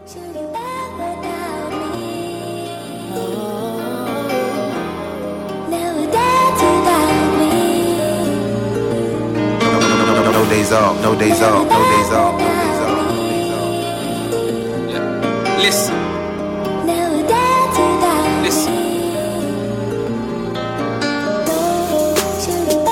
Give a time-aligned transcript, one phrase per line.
[0.00, 0.32] No day
[6.58, 7.52] to bow me.
[10.32, 13.00] No days off, no days off, no days off, no days off.
[15.60, 15.96] Listen,
[18.42, 18.74] listen.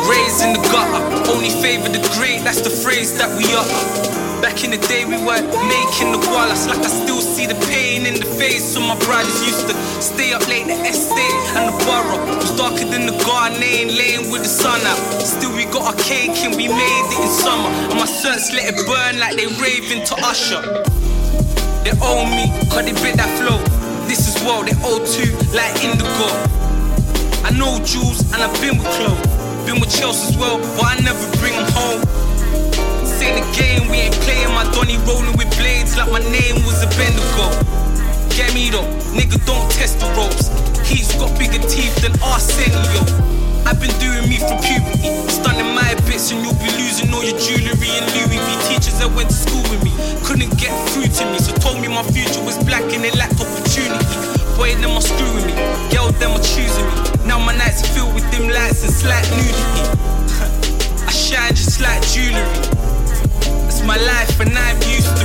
[0.08, 1.02] Raised in the gutter,
[1.32, 4.27] only favor the great, that's the phrase that we utter.
[4.58, 6.66] Back in the day, we weren't making the wallace.
[6.66, 8.74] Like I still see the pain in the face.
[8.74, 12.82] So my brothers used to stay up late, the estate and the borough was darker
[12.90, 14.98] than the garden, laying with the sun out.
[15.22, 17.70] Still, we got our cake and we made it in summer.
[17.86, 20.58] And my certs let it burn like they raving to Usher.
[21.86, 23.62] They owe me, cause they bit that flow.
[24.10, 26.34] This is what they owe to, like indigo.
[27.46, 29.22] I know Jules and I've been with Chloe.
[29.70, 32.17] Been with Chelsea as well, but I never bring them home.
[33.28, 36.80] Ain't a game, we ain't playing my Donny rolling with blades like my name was
[36.80, 37.52] a Bendigo.
[38.32, 40.48] Get me though, nigga don't test the ropes.
[40.88, 43.04] He's got bigger teeth than Arsenio.
[43.68, 47.36] I've been doing me from puberty, stunning my bits, and you'll be losing all your
[47.36, 48.48] jewelry and Louis V.
[48.64, 49.92] Teachers that went to school with me
[50.24, 53.36] couldn't get through to me, so told me my future was black and they lacked
[53.36, 54.08] opportunity.
[54.56, 55.52] Boy, them are screwing me,
[55.92, 57.28] girl, them are choosing me.
[57.28, 59.84] Now my nights are filled with dim lights and slight nudity.
[61.04, 62.77] I shine just like jewelry.
[63.88, 65.24] My life and I'm used to.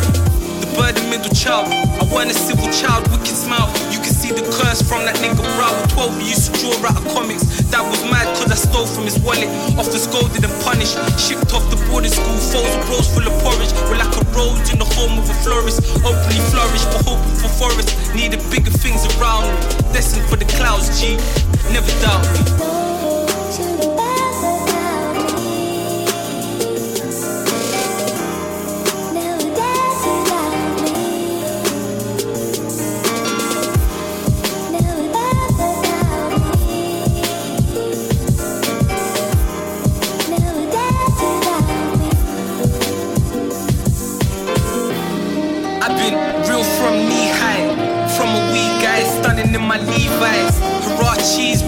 [0.64, 1.67] The bird and middle child.
[2.00, 3.67] I want a civil child, wicked smile.
[3.92, 5.75] You can see the curse from that nigga brow.
[5.92, 7.44] 12, he used to draw out of comics.
[7.75, 9.52] That was mad cause I stole from his wallet.
[9.75, 10.95] Off Often scolded and punished.
[11.19, 13.75] Shipped off the boarding school, foes and bros full of porridge.
[13.91, 15.84] We're like a rose in the home of a florist.
[16.00, 17.91] Openly flourish, but hoping for forest.
[18.16, 19.59] Needed bigger things around me.
[19.91, 21.19] Destined for the clouds, G.
[21.67, 22.83] Never doubt me.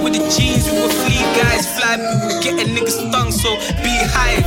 [0.05, 1.66] With the jeans, we were flea guys.
[1.73, 4.38] Fly, we were getting niggas stung, so be high.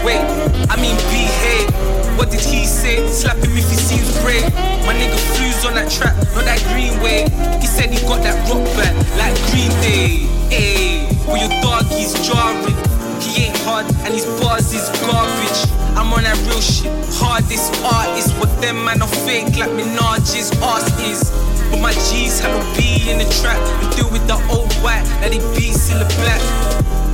[0.00, 0.24] Wait,
[0.72, 1.68] I mean behave.
[2.16, 3.04] What did he say?
[3.12, 4.48] Slap him if he seems brave.
[4.88, 7.28] My nigga flews on that track, not that green way.
[7.60, 10.24] He said he got that rock back, like Green Day.
[10.48, 12.72] Ayy, with your dog, he's jarring.
[13.20, 15.60] He ain't hard, and his bars is garbage.
[16.00, 16.88] I'm on that real shit.
[17.20, 21.55] Hardest artist, but them man are fake like Minaj's ass is.
[21.70, 25.04] But my G's have a B in the trap and deal with the old white,
[25.20, 26.40] now they be still a black.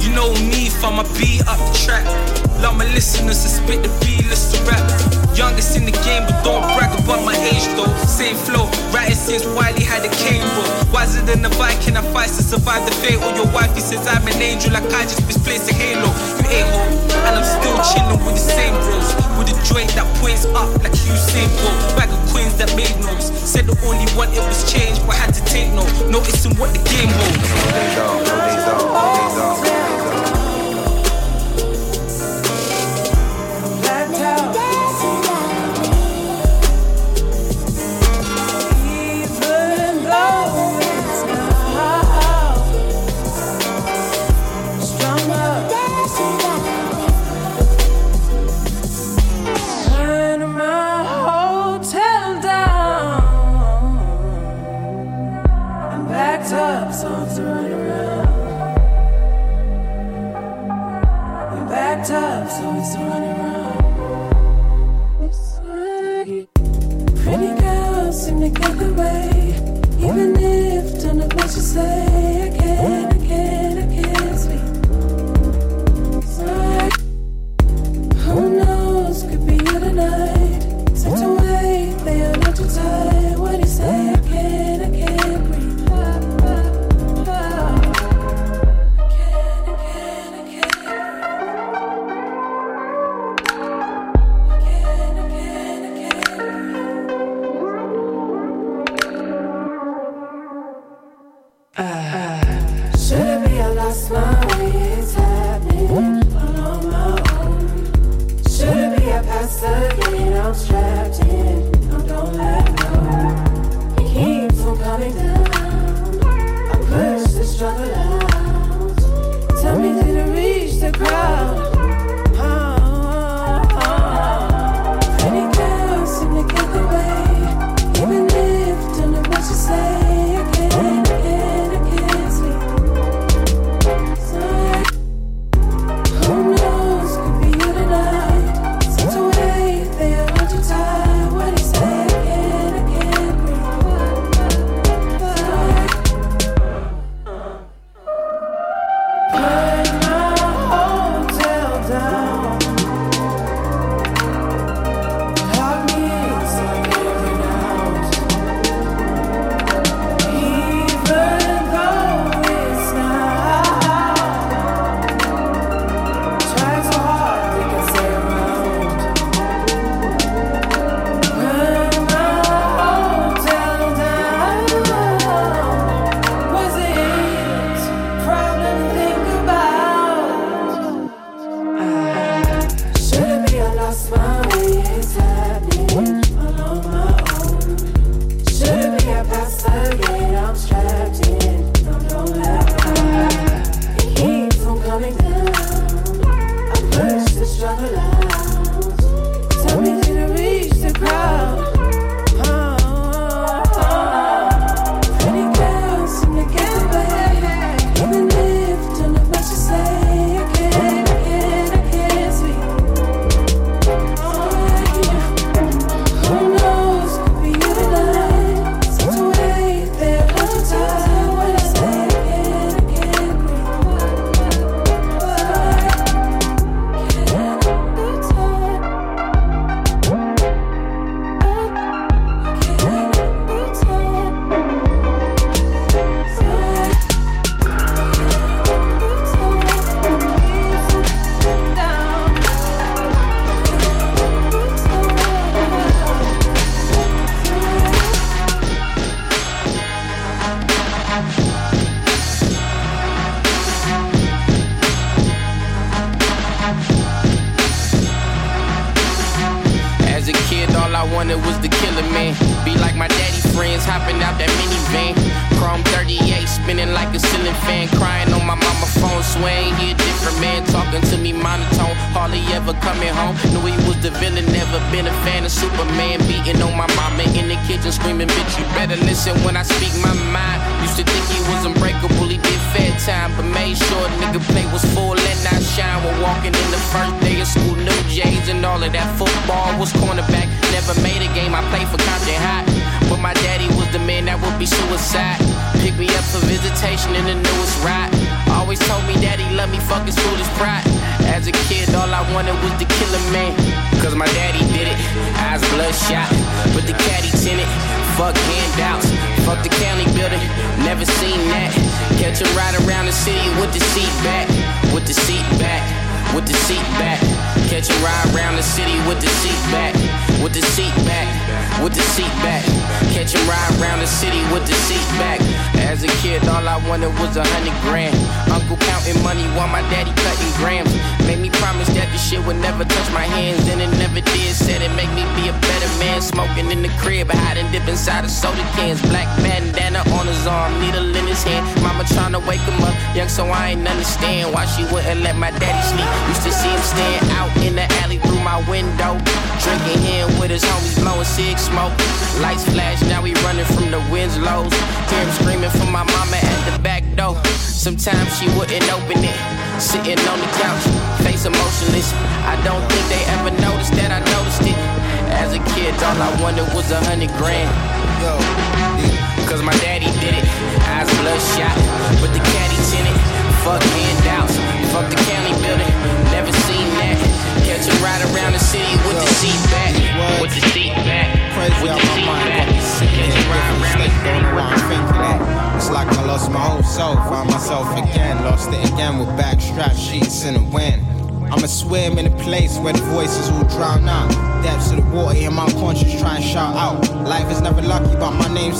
[0.03, 2.05] You know me, fam, I be up the track.
[2.61, 5.22] Love my listeners to spit the B-list to rap.
[5.35, 7.89] Youngest in the game, but don't brag about my age though.
[8.05, 10.93] Same flow, writing since Wiley had a cane bro.
[10.93, 13.17] Wiser than a Viking, I fight to survive the fate.
[13.17, 16.13] Or your wife, he says I'm an angel, like I just misplaced a halo.
[16.37, 16.93] You ain't home,
[17.25, 19.09] and I'm still chilling with the same bros.
[19.41, 21.81] With a joint that points up like Usain Bolt.
[21.97, 23.33] Bag of queens that made notes.
[23.33, 25.89] Said the only one it was changed, but I had to take note.
[26.13, 27.41] Noticing what the game holds.
[27.41, 29.92] No days off, no days off, no days off,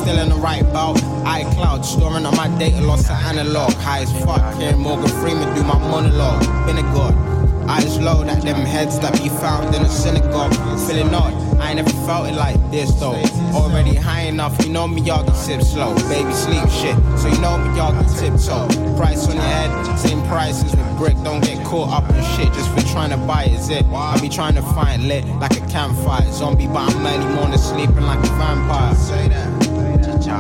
[0.03, 0.97] still in the right bout.
[1.25, 3.73] iCloud, storing on my data, lost to analog.
[3.75, 6.41] High as fuck, hearing Morgan Freeman do my monologue.
[6.67, 7.15] Been a god.
[7.71, 10.53] Eyes low, that them heads that be found in a synagogue.
[10.87, 13.23] Feeling odd, I ain't never felt it like this though.
[13.55, 15.95] Already high enough, you know me, y'all can sip slow.
[16.09, 18.67] Baby sleep shit, so you know me, y'all can tiptoe.
[18.97, 21.17] Price on your head, same price as the brick.
[21.23, 23.53] Don't get caught up in shit just for trying to buy it.
[23.95, 26.31] I be trying to find lit like a campfire.
[26.33, 28.95] Zombie, but I'm early morning sleeping like a vampire.
[28.97, 29.82] Say that.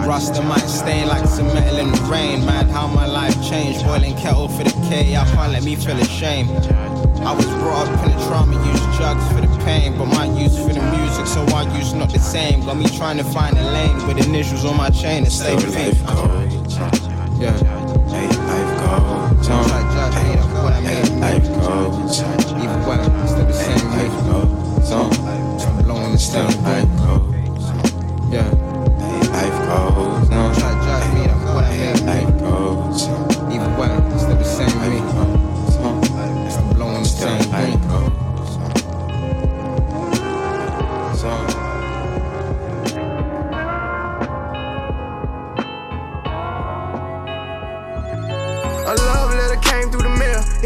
[0.00, 2.44] Rasta might stain like some metal in the rain.
[2.44, 3.84] Mad how my life changed.
[3.84, 6.50] Boiling kettle for the K, I can't let me feel ashamed.
[7.22, 10.56] I was brought up in the trauma, used drugs for the pain, but my use
[10.56, 12.64] for the music, so our use not the same.
[12.64, 16.04] Got me trying to find a lane with initials on my chain and stay faith.
[16.06, 16.78] goes,
[17.38, 17.52] Yeah.
[18.08, 19.72] hey, life goes on.
[19.92, 24.90] Josh made up what I Hey, life goes, Either way, still the same life goes
[24.90, 25.84] on.
[25.84, 27.31] Blowing the same life goes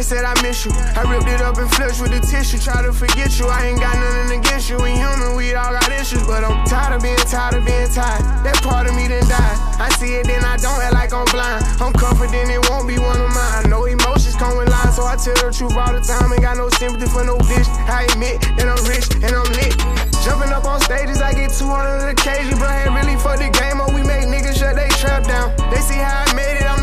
[0.06, 0.70] said I miss you.
[0.94, 2.62] I ripped it up and flushed with the tissue.
[2.62, 3.50] Try to forget you.
[3.50, 4.78] I ain't got nothing against you.
[4.78, 6.22] We human, we all got issues.
[6.22, 8.22] But I'm tired of being tired of being tired.
[8.46, 9.58] That part of me done died.
[9.82, 11.66] I see it, then I don't act like I'm blind.
[11.82, 13.66] I'm confident it won't be one of mine.
[13.66, 16.30] No emotions come with lines, so I tell the truth all the time.
[16.30, 17.66] Ain't got no sympathy for no bitch.
[17.90, 19.74] I admit that I'm rich and I'm lit.
[20.22, 22.54] Jumping up on stages, I get 200 occasions.
[22.62, 25.50] Bro, ain't really for the game, or we make niggas shut they trap down.
[25.74, 26.75] They see how I made it, I'm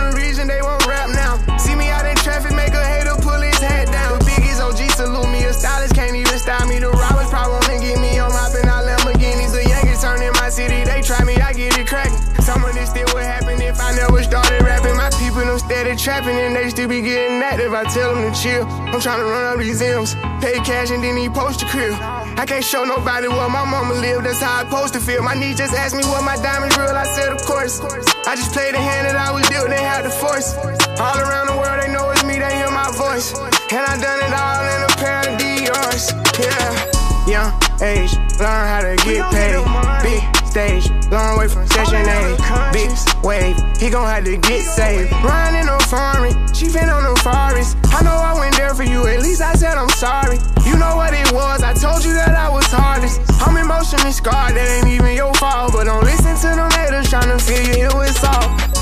[16.04, 17.72] trapping and they still be getting active.
[17.72, 18.68] I tell them to chill.
[18.92, 21.96] I'm trying to run up these M's, pay cash and then he post a crib.
[22.36, 25.24] I can't show nobody where my mama live, that's how I supposed to feel.
[25.24, 27.80] My niece just asked me what my diamonds real, I said of course.
[28.28, 30.54] I just played the hand that I was dealt, they had the force.
[31.00, 33.32] All around the world they know it's me, they hear my voice.
[33.72, 36.12] And I done it all in a pair of Dior's.
[36.36, 38.12] Yeah, young age,
[38.44, 39.56] learn how to get paid.
[40.04, 42.38] Big stage, long way from session A.
[42.72, 42.92] Big
[43.24, 45.12] wave, he gon' have to get saved.
[45.26, 47.76] Running no foreign, she been on the forest.
[47.90, 50.38] I know I went there for you, at least I said I'm sorry.
[50.64, 53.20] You know what it was, I told you that I was hardest.
[53.42, 55.74] I'm emotionally scarred, that ain't even your fault.
[55.74, 58.73] But don't listen to them haters trying to feel you here with salt.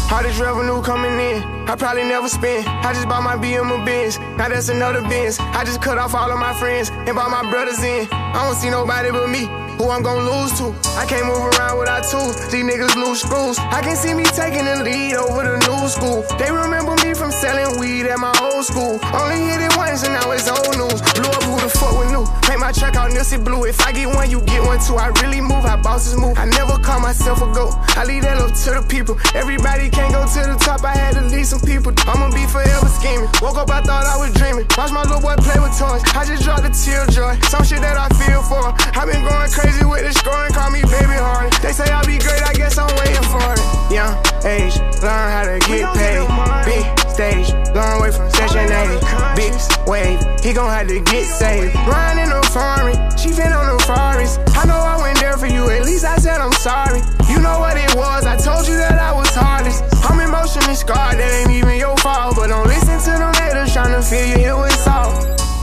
[1.71, 2.67] I probably never spend.
[2.67, 4.19] I just bought my BM Benz.
[4.35, 5.39] Now that's another Benz.
[5.39, 8.11] I just cut off all of my friends and brought my brothers in.
[8.11, 9.47] I don't see nobody but me
[9.79, 10.75] who I'm gonna lose to.
[10.99, 12.35] I can't move around without tools.
[12.51, 13.55] These niggas lose screws.
[13.57, 16.27] I can see me taking the lead over the new school.
[16.35, 18.99] They remember me from selling weed at my old school.
[19.15, 20.99] Only hit it once and now it's old news.
[21.15, 22.25] Blew up who the fuck with new.
[22.43, 23.65] Paint my truck out Nipsey blue.
[23.65, 24.95] If I get one, you get one too.
[24.95, 26.37] I really move how bosses move.
[26.37, 27.73] I never call myself a goat.
[27.95, 29.17] I leave that up to the people.
[29.35, 30.83] Everybody can't go to the top.
[30.83, 31.93] I had to leave some people.
[32.07, 33.29] I'ma be forever scheming.
[33.41, 34.65] Woke up, I thought I was dreaming.
[34.77, 36.03] Watch my little boy play with toys.
[36.15, 37.39] I just dropped a tear joy.
[37.47, 38.73] Some shit that I feel for.
[38.75, 40.51] i been going crazy with the scoring.
[40.53, 41.53] Call me baby hard.
[41.63, 42.43] They say I'll be great.
[42.43, 43.61] I guess I'm waiting for it.
[43.91, 46.23] Young age, learn how to get paid.
[46.63, 49.35] Big stage, long way from session A.
[49.35, 49.53] Big
[49.85, 51.60] wave, he gon' have to get saved.
[51.69, 54.41] Riding in the foreign, she fin on the forest.
[54.57, 57.01] I know I went there for you, at least I said I'm sorry.
[57.29, 59.83] You know what it was, I told you that I was hardest.
[60.09, 62.35] I'm emotionally scarred, that ain't even your fault.
[62.35, 65.13] But don't listen to them haters tryna fill you here with salt.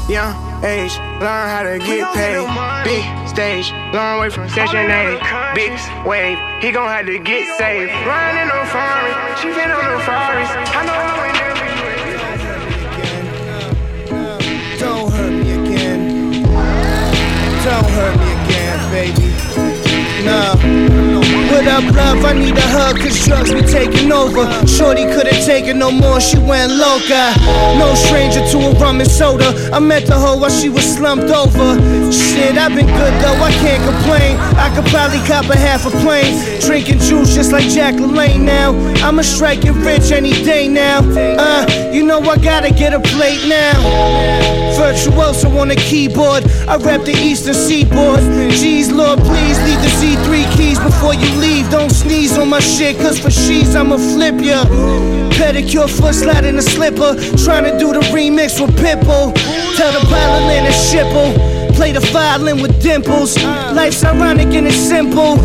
[0.08, 0.32] Young
[0.64, 2.46] age, learn how to get paid.
[2.86, 5.18] Big stage, long way from session A.
[5.54, 5.74] Big
[6.06, 7.90] wave, he gon' have to get saved.
[8.06, 10.52] Riding in the foreign, she fin on the forest.
[10.78, 11.47] I know I went
[17.68, 19.28] Don't hurt me again, baby.
[20.24, 20.97] No.
[21.50, 22.24] What up, love?
[22.24, 24.44] I need a hug, cause drugs be taking over.
[24.66, 27.32] Shorty couldn't take it no more, she went loca.
[27.78, 29.70] No stranger to a rum and soda.
[29.72, 31.80] I met the hoe while she was slumped over.
[32.12, 34.36] Shit, I've been good though, I can't complain.
[34.60, 36.60] I could probably cop a half a plane.
[36.60, 38.72] Drinking juice just like Jack LaLanne now.
[39.06, 41.00] I'ma strike it rich any day now.
[41.00, 44.58] Uh, you know I gotta get a plate now.
[44.78, 46.44] Virtuoso on the keyboard.
[46.68, 48.20] I rap the eastern seaboard.
[48.54, 51.70] Jeez, Lord, please leave the Z3 keys before you leave.
[51.70, 54.64] Don't sneeze on my shit, cause for she's I'ma flip ya.
[55.38, 57.14] Pedicure, foot slide in a slipper.
[57.44, 59.32] Trying to do the remix with Pitbull.
[59.76, 61.58] Tell the violin to shipple.
[61.78, 63.36] Play the violin with dimples.
[63.72, 65.36] Life's ironic and it's simple.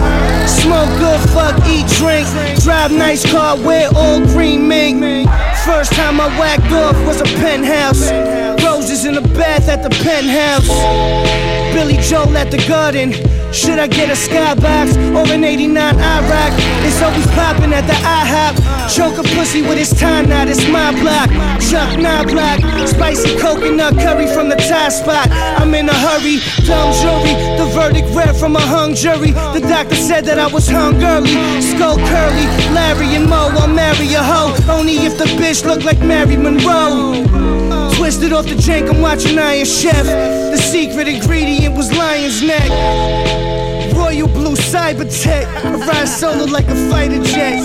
[0.48, 2.28] Smoke good, fuck, eat, drink.
[2.64, 5.28] Drive nice car, wear all green mink.
[5.64, 8.12] First time I whacked off was a penthouse.
[8.64, 10.68] Roses in the bath at the penthouse.
[11.74, 13.12] Billy Joel at the garden.
[13.54, 16.52] Should I get a skybox or an 89 IROC?
[16.88, 18.58] It's always popping at the IHOP.
[18.90, 21.30] Choke a pussy with his time knot, it's my block.
[21.62, 22.60] Chuck nine block.
[22.88, 25.30] Spicy coconut curry from the Thai spot.
[25.32, 27.34] I'm in a hurry, dumb jury.
[27.62, 29.32] The verdict read from a hung jury.
[29.54, 31.34] The doctor said that I was hung early.
[31.62, 34.58] Skull curly, Larry and Mo, I'll marry a hoe.
[34.68, 37.73] Only if the bitch look like Mary Monroe.
[37.98, 40.06] Twisted off the jank, I'm watching Iron Chef.
[40.06, 42.70] The secret ingredient was lion's neck.
[43.96, 45.48] Royal blue cyber tech.
[45.64, 47.62] I ride solo like a fighter jet.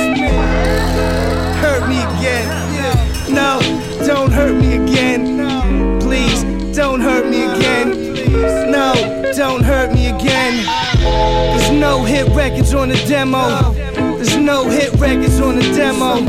[1.60, 3.34] Hurt me again.
[3.34, 3.60] No,
[4.06, 6.00] don't hurt me again.
[6.00, 6.44] Please,
[6.76, 8.70] don't hurt me again.
[8.70, 8.94] No,
[9.36, 10.64] don't hurt me again.
[11.02, 13.72] There's no hit records on the demo.
[13.72, 16.20] There's no hit records on the demo.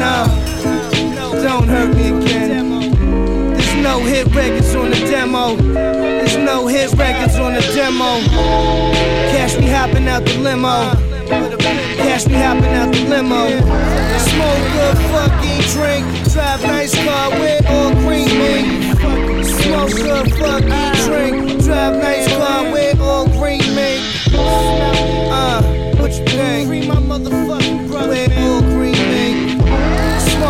[0.00, 0.39] No,
[1.42, 2.92] don't hurt me again.
[3.52, 5.56] There's no hit records on the demo.
[5.56, 8.20] There's no hit records on the demo.
[9.32, 10.92] Cash me hopping out the limo.
[11.96, 13.48] Cash me hopping out the limo.
[14.28, 16.04] Smoke good, fuck, eat, drink.
[16.32, 19.46] Drive nice car, wear all green mink.
[19.62, 21.62] Smoke good, fuck, eat, drink.
[21.64, 24.04] Drive nice car, wear all green mink.
[24.34, 25.62] Uh,
[25.96, 26.68] what you think?
[26.68, 28.39] Free my motherfucking brother.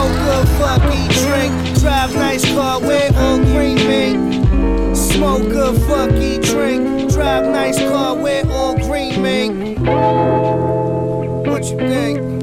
[0.00, 1.78] Smoke good, fuck, eat, drink.
[1.78, 4.97] Drive nice car, wear all green mink.
[4.97, 7.12] Smoke good, fuck, eat, drink.
[7.12, 9.78] Drive nice car, wear all green mink.
[11.47, 12.39] What you think?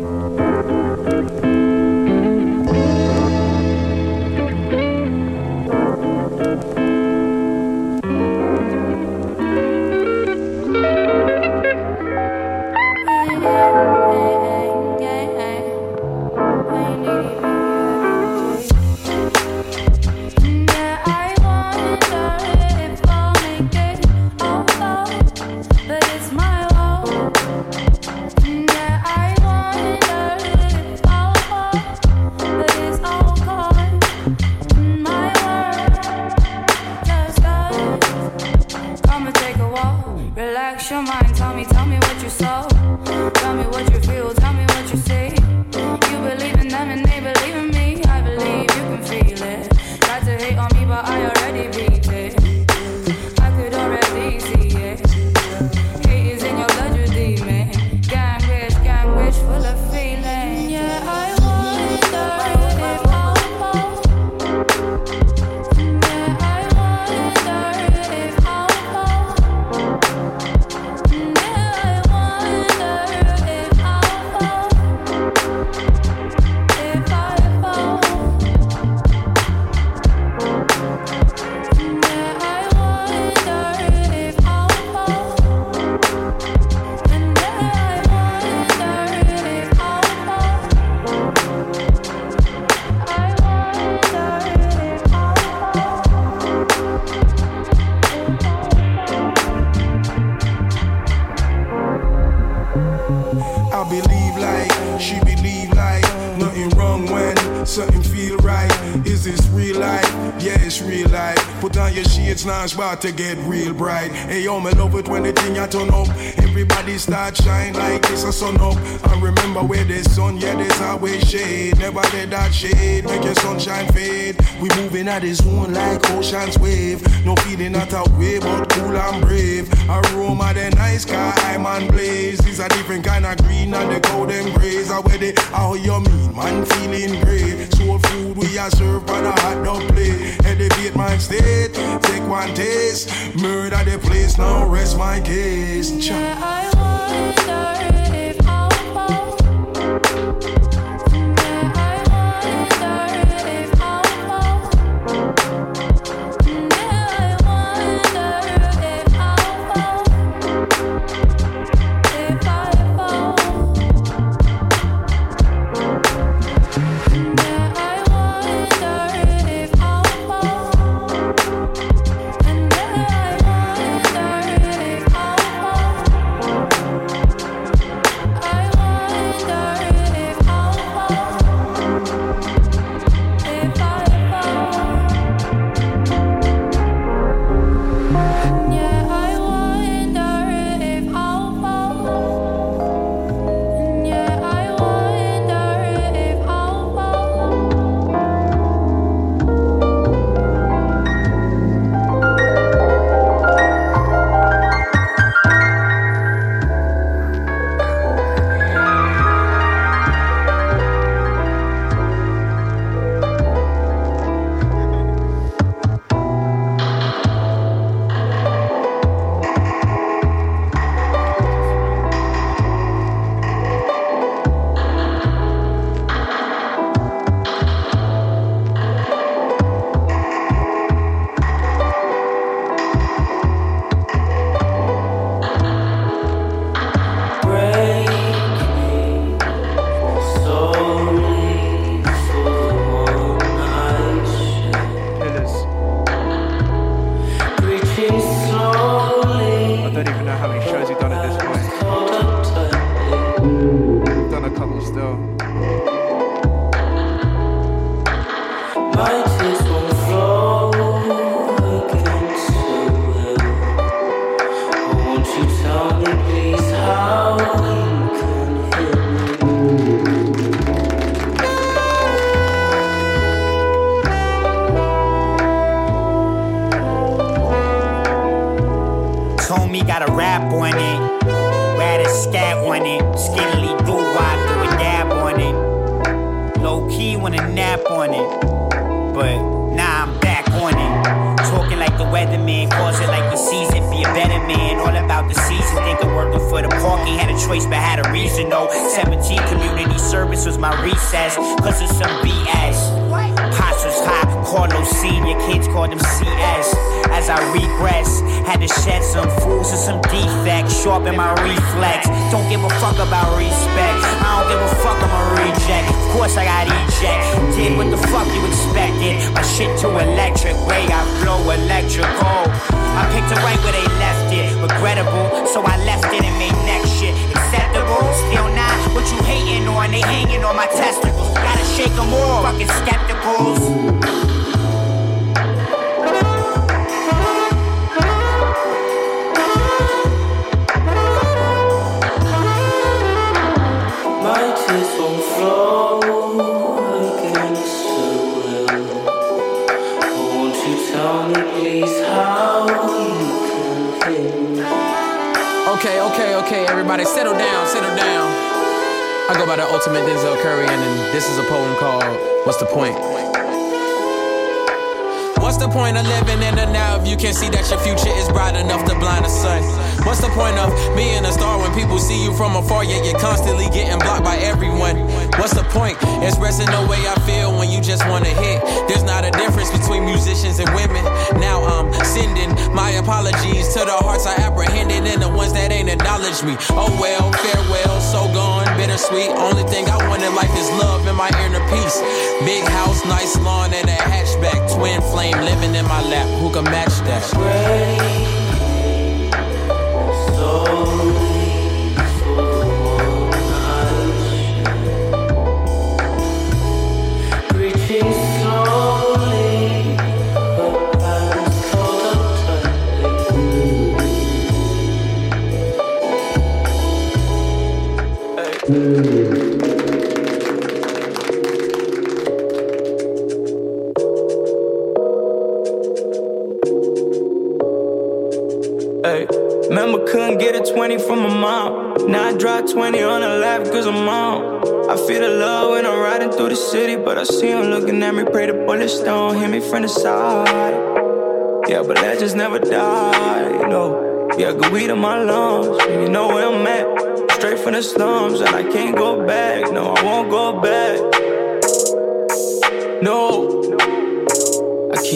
[112.97, 114.11] start to get real bright.
[114.11, 116.07] Hey yo, me love it when the thing I turn up.
[116.37, 118.75] Everybody start shine like this a sun up.
[119.11, 121.77] And remember where they sun, yeah, there's always shade.
[121.79, 124.37] Never let that shade make your sunshine fade.
[124.61, 127.01] We moving at this one like ocean's wave.
[127.25, 129.71] No feeling not way, but cool and brave.
[129.89, 132.39] Aroma, the nice sky, I'm on blaze.
[132.39, 134.91] These are different kind of green and the golden grays.
[134.91, 137.73] I wear it, how you mean, man, feeling great.
[137.75, 140.37] Soul food we are served on a hot dog plate.
[140.45, 143.09] Elevate my state, take one taste.
[143.35, 145.91] Murder the place, now rest my case.
[145.91, 147.76] Yeah, I want it,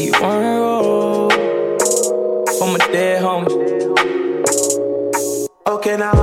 [0.01, 1.29] she on a.
[2.57, 3.51] For my dead homie.
[5.67, 6.20] Okay, now.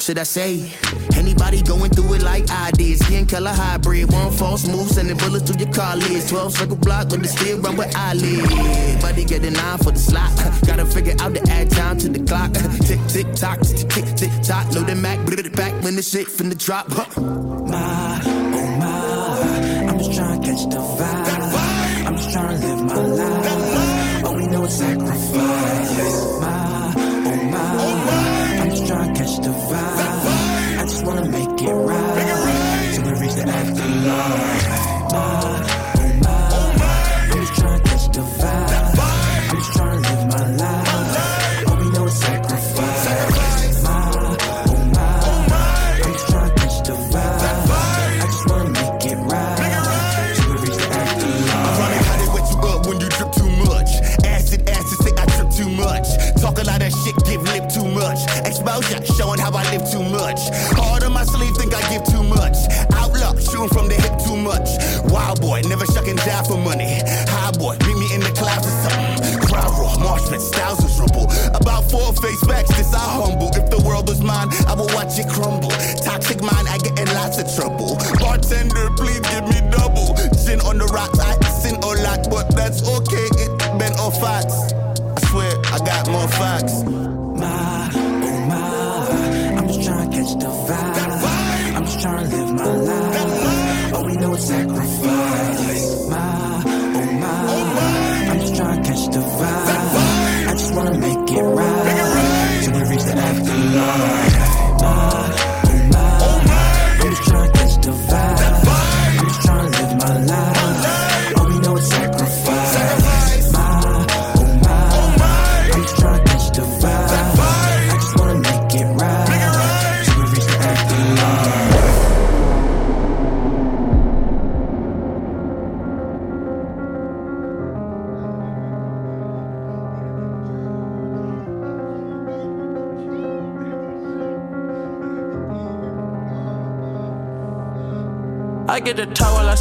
[0.00, 0.72] Should I say,
[1.16, 2.98] anybody going through it like I did?
[2.98, 6.30] Skin color hybrid, one false move, sending bullets through your car lids.
[6.30, 9.00] 12 circle block, but the still run with eyelid.
[9.00, 10.30] Buddy get a nine for the slot.
[10.66, 12.52] Gotta figure out the add time to the clock.
[12.86, 14.72] Tick, tick, tock, tick, tick, tick, tock.
[14.74, 16.88] Load the Mac, bring it back when the shit finna drop.
[17.68, 17.85] My,
[70.56, 71.30] is rumble.
[71.54, 73.50] About four face backs, this I humble.
[73.54, 75.70] If the world was mine, I would watch it crumble.
[76.02, 77.96] Toxic mind, I get in lots of trouble.
[78.18, 80.16] Bartender, please give me double.
[80.34, 82.95] Sin on the rocks, I sin a lot, but that's okay.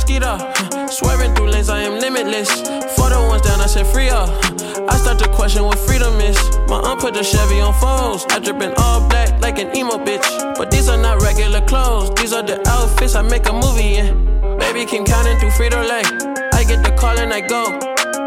[0.05, 0.57] The I skeet up.
[0.57, 0.87] huh.
[0.87, 2.49] Swerving through lanes, I am limitless.
[2.95, 4.29] For the ones down, I said free up.
[4.89, 6.37] I start to question what freedom is.
[6.67, 8.25] My aunt put the Chevy on foes.
[8.29, 10.25] I drippin' all black like an emo bitch.
[10.57, 12.13] But these are not regular clothes.
[12.15, 14.25] These are the outfits I make a movie in.
[14.57, 16.03] Baby Kim counting through Frito Lay.
[16.53, 17.79] I get the call and I go.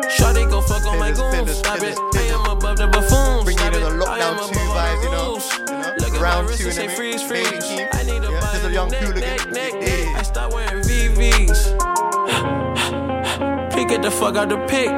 [0.08, 1.58] Shawty go fuck on my goons.
[1.58, 1.96] Stop it.
[2.14, 3.44] I am above the buffoons.
[3.44, 5.38] Bring you to the lockdown two vibes, you know.
[5.38, 5.94] you know?
[5.98, 7.64] Look at my Round two, and freeze, freeze.
[7.92, 9.77] I need a Yeah, a young hooligan.
[10.38, 11.60] Start wearing VVs.
[13.74, 14.88] He get the fuck out the pic.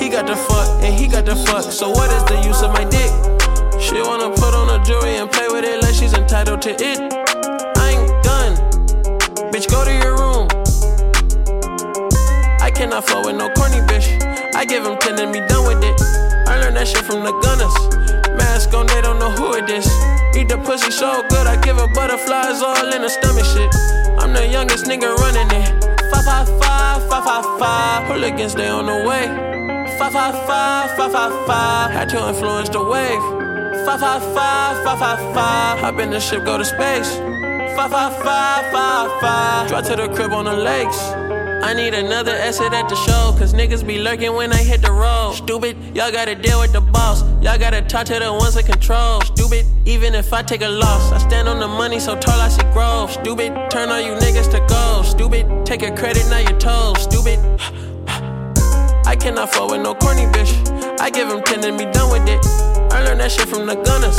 [0.00, 1.64] He got the fuck and he got the fuck.
[1.64, 3.12] So what is the use of my dick?
[3.80, 6.98] She wanna put on a jewelry and play with it like she's entitled to it.
[7.76, 8.52] I ain't done.
[9.52, 10.48] Bitch, go to your room.
[12.66, 14.08] I cannot fuck with no corny bitch.
[14.54, 16.00] I give him 10 and be done with it.
[16.48, 17.76] I learned that shit from the gunners.
[18.38, 19.86] Mask on, they don't know who it is.
[20.34, 23.91] Eat the pussy so good, I give her butterflies all in her stomach shit.
[24.22, 25.84] I'm the youngest nigga running it.
[26.12, 28.06] Five, five, five, five, five, five.
[28.06, 29.26] Hooligans, they on the way.
[29.98, 31.90] Five, five, five, five, five, five.
[31.90, 33.20] Had to influence the wave.
[33.84, 35.78] Five, five, five, five, five, five.
[35.80, 37.16] Hop in the ship, go to space.
[37.74, 39.68] Five, five, five, five, five.
[39.68, 41.21] Drive to the crib on the lakes.
[41.62, 44.90] I need another exit at the show, cause niggas be lurking when I hit the
[44.90, 45.34] road.
[45.34, 47.22] Stupid, y'all gotta deal with the boss.
[47.40, 49.20] Y'all gotta talk to the ones in control.
[49.20, 52.48] Stupid, even if I take a loss, I stand on the money so tall I
[52.48, 53.12] see growth.
[53.12, 55.06] Stupid, turn all you niggas to gold.
[55.06, 56.98] Stupid, take your credit, now you're told.
[56.98, 57.38] Stupid,
[59.06, 60.98] I cannot fuck with no corny bitch.
[60.98, 62.44] I give him 10 and be done with it.
[62.92, 64.18] I learned that shit from the gunners.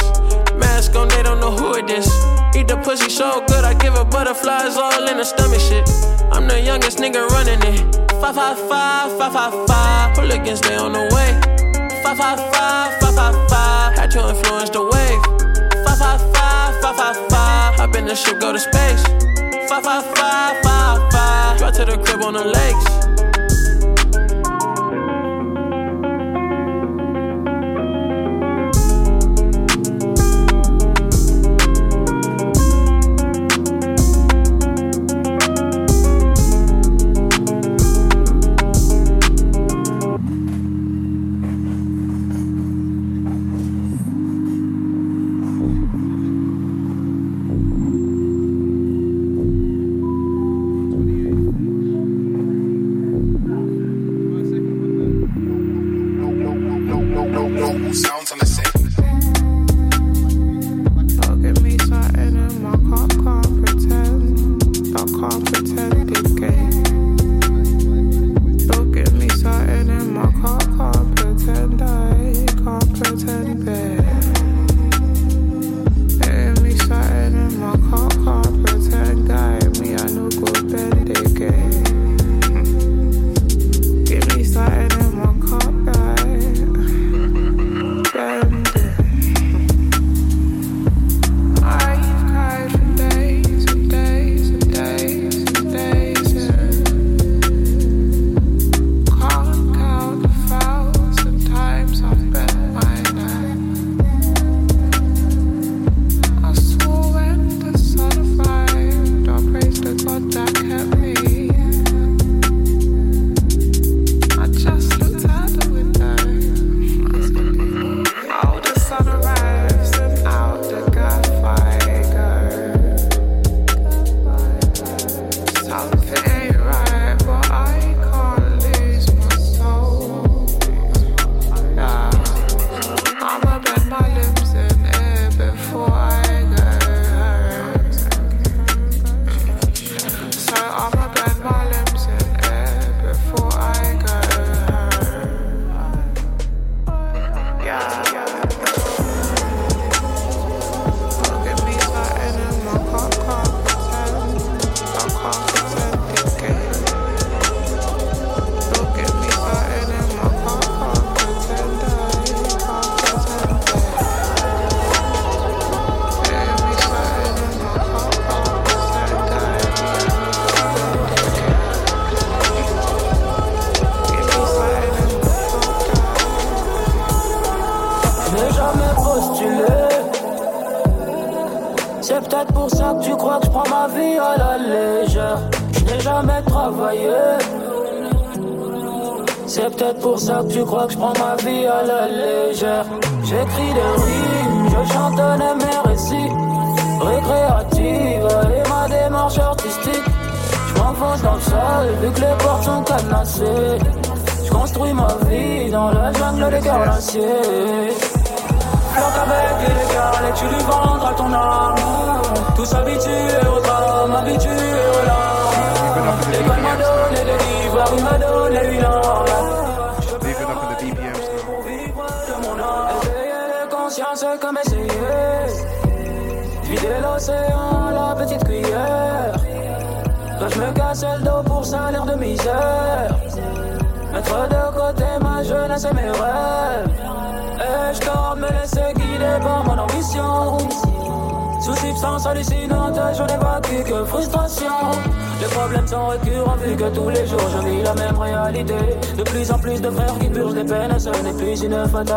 [0.63, 2.07] Mask on, they don't know who it is.
[2.55, 5.85] Eat the pussy so good, I give her butterflies all in her stomach shit.
[6.31, 7.79] I'm the youngest nigga running it.
[8.21, 10.17] Five, five, five, five, five, five.
[10.17, 11.29] Hooligans, they on the way.
[12.03, 13.97] Five, five, five, five, five, five.
[13.97, 15.21] Had to influence the wave.
[15.85, 17.75] Five, five, five, five, five, five.
[17.79, 19.03] Hop in the ship, go to space.
[19.69, 21.57] Five, five, five, five, five.
[21.59, 23.02] Drive to the crib on the lakes.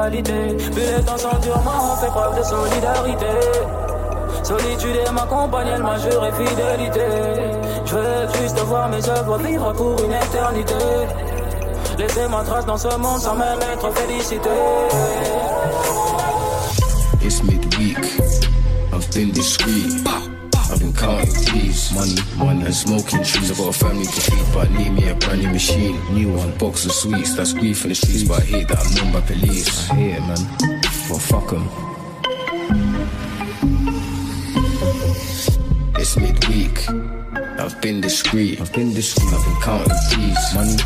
[0.07, 0.57] Fatalité.
[0.73, 3.27] Plus les temps sont durs, moins on fait preuve de solidarité.
[4.43, 7.07] Solitude est ma compagne, elle m'a juré fidélité.
[7.85, 10.75] Je veux juste voir mes œuvres vivre pour une éternité.
[11.99, 14.51] Laisser ma trace dans ce monde sans même être félicité.
[17.23, 17.99] It's midweek.
[18.93, 20.26] I've been discreet.
[21.93, 22.37] I've been counting please.
[22.37, 23.51] Money, money, and smoking trees.
[23.51, 26.15] I've got a family to feed, but I need me a brand new machine.
[26.15, 27.35] New one, box of sweets.
[27.35, 29.91] That's grief in the streets, but I hate that I'm known by police.
[29.91, 30.39] I hate it, man.
[31.09, 31.69] Well, fuck 'em.
[35.99, 36.89] It's midweek.
[37.59, 38.61] I've been discreet.
[38.61, 39.33] I've been discreet.
[39.33, 40.55] I've been counting please.
[40.55, 40.77] Money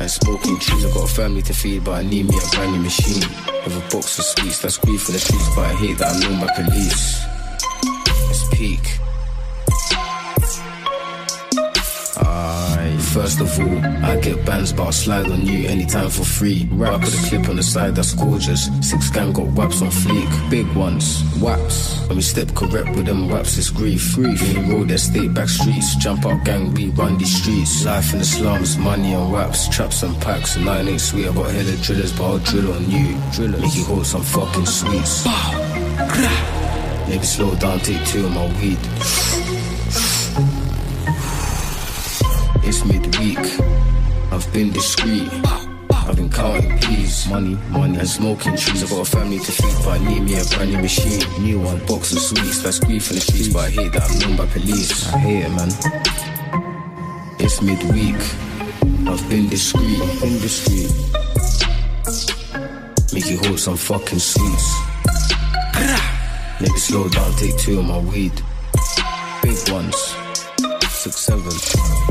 [0.00, 0.84] and smoking trees.
[0.84, 3.22] I've got a family to feed, but I need me a brand new machine.
[3.64, 6.20] With a box of sweets, that's grief in the streets, but I hate that I'm
[6.20, 7.20] known by police.
[8.30, 8.99] It's peak.
[13.12, 16.68] First of all, I get bands, but I'll slide on you anytime for free.
[16.70, 18.68] Rock with a clip on the side, that's gorgeous.
[18.88, 20.50] Six gang got waps on fleek.
[20.50, 21.98] Big ones, waps.
[22.06, 24.14] When we step correct with them waps, it's grief.
[24.14, 24.56] Grief.
[24.56, 25.96] In road, estate, back streets.
[25.96, 27.84] Jump out gang, we run these streets.
[27.84, 29.68] Life in the slums, money on waps.
[29.68, 30.54] Traps and packs.
[30.54, 33.16] And I ain't sweet, I got hella drillers, but I'll drill on you.
[33.32, 33.60] Drillers.
[33.60, 35.26] Make you hold some fucking sweets.
[37.08, 39.59] Maybe slow down, take two of my weed.
[42.62, 43.38] It's midweek.
[44.32, 45.28] I've been discreet.
[45.90, 47.28] I've been counting please.
[47.28, 48.82] Money, money, and smoking trees.
[48.82, 51.22] I've got a family to feed, but I need me a brand new machine.
[51.42, 52.62] New one, box of sweets.
[52.62, 55.12] That's grief in the streets, but I hate that I'm known by police.
[55.12, 55.70] I hate it, man.
[57.38, 58.20] It's midweek.
[59.08, 59.98] I've been discreet.
[60.20, 60.90] Been discreet.
[63.12, 64.78] Make you hold some fucking sweets.
[66.60, 68.32] Maybe slow down, take two of my weed.
[69.42, 69.96] Big ones.
[70.90, 72.09] Six, seven.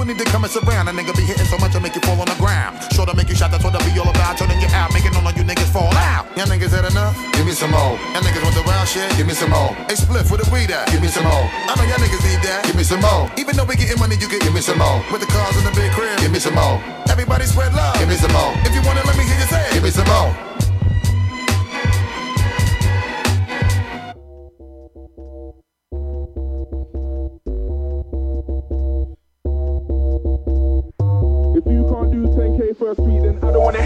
[0.00, 0.88] People need to come and surround.
[0.88, 2.80] A nigga be hitting so much I make you fall on the ground.
[2.92, 4.38] Sure to make you shot, that's what I be all about.
[4.38, 6.24] Turning you out, making all of you niggas fall out.
[6.36, 7.12] Y'all niggas had enough?
[7.36, 8.00] Give me some more.
[8.16, 9.04] Y'all niggas want the wild shit?
[9.16, 9.76] Give me some more.
[9.88, 10.88] Hey, split with the weed at?
[10.88, 11.44] Give me some more.
[11.68, 12.64] I know y'all niggas need that.
[12.64, 13.28] Give me some more.
[13.36, 15.04] Even though we getting money, you can give me some more.
[15.12, 16.80] With the cars in the big crib, give me some more.
[17.12, 17.98] Everybody spread love.
[18.00, 18.56] Give me some more.
[18.64, 19.74] If you want it, let me hear you say it.
[19.74, 20.49] Give me some more.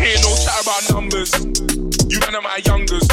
[0.04, 1.32] Hear no chat about numbers.
[2.12, 3.08] You man are my youngers,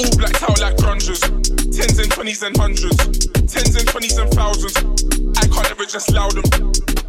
[0.00, 1.20] all blacked out like grungers.
[1.68, 2.96] Tens and twenties and hundreds,
[3.44, 4.74] tens and twenties and thousands.
[5.36, 6.48] I can't ever just loud them.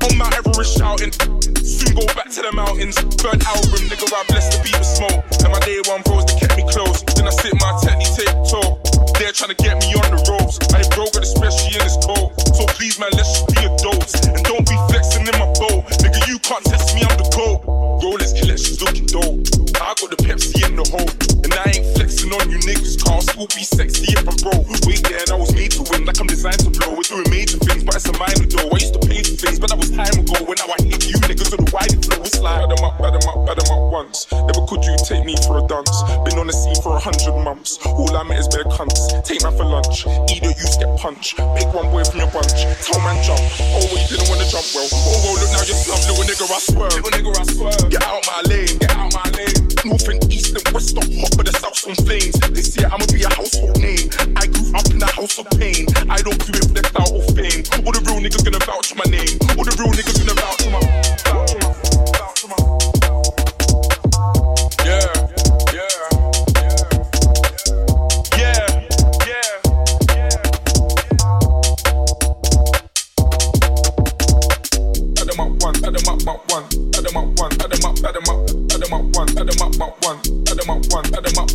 [0.03, 1.15] On Mount Everest shouting,
[1.63, 2.99] soon go back to the mountains.
[3.23, 5.23] Burnt album, nigga, I blessed the beat with smoke.
[5.47, 6.99] And my day one bros, they kept me close.
[7.15, 8.83] Then I sit my tent, take toe.
[9.15, 10.59] They're trying to get me on the ropes.
[10.75, 12.35] I bro got a special in this coat.
[12.51, 14.11] So please, man, let's just be adults.
[14.27, 15.87] And don't be flexing in my boat.
[16.03, 16.80] Nigga, you can't test
[22.31, 23.03] flexing on you niggas.
[23.03, 24.67] Can't still be sexy if I'm broke.
[24.87, 26.95] Wait there, and I was made to win, like I'm designed to blow.
[26.95, 28.69] We're doing major things, but it's a minor though.
[28.71, 30.35] I used to pay for things, but that was time ago.
[30.45, 32.21] When now I hit you niggas with the wide flow.
[32.23, 34.27] It's like, bad 'em up, bad 'em up, bad 'em up once.
[34.31, 35.95] Never could you take me for a dance.
[36.25, 37.79] Been on the scene for a hundred months.
[37.85, 38.99] All I met is bare cunts.
[39.23, 40.07] Take man for lunch.
[40.07, 41.35] Either you get punch.
[41.35, 42.65] Pick one boy from your bunch.
[42.85, 43.41] Tell man jump.
[43.75, 44.87] Oh, well, you didn't want to jump well.
[44.91, 46.01] Oh, well, look now you're slump.
[46.07, 46.89] Little nigga, I swear.
[46.95, 47.75] Little nigga, I swear.
[47.89, 48.77] Get out my lane.
[48.79, 49.61] Get out my lane.
[49.85, 50.05] North
[50.89, 52.33] don't hot, but the south's on flames.
[52.49, 54.09] This year I'ma be a household name.
[54.33, 55.85] I grew up in a house of pain.
[56.09, 57.61] I don't do it for the clout or fame.
[57.85, 59.37] All the real niggas gonna vouch for my name.
[59.57, 60.20] All the real niggas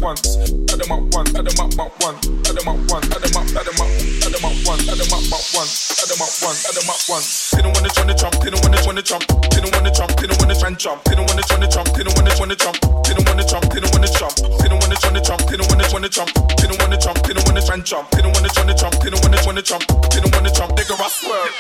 [0.07, 0.39] once,
[0.71, 2.15] add 'em up one, add 'em up, up one,
[2.47, 3.91] add 'em up one, add 'em up, add 'em up,
[4.23, 5.67] add 'em up one, add 'em up, one,
[5.99, 7.51] add 'em up one, add 'em up once.
[7.51, 10.69] Didn't wanna try to jump, didn't wanna wanna jump, didn't wanna jump, didn't wanna try
[10.69, 13.91] and jump, didn't wanna try to jump, didn't wanna wanna jump, didn't wanna jump, didn't
[13.91, 17.45] wanna jump, didn't wanna try to jump, didn't wanna wanna jump, didn't wanna jump, didn't
[17.47, 19.83] wanna try and jump, didn't wanna try to jump, didn't wanna wanna jump,
[20.15, 21.51] didn't wanna jump, nigga, I swear.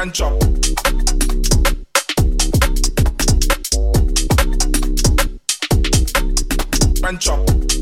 [0.00, 0.97] and jump.
[7.08, 7.77] And jump.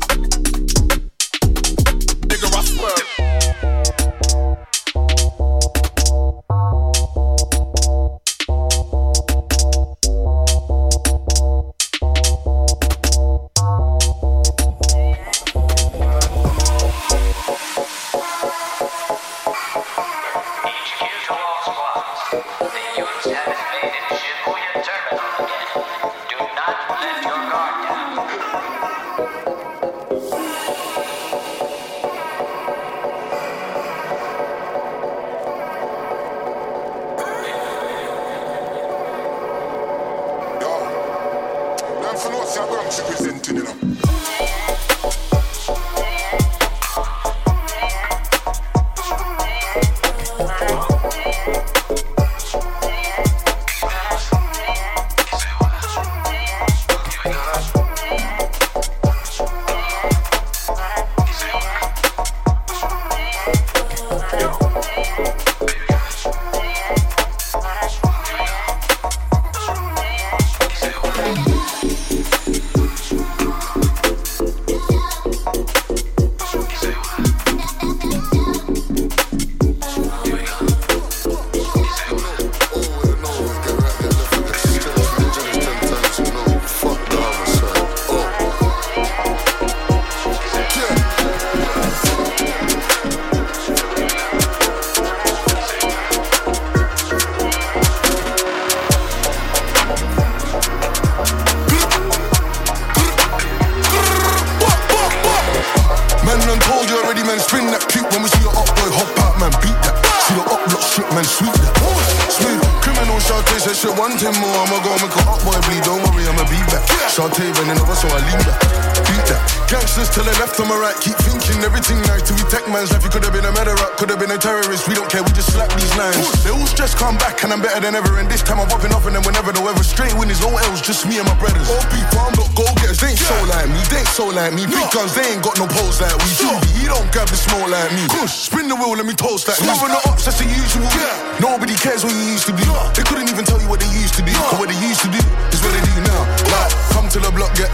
[127.96, 129.62] And I'm better than ever, and this time I'm popping off, and then whenever the
[129.62, 131.68] weather straight win is no else, just me and my brothers.
[131.68, 134.52] All people, I'm not go getters, they ain't so like me, they ain't so like
[134.52, 134.66] me.
[134.66, 136.50] Big guns, they ain't got no pose like we do.
[136.76, 138.04] He don't grab the smoke like me.
[138.12, 139.56] Push, spin the wheel, let me toast that.
[139.56, 140.88] Smoking the ups, that's the usual.
[140.92, 141.40] Yeah.
[141.40, 142.64] Nobody cares what you used to be.
[142.92, 144.32] They couldn't even tell you what they used to do.
[144.52, 145.20] But what they used to do
[145.52, 146.22] is what they do now.
[146.52, 147.72] Like, come to the block, get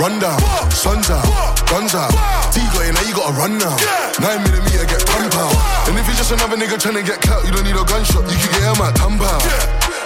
[0.00, 0.40] run down.
[0.72, 1.24] Sun's out,
[1.68, 2.12] guns out.
[2.52, 3.76] T got it, now you gotta run now.
[4.20, 5.54] Nine millimeter, get pump out.
[5.88, 8.24] And if you're just another nigga trying to get clout, you don't need a gunshot.
[8.28, 9.42] You can get him at thumb out.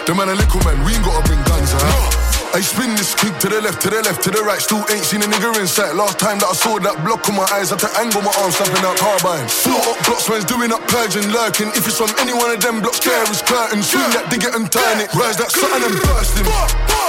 [0.06, 2.14] The man a little man, we ain't gotta bring guns out.
[2.54, 4.62] I spin this kick to the left, to the left, to the right.
[4.62, 5.98] Still ain't seen a nigga in sight.
[5.98, 8.54] Last time that I saw that block on my eyes, had to angle my arms,
[8.54, 9.50] slapping out carbine.
[9.50, 11.74] Float up blocks, man's doing up purging, lurking.
[11.74, 13.82] If it's on any one of them blocks, there is curtain.
[13.82, 15.10] Swing that, dig it and turn it.
[15.10, 16.46] Rise that something and burst him.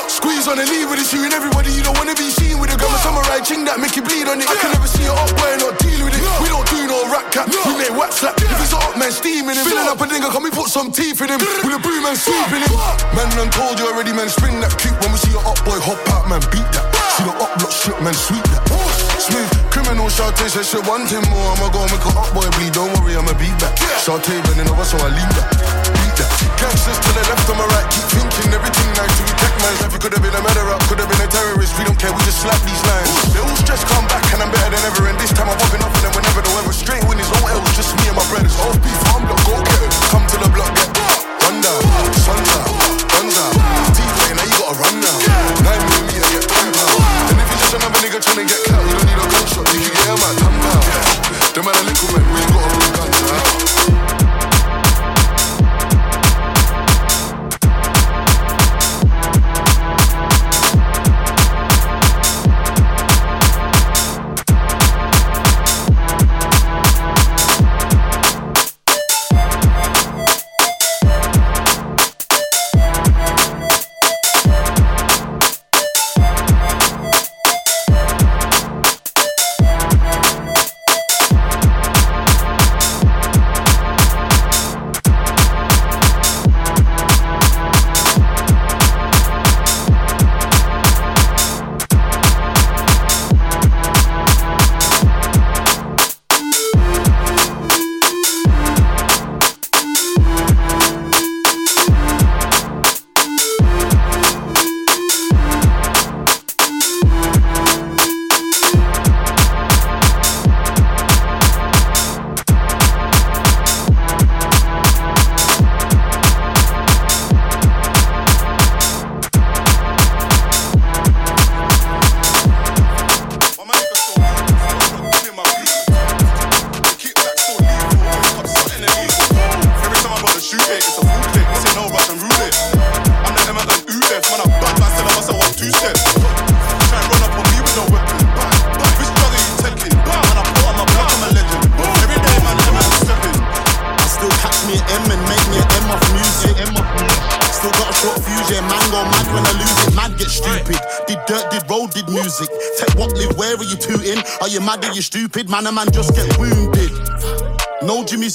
[0.09, 1.69] Squeeze on the lead with it, shooting everybody.
[1.77, 2.89] You don't wanna be seen with a gun.
[2.89, 4.49] A samurai ching that make you bleed on it.
[4.49, 6.25] I can never see it up where not deal with it.
[6.41, 7.47] We don't do no rap cap.
[7.47, 8.35] We make whack slap.
[8.37, 10.91] If it's a up man steaming him, filling up a nigga, can we put some
[10.91, 11.39] teeth in him?
[11.63, 12.71] With a broom and sweeping him.
[13.15, 14.29] Man done told you already, man.
[14.29, 16.41] Spin that kick when we see your up boy hop out, man.
[16.51, 16.85] Beat that.
[17.15, 18.13] See the up block shit, man.
[18.13, 18.63] Sweep that.
[19.19, 21.47] Smooth criminal Shantae said shit one thing more.
[21.55, 22.73] I'ma go make a up boy bleed.
[22.73, 23.75] Don't worry, I'ma beat back.
[24.03, 25.86] Shantae bending over, so I lean back.
[26.17, 26.33] That.
[26.57, 27.85] Gangsters to the left, on my right.
[27.93, 29.93] Keep thinking everything nice we take man's life.
[29.93, 31.77] You could have been a murderer, could have been a terrorist.
[31.77, 33.37] We don't care, we just slap these lines.
[33.37, 35.05] They all stress come back, and I'm better than ever.
[35.05, 37.45] And this time I'm popping off, and then whenever the weather straight win is no
[37.53, 37.69] else.
[37.77, 38.57] Just me and my brothers.
[38.65, 39.89] Off beef, I'm the go getter.
[40.09, 40.89] Come to the block, get
[41.45, 41.81] run down.
[42.25, 42.73] Sun's out,
[43.13, 43.53] guns out.
[43.93, 45.17] T-Way, now you gotta run now.
[45.61, 46.97] Nine millimeter, get pump out.
[47.29, 49.69] And if you're just another nigga trying to get clout, you don't need a gunshot.
[49.69, 50.81] You can get him at thumb out.
[51.53, 52.46] The man a little man,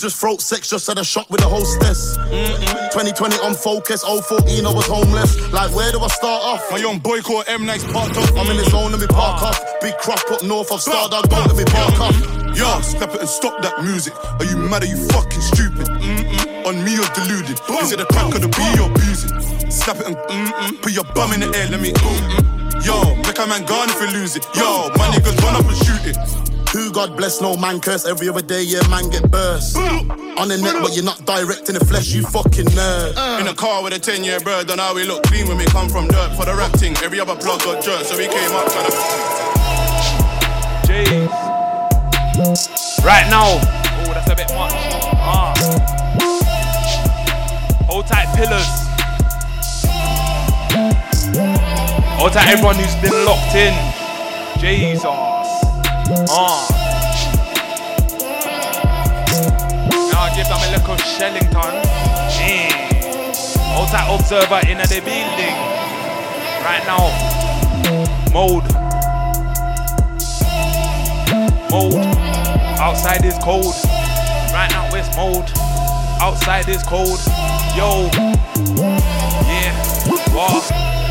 [0.03, 2.17] just throat sex, just had a shot with a hostess.
[2.91, 5.39] 2020 on focus, 014 I was homeless.
[5.53, 6.69] Like, where do I start off?
[6.73, 8.35] My young boy called M Nice parked up.
[8.35, 9.63] I'm in the zone, let me park off.
[9.81, 12.19] Big crop up north of Stardog, don't let me park off.
[12.59, 14.13] Yo, step it and stop that music.
[14.41, 14.83] Are you mad?
[14.83, 15.87] Are you fucking stupid?
[15.87, 16.67] Mm-mm.
[16.67, 17.61] On me you're deluded?
[17.79, 19.39] Is it a crack or the B you're abusing?
[19.39, 20.83] It and mm-mm.
[20.83, 22.63] Put your bum in the air, let me mm-mm.
[22.83, 24.45] Yo, make a man gone if you lose it.
[24.59, 25.39] Yo, my niggas
[26.93, 28.05] God bless, no man curse.
[28.05, 29.77] Every other day, yeah, man get burst.
[29.77, 33.41] On the net, but you're not direct in the flesh, you fucking nerd.
[33.41, 35.65] In a car with a 10 year bird, on how we look clean when we
[35.67, 36.37] come from dirt.
[36.37, 38.97] For the rap thing, every other plug got jerked, so we came up trying to.
[40.85, 41.29] Jeez.
[43.03, 43.57] Right now.
[44.05, 44.73] Oh, that's a bit much.
[45.17, 45.55] Ah.
[47.89, 48.69] Hold tight, pillars.
[52.21, 53.73] Hold tight, everyone who's been locked in.
[54.61, 55.05] Jesus.
[56.29, 56.72] Ah.
[60.43, 61.75] I give them a little Shellington.
[62.43, 62.75] Mm.
[63.75, 65.55] Hold tight, observer in the building.
[66.65, 67.15] Right now.
[68.33, 68.67] Mode.
[71.71, 72.07] Mode.
[72.81, 73.75] Outside is cold.
[74.53, 75.49] Right now it's mode.
[76.21, 77.21] Outside is cold.
[77.77, 78.11] Yo.
[79.47, 79.71] Yeah.
[80.35, 80.59] Raw.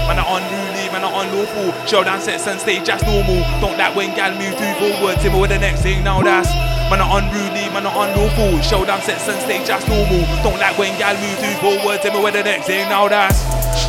[0.07, 1.87] Man are unruly, man are unlawful.
[1.87, 3.39] Showdown sets and stage just normal.
[3.61, 5.19] Don't like when gal move too forward.
[5.19, 8.59] Timber with the next thing now that's Man are unruly, man are unlawful.
[8.59, 10.27] Showdown sets and stage just normal.
[10.43, 12.01] Don't like when gal move too forward.
[12.01, 13.39] Timber with the next thing now that's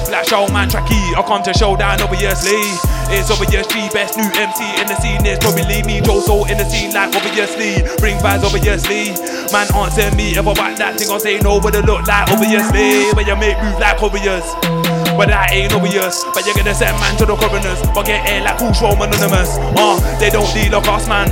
[0.06, 1.10] Black Showman Tracky.
[1.18, 2.62] I come to showdown obviously.
[3.10, 5.26] It's obviously best new MC in the scene.
[5.26, 7.82] It's probably me, Joe Soul in the scene, like obviously.
[7.98, 9.18] Bring vibes, obviously.
[9.50, 13.10] Man, answer me I back that thing, I'll say no, but it look like obviously.
[13.18, 14.91] But you make move like obvious.
[15.16, 16.24] But that ain't obvious.
[16.34, 17.80] But you're gonna send man to the coroners.
[17.94, 19.58] But get air like Cool Shroom Anonymous.
[19.76, 21.28] Uh, they don't deal like us, man.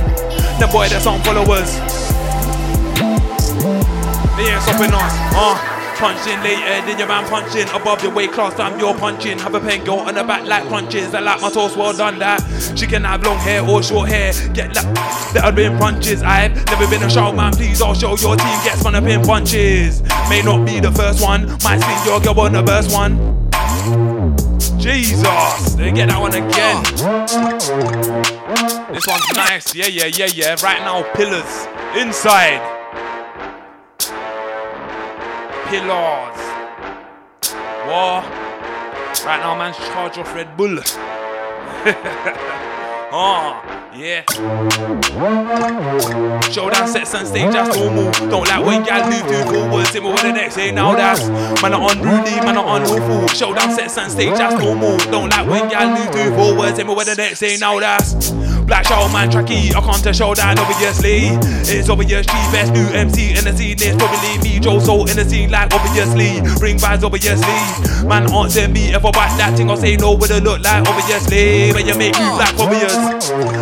[0.59, 1.75] The boy, they're some followers.
[4.37, 5.13] They ain't stopping us.
[5.33, 5.71] Uh,
[6.01, 7.69] punching later than your man punching.
[7.69, 9.37] Above your weight class, I'm your punching.
[9.39, 11.13] Have a pen go on the back like punches.
[11.13, 12.39] I like my toast, well done that.
[12.75, 14.33] She can have long hair or short hair.
[14.53, 16.23] Get that have been punches.
[16.23, 17.53] I've never been a show man.
[17.53, 20.01] Please, I'll show your team gets fun of pin punches.
[20.29, 21.47] May not be the first one.
[21.63, 23.40] Might see your girl on the first one.
[24.81, 26.81] Jesus, they get that one again.
[28.91, 29.75] This one's nice.
[29.75, 30.55] Yeah, yeah, yeah, yeah.
[30.63, 32.59] Right now, pillars inside.
[35.69, 36.39] Pillars.
[37.85, 38.23] War.
[39.23, 40.79] Right now, man's charge off Red Bull.
[43.11, 43.61] oh,
[43.93, 44.23] yeah.
[46.51, 48.11] Showdown sets and stage, that's normal.
[48.29, 49.87] Don't like when gal move too forward.
[49.87, 51.27] Simmer with the next day, now that's
[51.61, 53.27] man are unruly, man are unlawful.
[53.27, 54.97] Showdown sets and stage, that's normal.
[55.11, 56.75] Don't like when gal move too forward.
[56.75, 58.31] Simmer with the next day, now that's
[58.65, 59.75] Black Showman Tracky.
[59.75, 61.37] I come to showdown, obviously.
[61.67, 63.77] It's obviously best new MC in the scene.
[63.79, 66.41] It's probably me, Joe Soul in the scene, like obviously.
[66.59, 68.07] Bring vibes, obviously.
[68.07, 70.87] Man, answer me if I back that thing, I'll say no, what it look like,
[70.87, 71.71] obviously.
[71.73, 72.95] But you make move like obvious.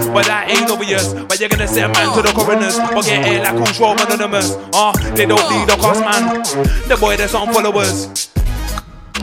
[0.09, 1.13] But that ain't obvious.
[1.13, 2.77] But you're gonna send man to the coroners.
[2.95, 4.55] Or get air like Shroom Anonymous.
[4.73, 6.43] Ah, uh, they don't lead the cost, man.
[6.87, 8.29] The boy, there's some followers.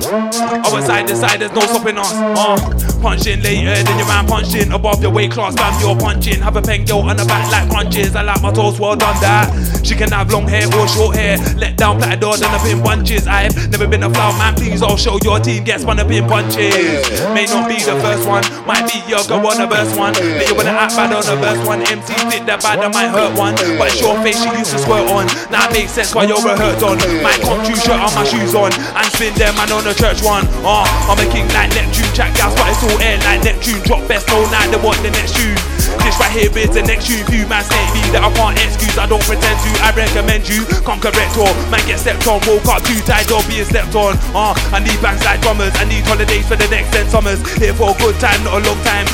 [0.05, 2.13] Our side to side, there's no stopping us.
[2.13, 4.73] Uh, punching later than your man punching.
[4.73, 6.41] Above your weight class, bam, you're punching.
[6.41, 8.15] Have a pen girl on the back like punches.
[8.15, 9.51] I like my toes, well done that.
[9.85, 11.39] She can have long hair or short hair.
[11.57, 13.27] Let down platter door, then up pin punches.
[13.27, 16.27] I've never been a flower man, please, I'll show your team gets one up in
[16.27, 17.11] punches.
[17.33, 20.13] May not be the first one, might be your girl on the first one.
[20.13, 21.81] But you wanna act bad on the first one.
[21.83, 23.55] MC fit that bad, that might hurt one.
[23.79, 25.27] But it's your face she used to squirt on.
[25.51, 26.99] Now it makes sense why you're a hurt on.
[27.23, 28.75] Might come true shirt on my shoes on.
[28.75, 30.43] And spin them man on the church one.
[30.67, 33.79] Uh, I'm a king like Neptune, chat gas, but it's all air like Neptune.
[33.87, 35.55] Drop best, no night, they want the next tune.
[36.03, 37.07] This right here is the next.
[37.07, 39.71] Few man say me that I can't excuse, I don't pretend to.
[39.87, 42.43] I recommend you come correct or man get stepped on.
[42.51, 44.19] Woke up too tired, or being stepped on.
[44.35, 47.39] Uh, I need bands like drummers, I need holidays for the next 10 summers.
[47.55, 49.07] Here for a good time, not a long time.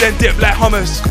[0.00, 1.04] Then dip like hummus.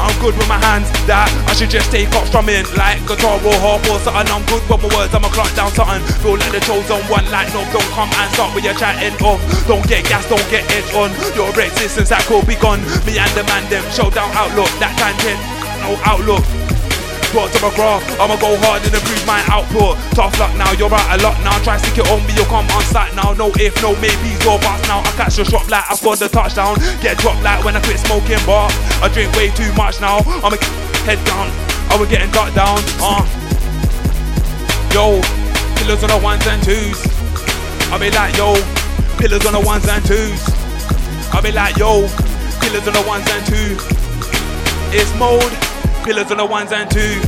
[0.00, 3.56] I'm good with my hands, that I should just take up strumming like guitar or
[3.60, 4.32] harp or something.
[4.32, 6.00] I'm good with my words, I'ma clock down something.
[6.24, 9.40] Feel like the chosen one, like no, don't come and start with your chatting off.
[9.68, 11.12] Don't get gas, don't get edge on.
[11.36, 12.80] Your existence that could be gone.
[13.04, 15.36] Me and the man, them showdown outlook, that tangent,
[15.84, 16.79] no outlook.
[17.30, 19.94] Brought to my graph, I'ma go hard and improve my output.
[20.18, 21.54] Tough luck now, you're out a lot now.
[21.62, 23.30] Try stick it on me, you'll come on sight now.
[23.38, 24.98] No if, no maybe, your boss now.
[24.98, 26.74] I catch your shot like I scored the touchdown.
[26.98, 28.66] Get dropped like when I quit smoking, bar.
[28.98, 30.26] I drink way too much now.
[30.42, 30.58] I'ma
[31.06, 31.46] head down,
[31.86, 32.82] I was getting ducked down.
[32.98, 33.22] Uh.
[34.90, 35.22] Yo,
[35.78, 36.98] pillars on the ones and twos.
[37.94, 38.58] I be like, yo,
[39.22, 40.42] pillars on the ones and twos.
[41.30, 42.10] I be like, yo,
[42.58, 43.78] pillars on the ones and twos.
[44.90, 45.69] It's mode.
[46.04, 47.20] Pillars on the ones and two.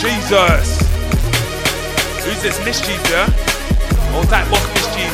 [0.00, 0.80] Jesus.
[2.24, 3.26] Who's this mischief, yeah?
[4.14, 5.12] Old type boss mischief.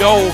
[0.00, 0.32] Yo.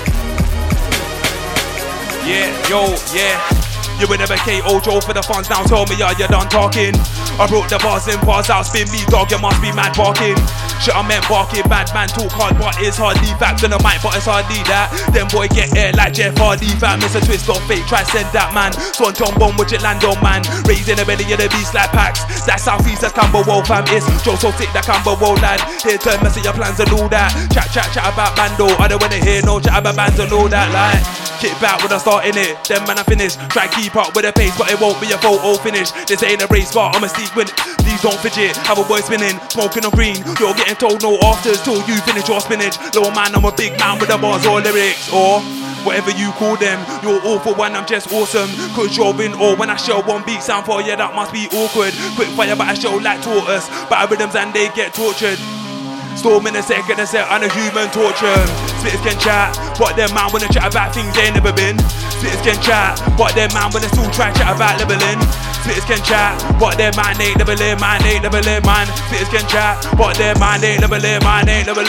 [2.25, 3.66] Yeah, yo, yeah.
[3.97, 5.65] You would never KO Joe for the funds now.
[5.65, 6.93] Tell me, are you done talking?
[7.41, 10.37] I broke the bars in bars out, spin me dog, you must be mad barking.
[10.81, 14.01] Shit, I meant barking, bad man talk hard, but it's hardly facts on the mic,
[14.05, 14.93] but it's hardly that.
[15.13, 17.01] Them boy get air like Jeff Hardy, fam.
[17.01, 18.73] It's a twist on fate, try send that man.
[18.93, 20.45] Swanton Bomb, which it land on man.
[20.69, 22.21] Raised in the belly of the beast like packs.
[22.45, 23.85] That's southeast, that's Camberwell, fam.
[23.89, 25.61] It's Joe so sick, that Camberwell lad.
[25.81, 27.33] Here, turn mess your plans and all that.
[27.49, 28.69] Chat, chat, chat about Bando.
[28.77, 31.01] I don't wanna hear no chat about bands and all that, like.
[31.37, 33.37] Kick back when I start in it, then man I finish.
[33.53, 35.91] Try keep up with the pace, but it won't be a photo finish.
[36.05, 37.47] This ain't a race, but I'm a steep win.
[37.79, 40.17] Please don't fidget, have a boy spinning, smoking on green.
[40.39, 42.77] You're getting told no afters till you finish your spinach.
[42.93, 45.41] Little man, I'm a big man with the bars or lyrics, or
[45.87, 46.79] whatever you call them.
[47.01, 48.49] You're awful when I'm just awesome.
[48.75, 51.47] Cause you're in awe when I show one beat sound for you, that must be
[51.53, 51.93] awkward.
[52.15, 53.67] Quick fire, but I show like tortoise.
[53.87, 55.39] But I rhythms and they get tortured.
[56.17, 58.41] Storm in a second, a set on a human torture.
[58.81, 61.77] Spitters can chat, but them man wanna chat about things they never been.
[62.17, 65.21] Spitters can chat, but them man wanna still try chat about leveling.
[65.61, 68.89] Spitters can chat, but them man ain't leveling, man ain't leveling, man.
[69.05, 71.85] Spitters can chat, but them man ain't leveling, man ain't leveling.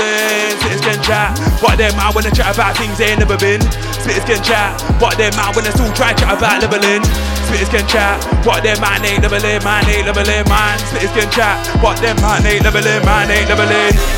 [0.61, 1.33] Spitters can chat,
[1.65, 3.65] but them man wanna chat about things they never been.
[4.05, 7.01] Spitters can chat, but them man wanna still try chat about leveling.
[7.49, 10.77] Spitters can chat, but them man ain't leveling, man ain't leveling, man.
[10.93, 14.18] Spitters can chat, but them man ain't leveling, man ain't leveling.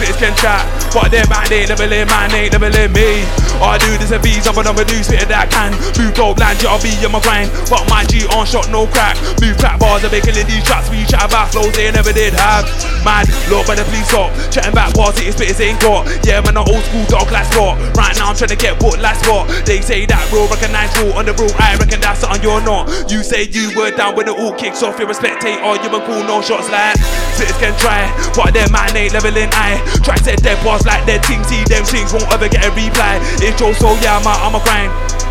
[0.00, 0.64] Spitters can chat,
[0.96, 3.20] but them man ain't leveling, man ain't leveling me.
[3.60, 6.56] All I do this a V's, I'm another new spitter that can move dope land,
[6.64, 7.52] I'll be in my grind.
[7.68, 9.20] But my G on shot, no crack.
[9.44, 10.88] Move crack bars, I'm making these tracks.
[10.88, 12.64] We chat about flows they never did have.
[13.04, 14.32] Mad, look by the police stop.
[14.48, 16.08] Chatting back bars, it spitters ain't got.
[16.24, 17.76] Yeah, man, an old school dog like spot.
[17.92, 19.52] Right now I'm trying to get booked like spot.
[19.68, 21.52] They say that real recognize rule on the rule.
[21.60, 22.88] I reckon that's something you're not.
[23.12, 24.96] You say you were down when it all kicks off.
[24.96, 26.96] You're a spectator, you been cool, no shots like.
[27.36, 29.52] Spitters can try, but their man ain't leveling.
[29.52, 31.42] I try to set dead bars like their team.
[31.44, 33.18] See them things won't ever get a reply.
[33.42, 35.29] It's Joe, so yeah, I'm I'm a grind.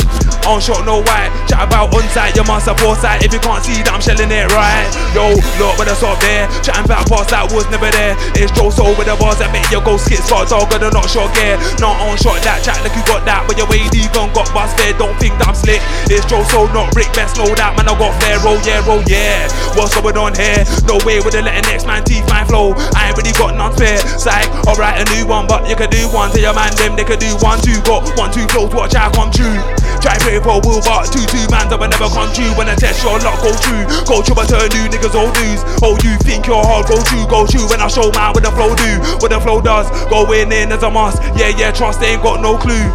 [0.49, 1.30] On shot, no white.
[1.45, 3.22] Chat about on site, you must support site.
[3.22, 4.88] If you can't see that I'm shelling it right.
[5.14, 6.49] Yo, look, but that's up there.
[6.65, 8.18] Chatting about past that was never there.
[8.34, 11.06] It's Joe Soul with the bars that make your go skit spot dog, but not
[11.06, 11.60] short gear.
[11.77, 14.73] Not on shot that chat like you got that, but your way even got bust
[14.80, 14.95] fair.
[14.98, 15.84] Don't think that I'm slick.
[16.10, 17.38] It's Joe Soul, not Rick Best.
[17.38, 18.41] Know that man, I got fair.
[18.41, 19.45] Roll, yeah, roll, yeah.
[19.77, 20.65] What's going on here?
[20.90, 22.73] No way with the letting next man teeth my flow.
[22.98, 24.02] I ain't really got none spare.
[24.18, 26.34] Psych, alright, a new one, but you can do one.
[26.34, 27.77] Tell your man them they can do one, two.
[27.86, 29.57] Got one, two flows, watch out, come true.
[29.99, 32.47] Try for Will, but two, two man, that will never come true.
[32.55, 33.84] When I test your luck, go true.
[34.07, 35.59] Go true, but turn new niggas old news.
[35.84, 37.67] Oh, you think you're hard, go true, go true.
[37.67, 39.91] When I show man what the flow do, what the flow does.
[40.07, 41.21] Going in as a must.
[41.35, 42.88] Yeah, yeah, trust, they ain't got no clue.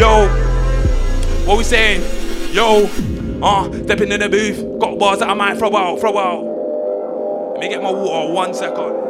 [0.00, 0.28] Yo,
[1.44, 2.00] what we saying?
[2.54, 2.88] Yo,
[3.42, 4.80] uh, stepping in the booth.
[4.80, 6.44] Got bars that I might throw out, throw out.
[7.52, 9.07] Let me get my water, one second.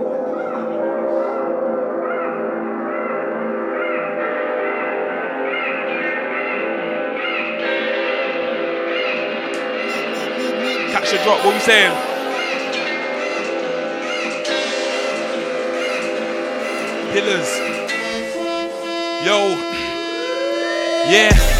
[11.10, 11.94] The drop, what we saying?
[17.14, 17.48] Pillars.
[19.24, 19.56] Yo.
[21.10, 21.57] Yeah.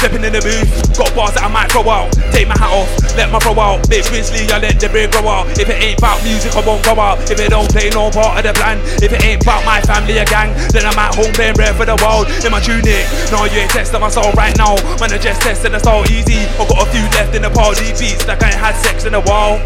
[0.00, 2.08] Stepping in the booth, got bars that I might throw out.
[2.32, 2.88] Take my hat off,
[3.20, 3.84] let my throw out.
[3.84, 5.52] Bit grizzly, I let the beard grow out.
[5.60, 7.20] If it ain't about music, I won't go out.
[7.28, 10.16] If it don't play no part of the plan, if it ain't about my family
[10.16, 12.32] or gang, then I'm at home playing rare for the world.
[12.40, 14.72] In my tunic, no, you ain't testing my soul right now.
[14.96, 16.48] Man, I just testing the soul easy.
[16.56, 19.12] I got a few left in the party beats, like I ain't had sex in
[19.12, 19.60] a while.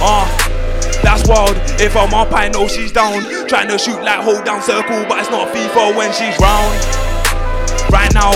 [0.00, 0.24] Ah.
[0.24, 0.64] Uh,
[1.04, 1.60] that's wild.
[1.76, 3.20] If I'm up, I know she's down.
[3.52, 6.72] Trying to shoot like hold down circle, but it's not FIFA when she's round.
[7.92, 8.32] Right now,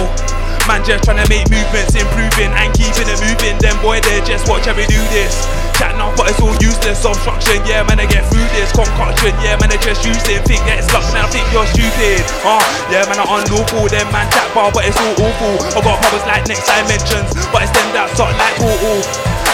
[0.69, 3.57] man just trying to make movements, improving and keeping it moving.
[3.57, 5.49] Then boy, they just watch how we do this.
[5.81, 7.01] Chatting up, but it's all useless.
[7.09, 8.69] Obstruction, yeah, man, I get through this.
[8.77, 10.45] Concoction, yeah, man, I just use it.
[10.45, 12.21] Think that it's luck, man, I think you're stupid.
[12.45, 12.61] Uh,
[12.93, 13.89] yeah, man, I'm unlawful.
[13.89, 15.57] Then man, chat bar, but it's all awful.
[15.73, 19.01] I got powers like next dimensions, but it's them that suck like portal.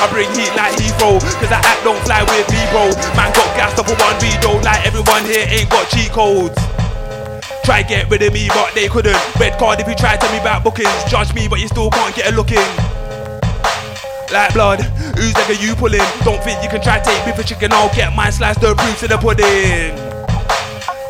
[0.03, 2.91] I bring heat like Heathrow, cause that act don't fly with me, bro.
[3.15, 6.59] Man got gassed up for one video, like everyone here ain't got cheat codes.
[7.65, 9.17] Try get rid of me, but they couldn't.
[9.41, 11.05] Red card if you try tell me about bookings.
[11.09, 12.61] Judge me, but you still can't get a look in.
[14.33, 14.81] Like blood,
[15.17, 16.05] who's nigga you pulling?
[16.25, 19.03] Don't think you can try take me for chicken, I'll get mine sliced the proofs
[19.03, 19.97] in the pudding.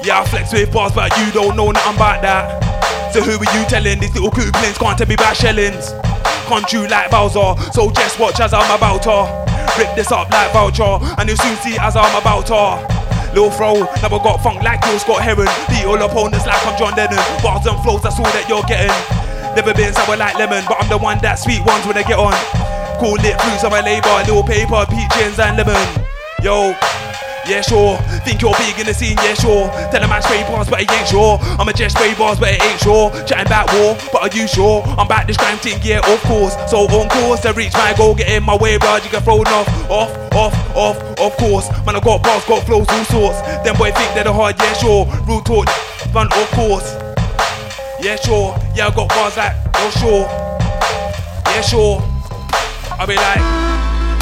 [0.04, 3.12] Yeah, I flex with bars, but you don't know nothing about that.
[3.12, 3.98] So who are you telling?
[3.98, 5.36] These little couplings can't tell me about.
[5.36, 7.56] Can't you like Bowser?
[7.72, 9.44] So just watch as I'm about to
[9.78, 13.03] rip this up like voucher, and you'll soon see as I'm about to.
[13.34, 15.50] Lil Fro, never got funk like you Scott Heron.
[15.68, 17.18] Beat all opponents like I'm John Lennon.
[17.42, 18.94] Bars and flows, that's all that you're getting.
[19.58, 22.18] Never been sour like lemon, but I'm the one that sweet ones when I get
[22.18, 22.34] on.
[23.02, 25.82] Call it fruits on my labor, little paper, peaches and lemon.
[26.42, 26.78] Yo,
[27.46, 27.96] yeah, sure.
[28.24, 29.68] Think you're big in the scene, yeah, sure.
[29.90, 31.38] Tell them I spray bars, but I ain't sure.
[31.58, 33.10] I'm a just spray bars, but I ain't sure.
[33.24, 34.82] Chatting about war, but are you sure?
[34.98, 36.54] I'm back this crime thing, yeah, of course.
[36.70, 38.96] So on course to reach my goal, get in my way, bro.
[38.96, 41.68] You get thrown off, off, off, off, of course.
[41.84, 43.40] Man, I got bars, got flows, all sorts.
[43.64, 45.06] Them boy think they're the hard, yeah, sure.
[45.26, 45.68] Real talk,
[46.12, 46.96] fun, of course.
[48.00, 48.56] Yeah, sure.
[48.74, 50.26] Yeah, I got bars like, oh, sure.
[51.52, 52.02] Yeah, sure.
[52.98, 53.40] I'll be like,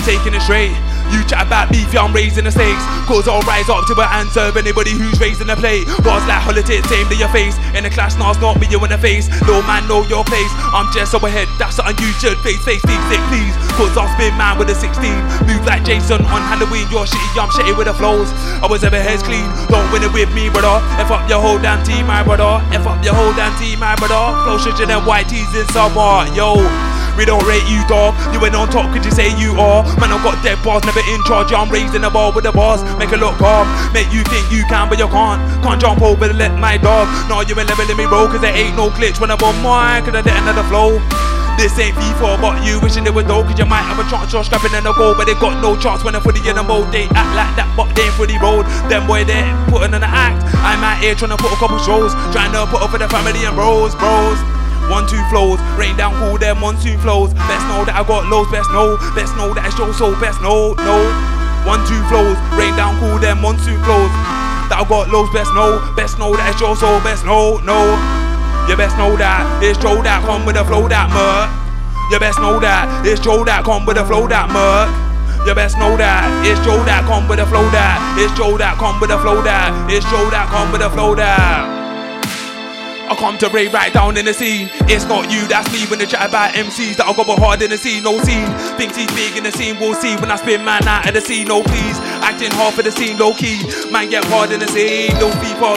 [0.05, 0.92] taking it straight.
[1.13, 2.83] You chat about beef, yeah, I'm raising the stakes.
[3.05, 5.85] Cause I'll rise up to an answer of anybody who's raising the plate.
[6.01, 7.55] Bars like holiday, same to your face.
[7.77, 9.29] In the clash, it's not me, you in the face.
[9.45, 10.49] No man, know your place.
[10.73, 12.65] I'm just overhead, that's something you should face.
[12.65, 13.55] Face, face, please.
[13.77, 15.05] Cause I'll spin man with a 16.
[15.45, 18.33] Move like Jason on Halloween, you're shitty, I'm shitty with the flows.
[18.65, 20.81] I was ever heads clean, don't win it with me, brother.
[20.97, 22.65] F up your whole damn team, my brother.
[22.73, 24.33] F up your whole damn team, my brother.
[24.45, 26.92] Flow shit them white tees in summer, yo.
[27.17, 28.17] We don't rate you, dog.
[28.35, 29.85] You ain't on top, could you say you are?
[30.01, 31.53] Man, I've got dead bars, never in charge.
[31.53, 32.83] Yeah, I'm raising the ball with the bars.
[32.99, 33.69] Make it look calm.
[33.93, 35.41] Make you think you can, but you can't.
[35.63, 37.07] Can't jump over let my dog.
[37.29, 40.05] No, you ain't leveling me, bro, cause there ain't no glitch when I'm on mine,
[40.05, 40.99] cause end of the flow.
[41.61, 44.33] This ain't FIFA, but you wishing it was though, cause you might have a chance
[44.33, 46.63] of scrapping in the goal, but they got no chance when they're fully in the
[46.63, 46.91] mode.
[46.91, 48.65] They act like that, but they ain't fully rolled.
[48.89, 50.41] Them boy, they putting on the act.
[50.65, 53.09] I'm out here trying to put a couple shows, trying to put up for the
[53.09, 54.41] family and bros, bros.
[54.91, 57.35] One, two flows, rain down, cool them monsoon flows.
[57.35, 60.43] Best know that I got lows, best know, best know that I show so, best
[60.43, 60.97] know, no.
[61.63, 64.11] One, two flows, rain down, cool them monsoon flows.
[64.67, 67.95] That I got lows, best know, best know that I show so, best know, no.
[68.69, 71.51] You best know that it's Joe that come with the flow that murk.
[72.11, 74.91] You best know that it's Joe that come with the flow that murk.
[75.47, 78.79] You best know that it's Joe that come with the flow that it's Joe that
[78.79, 81.82] come with the flow that it's Joe that come with the flow that.
[83.13, 84.71] I come to break right down in the scene.
[84.89, 87.69] It's not you, that's me when they chat about MCs that I go hard in
[87.69, 88.49] the scene, no scene.
[88.81, 91.21] Thinks he's big in the scene, we'll see when I spin man out of the
[91.21, 92.01] scene, no please.
[92.25, 93.61] Acting hard for the scene, low key.
[93.93, 95.77] Man get hard in the scene, no FIFA.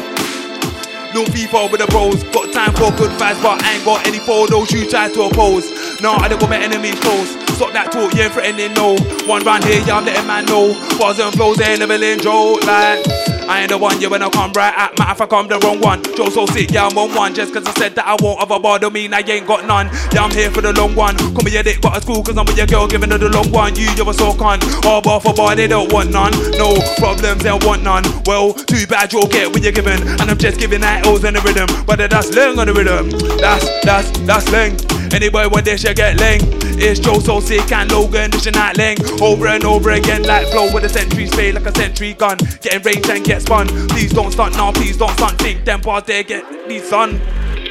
[1.12, 2.24] No FIFA with the bros.
[2.32, 5.28] Got time for good vibes, but I ain't got any for those you try to
[5.28, 5.68] oppose.
[6.00, 7.36] No, I don't got my enemies close.
[7.60, 8.96] Stop that talk, you ain't threatening, no.
[9.28, 10.72] One round here, yeah, I'm letting man know.
[10.96, 12.56] Bars and flows, they ain't leveling Joe.
[12.64, 13.04] Like,
[13.48, 15.80] I ain't the one, when I come right at matter if I come the wrong
[15.80, 16.02] one.
[16.16, 17.34] Joe so sick, yeah, I'm on one.
[17.34, 19.66] Just cause I said that I won't have a bar, don't mean I ain't got
[19.66, 19.88] none.
[20.12, 21.16] Yeah, I'm here for the long one.
[21.18, 23.30] Come with your dick, but it's cool, cause I'm with your girl, giving her the
[23.30, 23.76] long one.
[23.76, 24.64] You, you're a so cunt.
[24.84, 26.34] Oh, All bar for bar, they don't want none.
[26.58, 28.04] No problems, they want none.
[28.26, 30.02] Well, too bad you'll get what you're giving.
[30.02, 31.68] And I'm just giving that O's and the rhythm.
[31.86, 33.10] But that's ling on the rhythm.
[33.38, 34.95] That's, that's, that's ling.
[35.14, 36.42] Anybody want this, you get ling.
[36.78, 38.98] It's Joe so sick and Logan dishing out ling.
[39.22, 42.38] Over and over again, like flow with a century spray, like a century gun.
[42.62, 43.68] Getting range and get spun.
[43.90, 45.38] Please don't stunt now, please don't stunt.
[45.40, 47.22] Think them bars there get these son.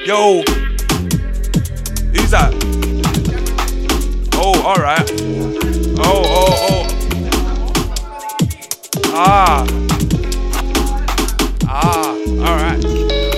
[0.04, 0.42] Yo.
[2.12, 2.52] Who's that?
[4.34, 5.10] Oh, alright.
[5.98, 6.86] Oh, oh, oh.
[9.16, 9.66] Ah.
[11.66, 12.73] Ah, alright.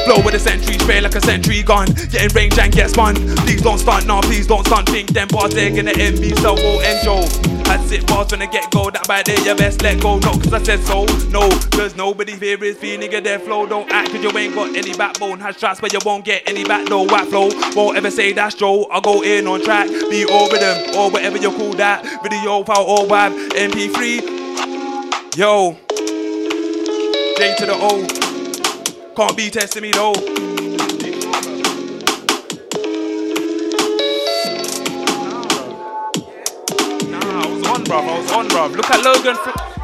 [0.07, 1.89] Flow with a century spray like a century gun.
[2.11, 3.17] Getting range and get spun.
[3.39, 4.89] Please don't stunt, nah, please don't stunt.
[4.89, 7.27] Think them bars they're gonna end me, so go enjoy.
[7.67, 10.21] Had sit bars when I get go, that by there you best let go.
[10.21, 13.67] Not cause I said so, no, cause nobody here is feeling a dead flow.
[13.67, 15.41] Don't act cause you ain't got any backbone.
[15.41, 17.49] Has shots but you won't get any back, no whack flow.
[17.75, 19.89] Won't ever say that's Joe, I'll go in on track.
[19.89, 22.05] Be over them, or whatever you call that.
[22.23, 25.37] Video file or web, MP3.
[25.37, 25.77] Yo,
[27.39, 28.26] J to the O.
[29.17, 30.13] Can't be testing me though.
[30.13, 30.21] Nah,
[37.41, 38.03] I was on, bruv.
[38.03, 38.77] I was on, bruv.
[38.77, 39.76] Look at Logan.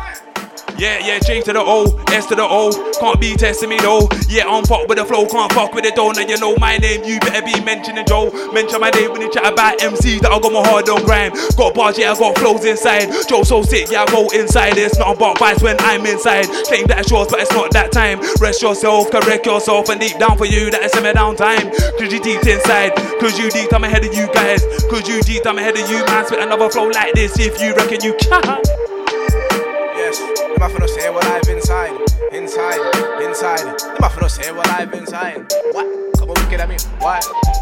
[0.83, 2.75] Yeah, yeah, J to the O, S to the O.
[2.99, 4.09] Can't be testing me though.
[4.27, 6.11] Yeah, I'm fuck with the flow, can't fuck with the though.
[6.11, 8.35] Now you know my name, you better be mentioning Joe.
[8.51, 11.31] Mention my name when you chat about MCs that I got my hard on grime.
[11.55, 13.15] Got bars, yeah, I got flows inside.
[13.31, 14.75] Joe so sick, yeah, I go inside.
[14.77, 16.51] It's not about vibes when I'm inside.
[16.67, 18.19] Claim that it's yours, but it's not that time.
[18.43, 21.71] Rest yourself, correct yourself, and deep down for you, that is semi down time.
[21.95, 24.67] Cause you deep inside, cause you deep, I'm ahead of you guys.
[24.91, 26.27] Cause you deep, I'm ahead of you, man.
[26.27, 28.92] Spit another flow like this if you reckon you can.
[30.53, 31.97] Them have to say what I've inside,
[32.31, 32.81] inside,
[33.23, 33.59] inside.
[33.81, 35.51] Them have to say what I've inside.
[35.73, 35.87] What?
[36.19, 37.21] Come on, wicked at me, why?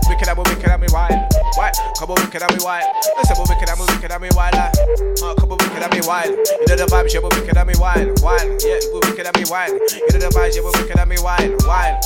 [0.08, 1.08] Wicked at me, wicked at me, why?
[1.54, 1.70] Why?
[1.98, 2.82] Come on, wicked at me, why?
[3.16, 4.50] Listen, but wicked at me, wicked at me, why?
[4.50, 6.24] Uh, come on, wicked at me, why?
[6.24, 8.04] You know the vibes, yeah, but wicked at me, why?
[8.20, 8.36] Why?
[8.60, 9.66] Yeah, but wicked at me, why?
[9.68, 9.78] You
[10.12, 11.56] know the vibes, yeah, but wicked at me, why?
[11.64, 12.00] Why?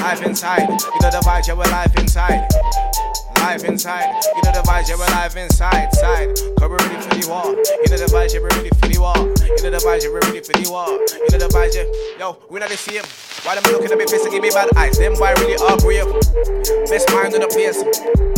[0.00, 2.48] Life inside, you know the vibes, yeah, well, life inside.
[3.40, 4.14] Live inside.
[4.36, 6.38] You know the vibes, yeah, we're live inside, side.
[6.60, 7.46] We're ready for the war.
[7.54, 9.16] You know the vibes, we're ready for the war.
[9.16, 10.88] You know the vibes, we're ready for the war.
[10.88, 11.86] You know the vibes, yeah.
[12.18, 13.04] Yo, we not the same.
[13.46, 14.98] Why them looking at me face and give me bad eyes?
[14.98, 16.10] Them boy really are brave.
[16.90, 17.78] Best mind in the place.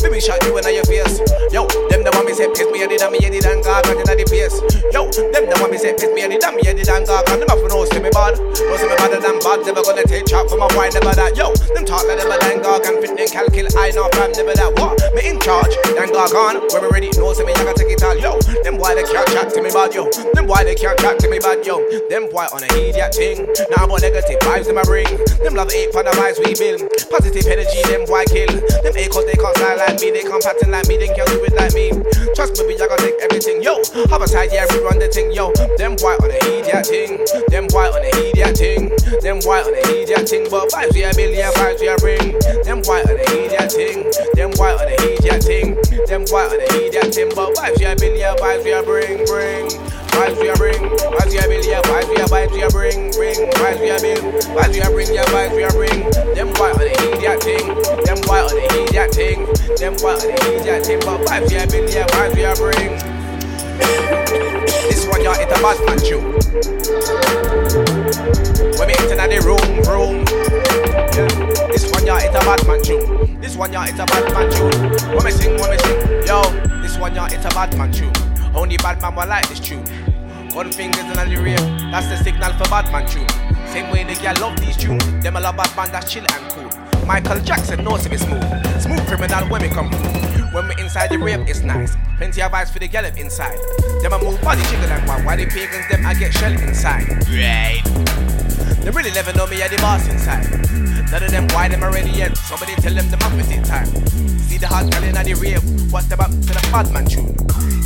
[0.01, 1.21] Baby shot you in your face.
[1.53, 4.17] Yo, them the one me say piss me and me headed and gog and in
[4.17, 4.57] the face.
[4.93, 7.49] Yo, them the one me say piss me and me headed and gog and them
[7.49, 8.37] have no see me bad.
[8.41, 9.61] No see me better than bad.
[9.65, 11.37] Never gonna take chop from a boy, never that.
[11.37, 13.69] Yo, them talk like them a dan gog and fit them calcul.
[13.77, 14.73] I know fam never that.
[14.81, 14.90] What?
[15.15, 15.75] Me in charge.
[15.95, 16.61] Dan gog on.
[16.73, 18.17] When we ready, no see me I can take it all.
[18.17, 19.95] Yo, them boy they can't chat to me bad.
[19.95, 21.65] Yo, them boy they can't chat to me bad.
[21.67, 23.47] Yo, them boy on a idiot thing.
[23.71, 25.11] Now but negative vibes in my ring.
[25.43, 26.85] Them love eight for the vibes we build.
[27.11, 28.51] Positive energy, them boy kill.
[28.83, 31.43] Them cause they can't style like me, they can't pattern like me, they can't do
[31.45, 31.91] it like me.
[32.35, 33.83] Trust me, I gotta take everything, yo.
[34.09, 35.53] Have a side, yeah, we run the thing, yo.
[35.77, 37.21] Them boy on a idiot thing.
[37.49, 38.89] Them boy on a idiot thing.
[39.21, 40.47] Them boy on a idiot thing.
[40.49, 42.39] But vibes we a yeah, vibes we a bring.
[42.65, 44.09] Them boy on a idiot thing.
[44.35, 45.77] Them boy on a idiot thing.
[46.07, 47.29] Them boy on a idiot thing.
[47.35, 49.69] But vibes we a build, yeah, vibes we a bring, bring.
[50.11, 52.69] Vibes we a bring, vibes we a build, yeah, vibes we a vibes we a
[52.69, 53.39] bring, bring.
[53.61, 56.11] Vibes we a build, vibes we a bring, yeah, vibes we a bring.
[56.35, 57.67] Them boy on a idiot thing.
[58.05, 59.47] Them boy on a idiot thing.
[59.77, 61.01] Them boy on a idiot thing.
[61.01, 62.99] But vibes we a build, yeah, vibes we a bring.
[64.89, 66.41] This one, y'all, it's a bad man tune.
[68.79, 70.90] When me enter the room, room.
[71.15, 71.27] Yeah.
[71.73, 73.41] This one, y'all, it's a bad man tune.
[73.41, 75.15] This one, y'all, it's a bad man tune.
[75.15, 76.43] When me sing, when me sing, yo.
[76.83, 78.13] This one, y'all, it's a bad man tune.
[78.55, 79.85] Only bad man will like this tune.
[80.51, 81.57] Gun fingers in the rear,
[81.93, 83.29] that's the signal for bad man tune.
[83.69, 86.51] Same way the girl love these tunes, them a love bad man that's chill and
[86.51, 87.07] cool.
[87.07, 88.43] Michael Jackson knows to be smooth,
[88.81, 90.43] smooth criminal when we come through.
[90.51, 91.95] When we inside the rave, it's nice.
[92.17, 93.57] Plenty of vibes for the girl up inside.
[94.03, 97.07] Them a move body jiggle and one, while the pagans them I get shell inside.
[97.31, 97.83] Right.
[98.83, 100.49] They really never know me at the boss inside.
[101.11, 102.37] None of them why them already yet.
[102.37, 103.87] Somebody tell them the opposite time.
[104.49, 105.63] See the hot girl in the rave,
[105.93, 107.37] what's them up to the bad man tune?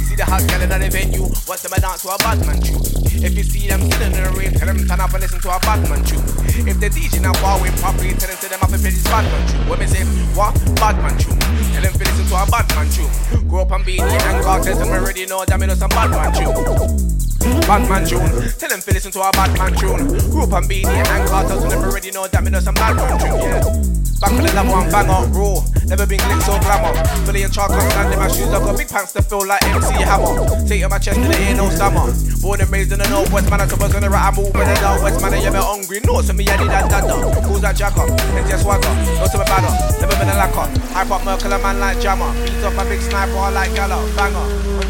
[0.06, 2.60] See the hot girl in the venue, what's them a dance to a bad man
[2.62, 2.78] tune?
[3.24, 5.50] If you see them sitting in the rave, tell them turn up and listen to
[5.50, 6.22] a bad man tune.
[6.68, 9.04] If the DJ now far away properly, tell them to them up and play this
[9.04, 9.64] bad man tune.
[9.80, 10.04] Me say
[10.38, 11.38] what bad man tune,
[11.74, 13.10] tell them to listen to a bad man tune.
[13.48, 15.90] Grow up and be in and God tell them already know that me know some
[15.90, 17.33] bad man tune.
[17.66, 18.20] Bad man tune.
[18.58, 20.08] Tell them to listen to our bad man tune.
[20.30, 23.18] Group and beanie and cartels, so them already know that me know some bad man
[23.18, 23.40] tune.
[23.40, 23.94] Yeah.
[24.20, 25.60] Back for the level one bang on raw.
[25.84, 26.96] Never been glick so glamour.
[27.26, 28.48] Fully in charge, stand in my shoes.
[28.48, 30.48] I've got big pants to feel like MC Hammer.
[30.64, 32.08] Take on my chest and there ain't no stammer.
[32.40, 33.60] Born and raised in the northwest, man.
[33.60, 35.34] I suppose on the right, I move in the northwest, man.
[35.34, 36.00] I am hungry.
[36.04, 37.12] No, to me, I need that dada.
[37.44, 38.06] Who's that jacker?
[38.08, 38.88] It's just swagger.
[39.20, 39.72] No to me badder.
[40.00, 40.72] Never been a lacquer.
[40.94, 42.32] Hype up Merkel, a man like Jammer.
[42.48, 44.00] Beat off my big sniper, I like Gala.
[44.16, 44.83] Banger.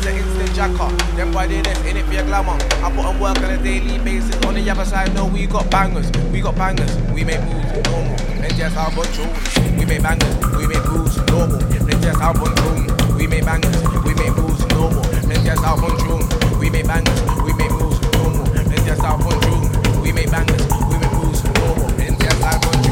[0.54, 0.86] Jacker.
[1.18, 2.54] Them boy they this in it for your glamour.
[2.78, 4.36] I put on work on a daily basis.
[4.46, 6.06] On the other side, no, we got bangers.
[6.30, 6.94] We got bangers.
[7.10, 8.14] We make moves normal.
[8.38, 10.30] And just how much We make bangers.
[10.54, 11.58] We make moves normal.
[11.58, 12.54] And just how much
[13.18, 13.82] We make bangers.
[14.06, 15.02] We make moves normal.
[15.10, 15.98] And just how much
[16.62, 17.20] We make bangers.
[17.42, 18.46] We make moves normal.
[18.54, 19.42] And just how much
[20.02, 20.62] We make bangers.
[20.70, 21.90] We make moves normal.
[21.98, 22.86] And just how much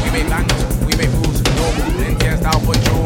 [0.00, 0.64] We make bangers.
[0.80, 1.92] We make moves normal.
[2.08, 3.01] And just how much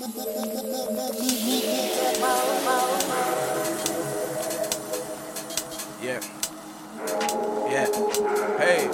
[0.00, 0.08] Yeah.
[7.68, 7.86] Yeah.
[8.56, 8.88] Hey.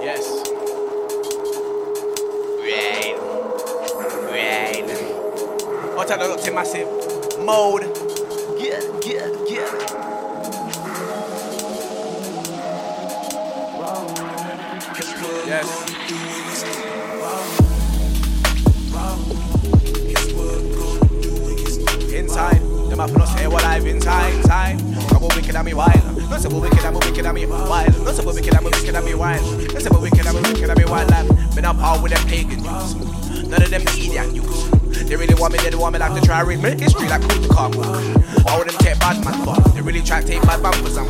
[0.00, 0.24] Yes.
[2.64, 3.16] Right.
[4.24, 4.88] Right.
[5.94, 6.88] What I look to massive
[7.44, 7.82] mode.
[8.58, 9.17] Get, get.
[22.98, 24.78] Them no say what I've inside.
[25.08, 26.04] Come on, wicked me wild.
[26.18, 27.94] No wicked wicked me wild.
[28.04, 29.42] No wicked wicked me wild.
[29.42, 31.54] No wicked wicked me wild.
[31.54, 32.62] Been up all with them pagan.
[32.62, 34.34] None of them idiot.
[35.06, 37.22] They really want me, they don't want me like to try read me history like
[37.22, 37.70] cool the car.
[38.50, 39.74] All of them take bad man.
[39.74, 41.06] They really try to take bad man for some.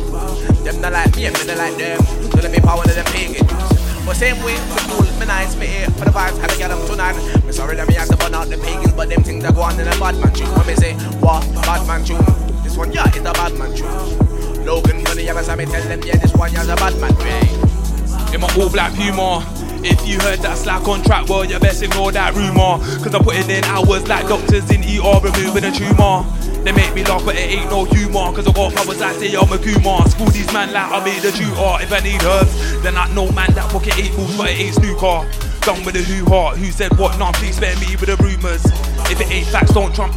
[0.63, 1.99] Them not like me, and me not like them.
[2.31, 3.78] So let me power to them pagan.
[4.09, 4.57] But same way,
[4.89, 7.13] cool, me nice, me here for the vibes, have to get them tonight.
[7.45, 9.61] Me sorry that me have to burn out the pagans, but them things that go
[9.61, 10.49] on in a bad man tune.
[10.57, 12.17] When me say, what, bad man tune?
[12.63, 14.65] This one, yeah, it's a bad man tune.
[14.65, 18.33] Logan, the others, I me tell them, yeah, this one, yeah, a bad man tune.
[18.33, 19.45] In my all black humor.
[19.85, 22.83] If you heard that slack on track, well, you best ignore that rumor.
[23.05, 26.25] Cause I'm putting in hours like doctors in ER removing a tumor.
[26.63, 28.31] They make me laugh, but it ain't no humor.
[28.33, 30.07] Cause I got powers like say I'm a Kumar.
[30.09, 31.77] School these man like I made a tutor.
[31.79, 34.75] If I need herbs, then I know man that pocket eight balls, but it ain't
[34.75, 35.23] snooker.
[35.61, 37.17] Done with the who heart, who said what?
[37.19, 38.63] Nah, please spare me with the rumours.
[39.11, 40.15] If it ain't facts, don't trump.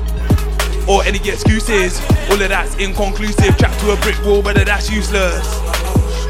[0.89, 2.01] Or any excuses.
[2.31, 3.57] All of that's inconclusive.
[3.57, 5.47] Trapped to a brick wall, whether that's useless.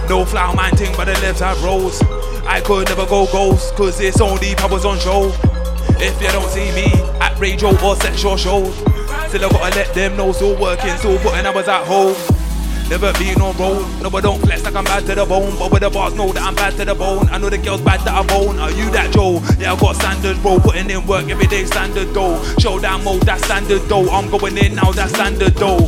[0.09, 2.02] No flower man thing, but the left side rolls.
[2.44, 5.32] I could never go ghost, cause it's only powers on show.
[6.05, 8.91] If you don't see me at radio or sexual shows,
[9.32, 12.14] still I gotta let them know still working, still putting hours at home.
[12.90, 15.72] Never been on road, no I don't flex like I'm bad to the bone, but
[15.72, 17.28] with the bars know that I'm bad to the bone.
[17.30, 18.59] I know the girls bad that I bone.
[18.59, 19.40] Are you that Joe?
[19.59, 20.59] Yeah, I got standards, bro.
[20.59, 22.42] Putting in work every day, standard though.
[22.59, 24.10] Showdown mode, that's standard though.
[24.10, 25.80] I'm going in now, that's standard though.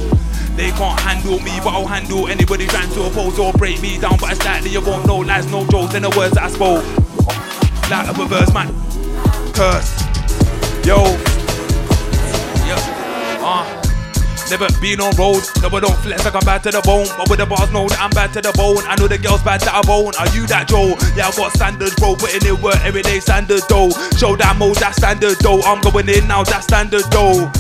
[0.57, 4.17] They can't handle me, but I'll handle anybody trying to oppose or break me down.
[4.19, 6.85] But it's likely you won't know lies, no jokes in the words that I spoke.
[7.91, 8.73] Like a perverse man,
[9.53, 9.93] curse.
[10.87, 11.21] Yo.
[14.51, 17.09] Never been on road, no I don't flex like I'm bad to the bone.
[17.17, 18.85] But with the bars know that I'm bad to the bone.
[18.85, 20.95] I know the girls bad that I bone, are you that Joe?
[21.17, 23.91] Yeah I got standards bro, putting in work everyday standard though.
[24.21, 25.63] Show that mode, that standard though.
[25.63, 27.51] I'm going in now, that standard though.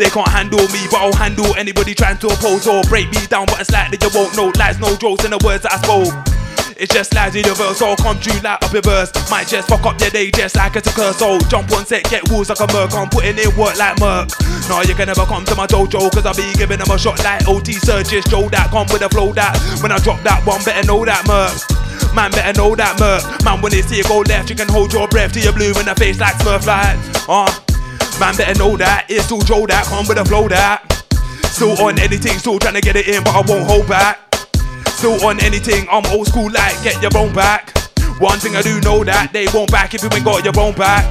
[0.00, 3.44] They can't handle me, but I'll handle anybody trying to oppose or break me down.
[3.46, 4.48] But it's like that you won't know.
[4.56, 6.39] Lies, no jokes in the words that I spoke.
[6.80, 9.12] It's just in the verse, all come true like your verse.
[9.28, 11.18] Might just fuck up your day just like it's a curse.
[11.18, 12.96] So jump on set, get wolves like a merc.
[12.96, 14.32] I'm putting in work like Merc.
[14.64, 17.20] No, you can never come to my dojo, cause I'll be giving them a shot
[17.20, 18.24] like OT Surges.
[18.24, 19.60] Joe that come with a flow that.
[19.84, 21.52] When I drop that one, better know that Merc.
[22.16, 23.28] Man, better know that Merc.
[23.44, 25.76] Man, when they see you go left, you can hold your breath till you blue
[25.76, 26.96] in the face like Smurf like.
[27.28, 27.52] Uh,
[28.16, 29.04] man, better know that.
[29.10, 30.80] It's still Joe that come with a flow that.
[31.52, 34.29] Still on anything, still trying to get it in, but I won't hold back.
[35.00, 37.72] Still on anything, I'm old school like get your bone back.
[38.20, 40.74] One thing I do know that they won't back if you ain't got your bone
[40.74, 41.08] back.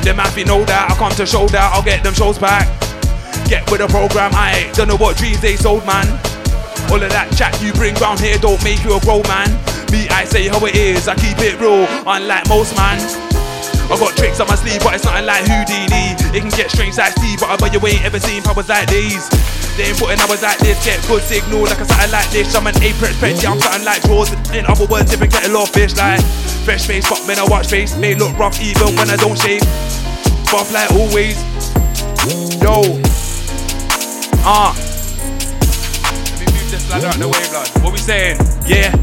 [0.00, 2.64] Them happy know that I come to show that I'll get them shows back.
[3.44, 6.08] Get with the program, I don't know what dreams they sold, man.
[6.88, 9.52] All of that chat you bring round here don't make you a grown man.
[9.92, 12.96] Me, I say how it is, I keep it real, unlike most man.
[13.90, 16.14] I got tricks on my sleeve, but it's nothing like Houdini.
[16.30, 18.86] It can get strange like Steve, but I bet you ain't ever seen powers like
[18.86, 19.26] these.
[19.74, 22.54] They ain't putting hours like this, get good signal like a something like this.
[22.54, 24.30] I'm an Apex Pet, yeah, I'm something like Jaws.
[24.54, 26.22] In other words, different kettle of fish, like
[26.62, 29.66] fresh face, but when I watch face, may look rough even when I don't shave.
[30.54, 31.34] Buff like always.
[32.62, 32.86] Yo.
[34.46, 34.70] Ah.
[36.30, 37.68] Let me move this ladder out the way, blood.
[37.82, 38.38] What we saying?
[38.66, 38.94] Yeah.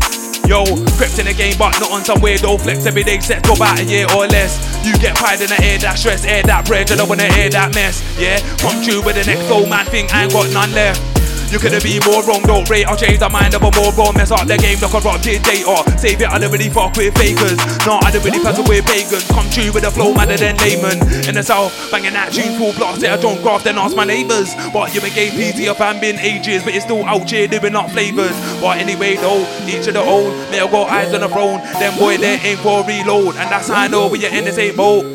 [0.48, 0.64] Yo,
[0.95, 2.86] crept in the game, but not on some weirdo flex.
[2.86, 4.56] Every day set to about a year or less.
[4.86, 6.90] You get pride in the air, that stress, air that bread.
[6.90, 7.99] You don't wanna hear that mess.
[8.18, 10.07] Yeah, come true with the next old man thing.
[10.10, 11.03] I ain't got none left.
[11.49, 12.84] You couldn't be more wrong, don't rate.
[12.84, 14.14] I'll change the mind of a more wrong.
[14.15, 15.80] Mess up the game like a rotted data.
[15.98, 17.56] Save it, I don't really fuck with fakers.
[17.88, 19.24] No, I don't really puzzle with pagans.
[19.32, 20.99] Come true with the flow, madder than layman.
[21.24, 23.03] In the south, banging that tune full blast.
[23.03, 24.56] I don't graft, then ask my neighbours.
[24.74, 27.76] But you been gave PC of fan been ages, but it's still out here living
[27.76, 28.36] up flavours.
[28.60, 31.64] But anyway, though, each of the own, may I got eyes on the throne.
[31.80, 33.40] Them boy, they aim for a reload.
[33.40, 35.06] And that's how I know we are in the same boat.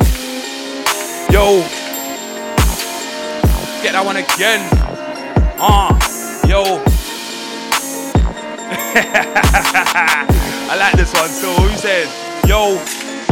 [1.28, 1.60] Yo,
[3.84, 4.68] get that one again.
[5.60, 5.94] Ah.
[5.94, 6.11] Uh.
[6.52, 6.64] Yo.
[10.68, 11.54] I like this one still.
[11.54, 12.06] Who said?
[12.46, 12.76] Yo.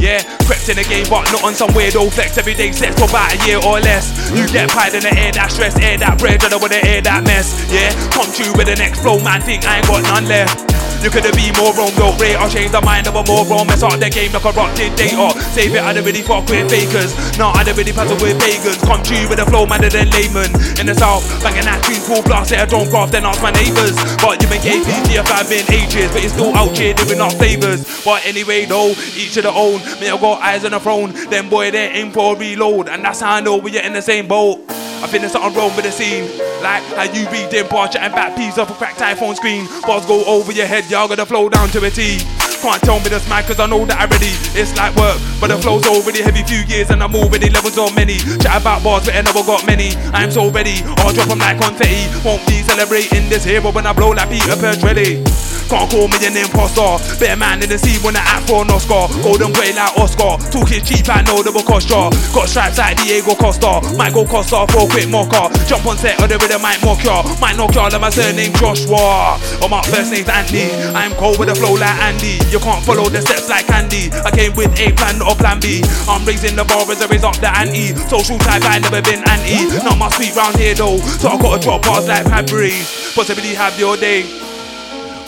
[0.00, 2.38] Yeah, crept in the game, but not on some weirdo flex.
[2.38, 4.08] Every day sets for about a year or less.
[4.32, 7.24] You get pride in the air, that stress, air that bread, don't wanna air that
[7.24, 7.52] mess.
[7.70, 9.42] Yeah, come true with the next flow, man.
[9.42, 10.70] Think I ain't got none left.
[11.00, 12.36] You could have be more wrong, don't rate.
[12.36, 13.64] I'll change the mind of a more wrong.
[13.64, 15.32] Mess up the game like a rotted data.
[15.56, 17.16] Save it, I don't really fuck with fakers.
[17.40, 18.76] Nah, I don't really puzzle with pagans.
[18.84, 20.52] Come true with the flow, man, than layman.
[20.76, 22.52] In the south, banging that tune full blast.
[22.52, 23.96] It I don't graft, then ask my neighbours.
[24.20, 26.12] But you been gave PC if I've been ages.
[26.12, 27.80] But it's still out here doing our favours.
[28.04, 29.80] But anyway, though, each of their own.
[30.00, 31.12] Me, I got eyes on the throne.
[31.30, 32.88] Them boy, they aim for a reload.
[32.88, 34.64] And that's how I know we're in the same boat.
[35.02, 36.28] I think there's something wrong with the scene.
[36.62, 39.66] Like how you read them bar chatting back peas off a cracked iPhone screen.
[39.86, 42.18] Bars go over your head, y'all gotta flow down to a T.
[42.60, 44.36] Can't tell me this man cause I know that already.
[44.52, 47.94] It's like work, but the flow's already heavy few years and I'm already levels on
[47.94, 48.18] many.
[48.44, 49.96] Chat about bars, but I never got many.
[50.12, 52.04] I'm so ready, I'll drop them like confetti.
[52.22, 55.49] Won't be celebrating this hero when I blow like Peter Petrelli.
[55.70, 56.98] Can't call me an imposter.
[57.22, 59.06] Better man in the scene when I act for an Oscar.
[59.22, 60.34] Golden boy like Oscar.
[60.50, 62.10] Talking cheap, I know they will cost ya.
[62.34, 63.78] Got stripes like Diego Costa.
[63.94, 65.46] Might go Costa for a quick mocker.
[65.70, 67.22] Jump on set or the rhythm might mock ya.
[67.38, 69.38] Might knock ya like my surname Joshua.
[69.62, 70.74] Or my first name's Andy.
[70.90, 72.42] I'm cold with a flow like Andy.
[72.50, 74.10] You can't follow the steps like Andy.
[74.26, 75.86] I came with a plan or plan B.
[76.10, 77.94] I'm raising the bar as I raise up the ante.
[78.10, 79.70] Social type, I never been anti.
[79.86, 80.98] Not my sweet round here though.
[80.98, 83.14] So I gotta drop bars like Cadbury's.
[83.14, 84.49] Possibly have your day.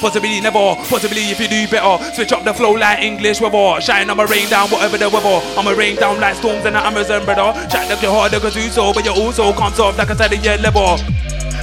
[0.03, 2.03] Possibly never, possibly if you do better.
[2.13, 3.81] Switch up the flow like English weather.
[3.81, 5.41] Shine, I'ma rain down whatever the weather.
[5.57, 7.53] I'ma rain down like storms in the Amazon, brother.
[7.71, 10.43] Chat like you're harder cause you so, but you also off like I said in
[10.43, 10.99] your level.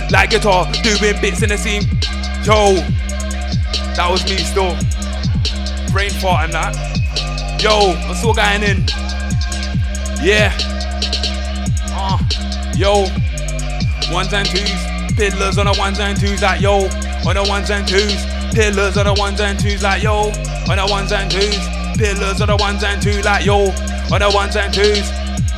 [0.10, 1.84] Like guitar, doing bits in the scene.
[2.48, 2.80] Yo,
[4.00, 4.72] that was me still.
[5.92, 7.62] Brain fart and that.
[7.62, 8.86] Yo, what's all going in?
[10.24, 10.56] Yeah.
[11.92, 12.18] Uh,
[12.74, 13.04] yo.
[14.16, 14.72] Ones and twos.
[15.18, 16.88] Pillars on the ones and twos like yo.
[17.30, 18.26] On the ones and twos.
[18.56, 20.32] Pillars on the ones and twos like yo.
[20.68, 21.60] On the ones and twos.
[21.96, 23.70] Pillars on the ones and twos like yo.
[24.12, 25.08] On the ones and twos.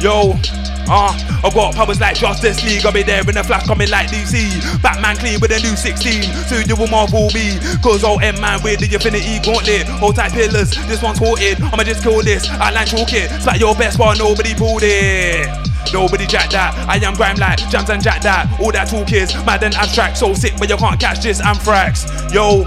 [0.03, 0.61] Yo.
[0.90, 1.14] Uh,
[1.44, 2.86] I've got powers like Justice League.
[2.86, 4.82] I'll be there in the flash coming like DC.
[4.82, 6.24] Batman clean with a new 16.
[6.48, 7.60] So you will Marvel me.
[7.84, 9.88] Cause old M man with the Infinity Gauntlet.
[9.99, 10.72] Hold tight pillars.
[10.88, 11.62] This one's haunted.
[11.62, 12.49] I'ma just kill this.
[12.49, 13.30] Outline chalk it.
[13.41, 15.48] Spat your best but nobody pulled it.
[15.94, 16.74] Nobody jack that.
[16.88, 18.48] I am grime like jams and jack that.
[18.60, 20.18] All that talk is mad and abstract.
[20.18, 22.06] So sick, but you can't catch this anthrax.
[22.32, 22.64] Yo,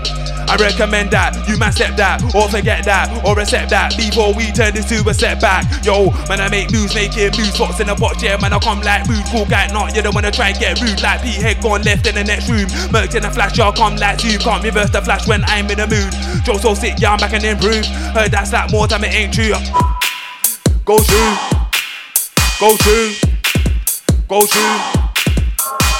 [0.48, 4.52] I recommend that you man step that or forget that or accept that before we
[4.52, 5.64] turn this to a setback.
[5.84, 8.80] Yo, man, I make moves, making moves, spots in the box, yeah, man, I come
[8.80, 11.60] like rude, cool guy, not you don't wanna try and get rude like P head
[11.62, 12.66] gone left in the next room.
[12.92, 15.78] Mercs in a flash, y'all come like zoom, can't reverse the flash when I'm in
[15.78, 16.12] the mood.
[16.44, 17.86] Joe so sick, yeah, I'm back and improve.
[18.14, 19.54] Heard that slap more time, it ain't true.
[20.84, 21.32] Go through,
[22.60, 23.16] go through,
[24.28, 25.04] go through.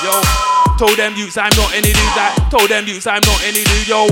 [0.05, 0.13] Yo,
[0.77, 2.49] told them youths I'm not any dude that.
[2.51, 3.89] Told them youths I'm not any dude.
[3.89, 4.05] Yo,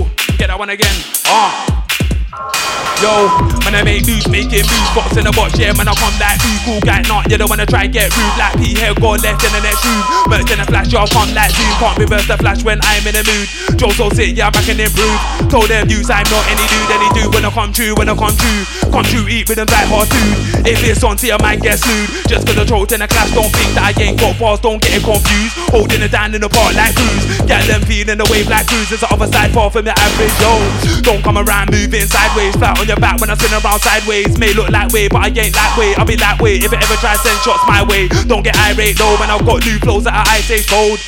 [0.47, 0.97] that one again.
[1.27, 2.62] Ah.
[3.03, 3.27] Yo,
[3.67, 6.39] man, I make moves, making moves, box in the box, yeah, man, I come like
[6.39, 9.43] ooh, cool guy, not, you don't wanna try get rude, like P here, go left
[9.43, 12.39] in the next room, merch in the flash, y'all come like zoom, can't reverse the
[12.39, 15.19] flash when I'm in the mood, Joe so sick, yeah, back and improve,
[15.51, 18.15] told them dudes I'm not any dude, any dude, when I come true, when I
[18.15, 18.63] come true,
[18.95, 22.07] come true, eat rhythms like hard food, if it's on, see a man get slewed,
[22.31, 24.79] just cause I choked in the class, don't think that I ain't got bars, don't
[24.79, 28.31] get it confused, holding it down in the park like cruise, get them feeling the
[28.31, 30.55] wave like cruise, it's the other side far from the average, yo,
[31.03, 34.39] don't come around moving sideways, flat on your back when I spin around sideways.
[34.39, 35.95] May look like way, but I ain't that way.
[35.95, 38.09] I'll be that way if it ever tries to send shots my way.
[38.27, 40.99] Don't get irate though when I've got new flows that I say cold.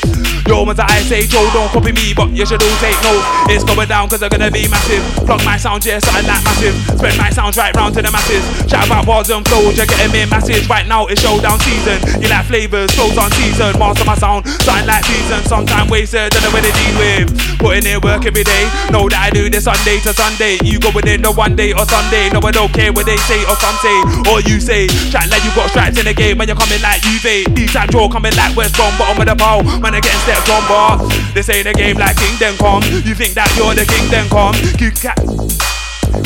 [0.44, 3.24] Yo, ones that I say Joe, don't copy me, but you should all take notes.
[3.48, 5.00] It's going down cause they're gonna be massive.
[5.24, 6.76] Plug my sound, yeah, something like massive.
[7.00, 8.44] Spread my sounds right round to the masses.
[8.68, 10.68] Shout about bars and flows, you're getting me message.
[10.68, 11.96] Right now it's showdown season.
[12.20, 13.72] You like flavors, flows on season.
[13.80, 15.40] Master my sound, something like season.
[15.48, 17.58] Sometime wasted, don't know where to deal with.
[17.58, 18.68] Putting in work every day.
[18.92, 20.60] Know that I do this Sunday to Sunday.
[20.60, 22.28] You go within the one day or Sunday.
[22.28, 23.96] No, I don't care what they say or some say
[24.28, 24.86] or you say.
[25.08, 27.48] Chat like you got stripes in the game when you're coming like Juve.
[27.54, 29.62] These time draw coming like West Brom, bottom of the bowl.
[29.80, 31.00] Man, I getting stepped on bar.
[31.32, 32.82] This ain't a game like King then come.
[33.06, 34.54] You think that you're the king then come.
[34.76, 35.18] Kick cat.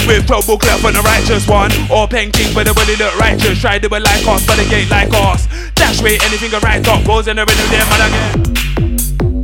[0.06, 3.58] With trouble clef on the righteous one Or pen king but the body look righteous
[3.58, 6.86] Try to be like us but they ain't like us Dash way anything a right
[6.86, 8.97] up Goes in the rhythm there man again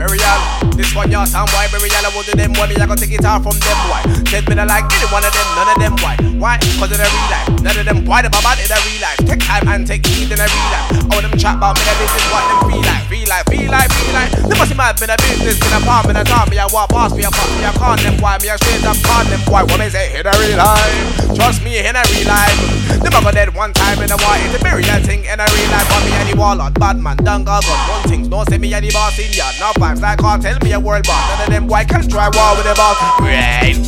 [0.05, 0.36] Burial,
[0.76, 3.16] this one your sound boy Burial, I will do them boy Me I go take
[3.16, 4.05] it off from them boy.
[4.28, 6.59] Said me not like any one of them, none of them why Why?
[6.76, 9.16] Cause in a real life None of them boy, them about in a real life.
[9.24, 11.09] Take time and take heed in a real life.
[11.09, 13.05] All them chat about me, that business what them feel like.
[13.09, 14.31] Feel like, feel like, feel like.
[14.44, 16.52] They must be mad, been a business, been a palm, been a time.
[16.52, 18.85] Me I walk past, me I fuck, me I con them boy Me I straight
[18.85, 21.32] up con them boy What me say, in a real life.
[21.32, 22.85] Trust me, in a real life.
[23.01, 24.36] I go dead one time in a war.
[24.44, 25.89] It's a burial thing in a real life.
[25.89, 28.85] But me any the warlord, bad man, got gun One things, don't say me and
[28.85, 29.48] the boss in ya
[29.94, 31.22] Now vibes like cartel, me a world boss.
[31.38, 32.98] None of them boy can try war with the boss.
[33.22, 33.78] Right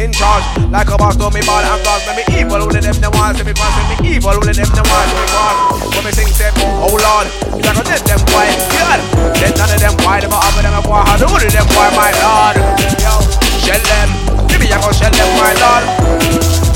[0.00, 2.80] in charge, like a boss, don't me ball and cross Me evil, all of them,
[2.80, 3.74] they want to me cross.
[4.00, 5.56] Me evil, all of them, they want to me cross.
[5.92, 9.00] When me sing, say, oh lord Me like a dead them boy, good
[9.36, 11.04] Then none of them boy, them a with them a boy.
[11.04, 12.56] How do them boy, my lord?
[12.96, 13.20] Yo,
[13.60, 14.08] shell them.
[14.48, 15.84] Give me a go shell them, my lord.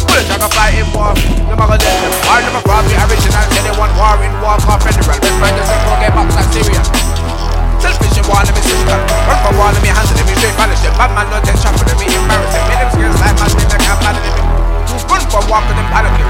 [0.04, 1.16] Bullets I can fly in war.
[1.16, 2.12] Them a go let them.
[2.28, 3.44] War Them a grab the original.
[3.48, 5.16] Tell want war in war Call federal.
[5.16, 7.23] Let's find yourself, go get back like Syria
[7.84, 8.96] Selfish and of me sister.
[9.28, 10.96] Run for of me hands and me straight banish them.
[10.96, 13.80] Bad man no shot for me embarrass them Make them skills like man, make them
[13.84, 14.36] can't bad them
[15.04, 16.28] Run for walk with them panicking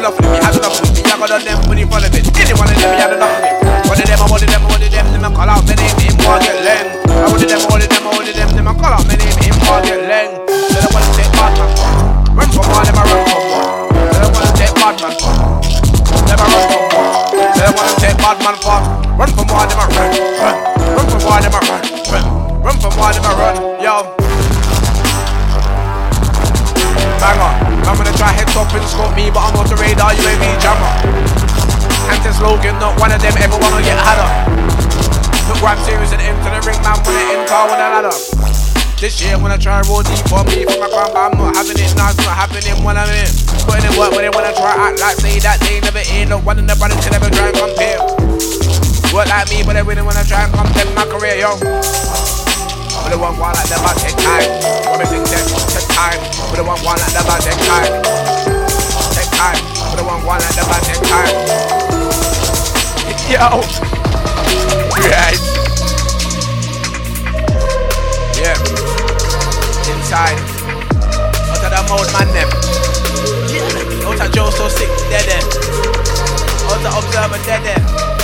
[0.00, 1.00] Bluff with me, had enough with me.
[1.04, 3.44] I got them when you follow it Any one of them, me had enough with
[3.44, 3.64] me.
[3.84, 5.06] One of them, I of them, one of them.
[5.12, 8.04] Them I call out my name, him Morgan Leng I of them, one of them,
[8.08, 8.48] one of them.
[8.56, 11.68] Them I call out my name, him Morgan Leng They don't wanna take bad man.
[12.32, 15.12] Run for one, them I run for one They don't wanna take bad man.
[16.24, 16.73] Never run
[19.14, 20.10] Run from war, them I run,
[20.42, 20.56] run.
[20.98, 22.24] Run from war, them I run, run.
[22.66, 23.94] Run from war, them I run, yo.
[27.22, 27.54] Bang on
[27.86, 30.92] I'm gonna try head top and scope me But I'm off the radar, UAV jammer.
[32.10, 34.34] Anti-slogan, not one of them ever wanna get had up
[35.46, 38.16] Look what I'm serious and into the ring man When it enter with a ladder
[39.00, 41.36] this year when I try and roll deep for me from my crown, but I'm
[41.36, 41.92] not having it.
[41.92, 43.28] Now, it's not happening when I'm in.
[43.66, 46.30] Putting in work when they wanna try act like say that they never in.
[46.30, 48.63] No one in the brothers can ever try and compare.
[49.14, 51.54] Work like me, but they really wanna try and compare my career, yo.
[51.54, 54.50] But they want one like them, I take time.
[54.98, 56.18] Me think them, take time.
[56.50, 57.94] But they want one like them, I take time.
[59.14, 59.62] Take time.
[59.78, 61.30] But they want one like them, I take time.
[63.30, 63.62] Yo.
[64.98, 65.38] Right.
[68.34, 68.84] Yeah
[70.04, 70.38] inside.
[71.48, 72.48] Out of the old man them.
[73.48, 74.22] Yeah.
[74.22, 75.44] Out Joe so sick, dead there.
[76.70, 78.23] Out Observer, dead there.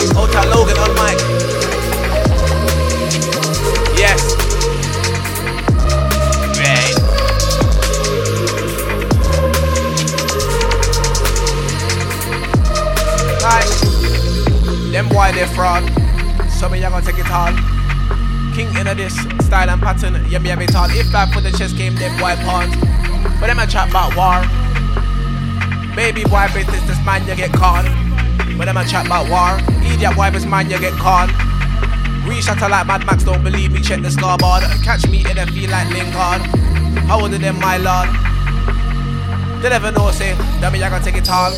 [0.00, 1.18] Out Logan on mic.
[3.98, 4.34] Yes.
[6.56, 6.96] Right.
[13.42, 13.70] Right.
[14.90, 15.84] Them boy they fraud.
[16.50, 17.54] Some of y'all gonna take it hard.
[18.54, 19.14] King in this
[19.44, 20.88] style and pattern, yeah me have it all.
[20.88, 22.74] If back for the chess game, them boy pawns.
[23.38, 24.40] But them a chat about war.
[25.94, 28.09] Baby boy business, this man you get caught.
[28.60, 29.56] But them a chat about war.
[29.88, 31.32] Idiot this man you get caught.
[32.28, 34.64] We shatter like Mad Max, don't believe me, check the scoreboard.
[34.84, 36.44] Catch me in a feel like Lingard.
[37.08, 38.12] How old are them, my lord?
[39.64, 41.52] They never know, say, dummy, I gonna take it all.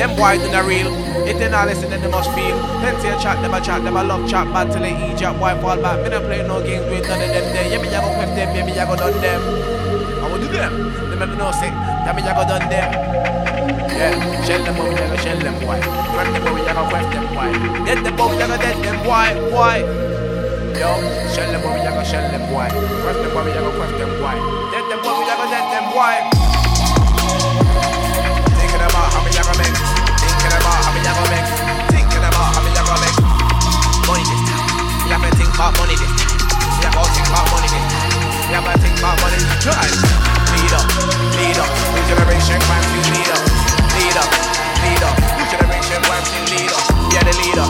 [0.00, 0.88] Them boys in the real.
[1.28, 2.56] If they not listen, then they must feel.
[2.80, 5.38] Plenty of chat, them a chat, them a love chat, bad till they eat chat,
[5.38, 6.02] boy fall back.
[6.02, 7.68] Me don't play no games with none of them there.
[7.68, 9.42] Yeah, me I go quest them, yeah, me I go done them.
[10.24, 10.72] I will do them.
[11.10, 11.68] They never know, say,
[12.08, 13.43] dummy, I go done them.
[13.94, 14.10] Yeah,
[14.42, 15.78] shell them, I go shell them, boy.
[15.78, 17.46] Run them, I go quest them, boy.
[17.86, 19.78] Dead them, I go dead them, boy, boy.
[20.74, 20.98] Yo,
[21.30, 22.66] shell them, I go shell them, boy.
[23.06, 24.34] Quest them, I go quest them, boy.
[24.74, 26.16] Dead them, I go dead them, boy.
[28.58, 29.78] Thinking about how me go make.
[30.18, 31.46] Thinking about how me go make.
[31.94, 33.18] Thinking about how me go make.
[34.10, 35.22] Money this time.
[35.38, 36.34] Think about money this time.
[36.82, 38.10] Think about money this time.
[38.82, 39.38] Think about money.
[39.70, 40.34] Right.
[40.54, 40.82] Leader,
[41.38, 43.38] leader, new generation, fancy leader,
[44.14, 44.30] leader,
[44.86, 46.78] leader, new generation, fancy leader.
[47.10, 47.66] Yeah, the leader,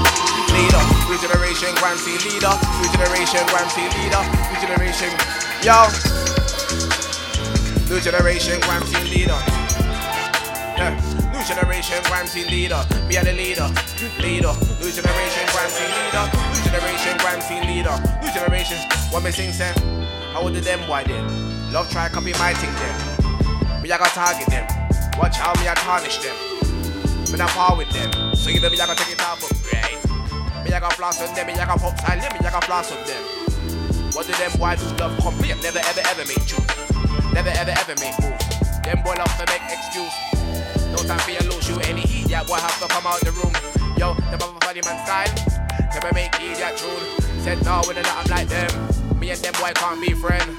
[0.52, 4.20] leader, new generation, fancy leader, new generation, fancy leader,
[4.52, 5.08] new generation.
[5.64, 5.88] Yo,
[7.88, 9.40] new generation, fancy leader.
[10.76, 10.92] Yeah.
[11.32, 12.84] New generation scene leader.
[13.08, 13.68] Me are the leader.
[14.20, 14.52] Leader.
[14.80, 16.24] New generation scene leader.
[16.52, 17.96] New generation scene leader.
[18.22, 18.78] New generation.
[19.10, 19.72] What me sing say?
[20.32, 21.72] How old them why then?
[21.72, 23.82] Love try copy my thing then.
[23.82, 24.83] Me I got target them.
[25.18, 26.34] Watch how me I tarnish them.
[27.30, 28.34] Me not par with them.
[28.34, 30.02] So you know me I got take it off upgrade.
[30.66, 31.46] Me I got floss on them.
[31.46, 32.32] Me I got pop silent.
[32.34, 33.22] Me I got floss on them.
[34.10, 35.54] What do them boy do love complete?
[35.62, 36.62] Never ever ever make true.
[37.30, 38.46] Never ever ever make moves.
[38.82, 40.14] Them boy love to make excuse.
[40.90, 43.54] No time for your lose you any idiot boy have to come out the room.
[43.94, 45.30] Yo, the mother funny man style.
[45.94, 47.06] Never make idiot tune.
[47.46, 48.70] Said no when I'm like them.
[49.18, 50.58] Me and them boy can't be friend.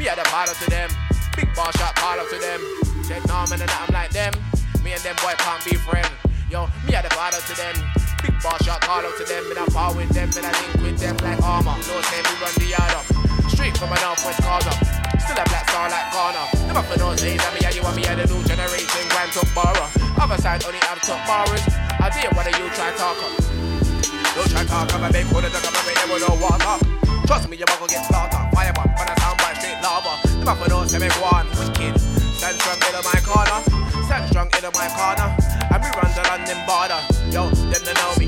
[0.00, 0.88] Me are the father to them.
[1.36, 2.91] Big ball shot up to them.
[3.02, 4.32] Said no man and I'm like them.
[4.82, 6.06] Me and them boy can't be friend.
[6.50, 7.74] Yo, me are the father to them.
[8.22, 9.42] Big ball shot call up to them.
[9.50, 11.74] And I fall with them and I link with them like armor.
[11.90, 13.06] No say me run the yard up.
[13.50, 15.02] Straight from a northwest up.
[15.18, 16.46] Still a black star like corner.
[16.66, 19.30] Never for no days, I me and you and me and the new generation grand
[19.34, 19.88] top borrower.
[20.18, 21.62] Other side only have top borrowers.
[21.98, 23.34] I dare what you try talk up.
[24.34, 26.80] Don't try talk up, I make one of the come and never know walk up.
[27.26, 28.50] Trust me, you might go get slaughtered.
[28.54, 30.31] Fire up, when I sound by straight lava.
[30.42, 31.94] Never for no say make one wicked.
[32.34, 33.62] Stand strong in my corner.
[34.10, 35.30] Stand strong in my corner.
[35.70, 36.98] And we run the London border.
[37.30, 38.26] Yo, them they know me.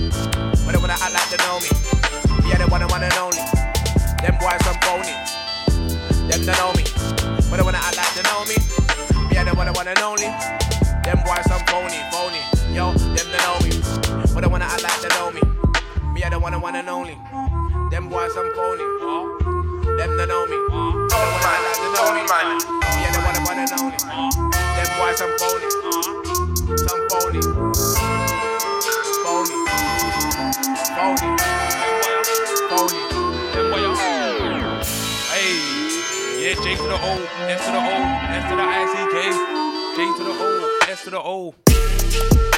[0.63, 1.75] But they wanna act like they know me.
[2.47, 3.43] Yeah, they wanna one and only.
[4.23, 5.11] Them boys some phony.
[6.31, 6.87] Them they know me.
[7.51, 8.63] But they wanna act like they know me.
[9.35, 10.31] Yeah, they wanna one and only.
[11.03, 12.39] Them boys some phony, phony.
[12.71, 13.75] Yo, them they know me.
[14.31, 15.43] But they wanna act like they know me.
[16.15, 17.19] Me, I don't wanna one and only.
[17.91, 19.44] Them boys some phony.
[19.97, 20.59] Them they know me.
[20.59, 22.23] They act like they know me.
[22.23, 23.99] Me, I don't wanna one and only.
[24.75, 25.67] Them boys some phony.
[25.71, 26.03] Uh-huh.
[26.83, 27.41] Some phony.
[29.23, 29.55] Phony.
[30.99, 31.29] Phony.
[32.71, 32.99] Phony.
[33.87, 34.83] Uh-huh.
[35.31, 35.55] Hey,
[36.43, 37.13] yeah, J to the O,
[37.47, 37.95] S to the O,
[38.35, 39.17] S to the I C K,
[39.95, 41.74] J to the O, S to the O.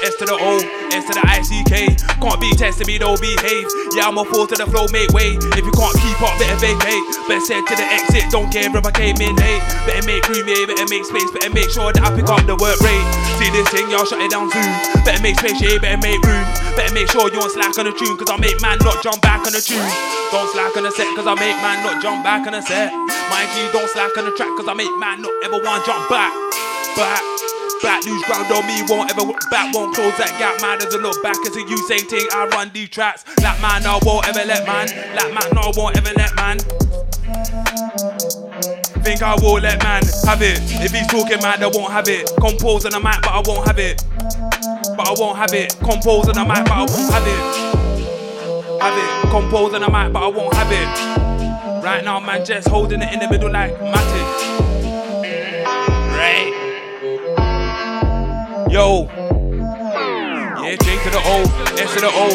[0.07, 0.63] S to the O,
[0.95, 1.91] S to the I C K.
[2.23, 3.67] Can't be testing me, don't behave.
[3.99, 5.35] Yeah, I'm a fool to the flow, make way.
[5.59, 7.05] If you can't keep up, better vacate.
[7.27, 9.63] Better said to the exit, don't care if I came in late.
[9.83, 12.55] Better make room, yeah, better make space, better make sure that I pick up the
[12.55, 13.07] work rate.
[13.43, 14.71] See this thing, y'all shut it down soon.
[15.03, 16.47] Better make space, yeah, better make room.
[16.79, 19.19] Better make sure you don't slack on the tune, cause I make man not jump
[19.27, 19.91] back on the tune.
[20.31, 22.95] Don't slack on the set, cause I make man not jump back on the set.
[22.95, 26.07] Mind you, don't slack on the track, cause I make man not ever want jump
[26.07, 26.31] back.
[26.95, 27.23] Back.
[27.83, 30.61] Back, lose ground on me, won't ever look back, won't close that gap.
[30.63, 32.27] Man doesn't look back as a you same thing.
[32.33, 33.25] I run these tracks.
[33.43, 34.89] Like man, I won't ever let man.
[35.15, 36.59] Like man, no, I won't ever let man.
[39.05, 40.59] Think I won't let man have it.
[40.81, 42.31] If he's talking man, I won't have it.
[42.41, 44.03] Compose on the mic, but I won't have it.
[44.97, 45.77] But I won't have it.
[45.79, 47.43] Compose on the mic, but I won't have it.
[48.81, 49.31] Have it.
[49.31, 51.85] Compose on the mic, but I won't have it.
[51.85, 54.56] Right now, man, just holding it in the middle like Matic.
[58.77, 59.09] Yo.
[60.61, 61.41] Yeah, J to the O,
[61.81, 62.29] S to the O.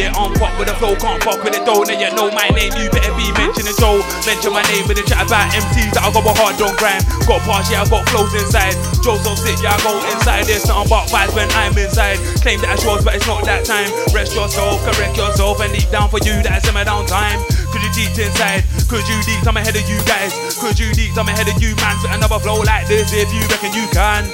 [0.00, 1.84] Yeah, I'm fuck with the flow, can't fuck with it though.
[1.84, 4.00] Now you know my name, you better be mentioning Joe.
[4.24, 7.04] Mention my name with the chat about MCs that I got a hard on grind.
[7.28, 8.72] Got parts, yeah, I got flows inside.
[9.04, 10.48] Joe so sick, yeah, I go inside.
[10.48, 12.16] There's nothing but vibes when I'm inside.
[12.40, 13.92] Claim that it's yours, but it's not that time.
[14.16, 17.44] Rest yourself, correct yourself, and deep down for you, that's simmer down time.
[17.68, 20.32] Cause you deep inside, cause you deep, I'm ahead of you guys.
[20.56, 22.00] Cause you deep, I'm ahead of you, man.
[22.00, 24.24] For another flow like this, if you reckon you can,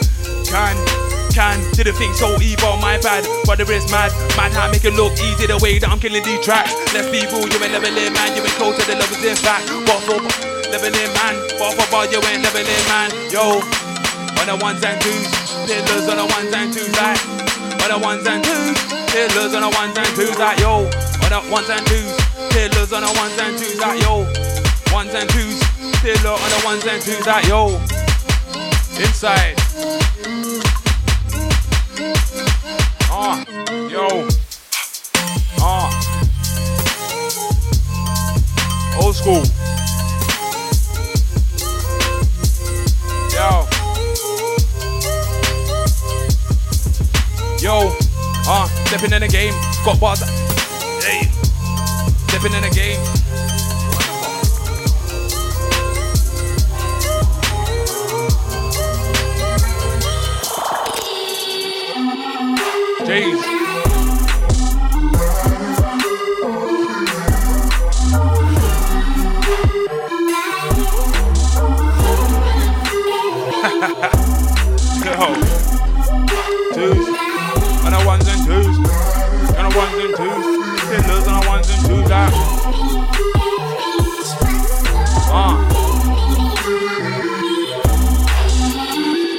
[0.54, 0.94] can
[1.34, 1.58] can.
[1.74, 3.26] Didn't think so evil, my bad.
[3.44, 4.14] But the is mad.
[4.38, 6.70] Mad how I make it look easy the way that I'm killing these tracks.
[6.94, 8.30] Let's be real, you ain't leveling, man.
[8.38, 9.66] You ain't close to the levels in fact.
[9.90, 10.22] What for
[10.70, 11.34] leveling, man?
[11.58, 13.10] What for bar, you ain't leveling, man.
[13.34, 13.58] Yo,
[14.38, 15.26] on the ones and twos.
[15.66, 17.18] Pillars on the ones and twos, like.
[17.82, 18.78] On the ones and twos.
[19.10, 20.86] Pillars on the ones and twos, like, yo.
[21.26, 22.14] On the ones and twos.
[22.54, 24.22] Pillars on the ones and twos, like, yo.
[24.94, 25.58] Ones and twos.
[25.98, 27.74] Pillar on the ones and twos, like, yo.
[29.02, 29.58] Inside.
[33.10, 33.44] Ah,
[33.90, 34.28] yo.
[35.58, 35.90] Ah.
[39.00, 39.42] Old school.
[43.32, 43.66] Yo.
[47.58, 47.90] Yo.
[48.46, 49.54] Ah, stepping in the game.
[49.84, 50.20] Got bars.
[51.02, 51.28] Hey.
[52.28, 53.13] Stepping in the game.
[79.74, 80.46] On ones and twos.
[80.88, 82.08] Pillars on ones and twos.
[82.08, 82.30] That.
[85.32, 85.58] Ah.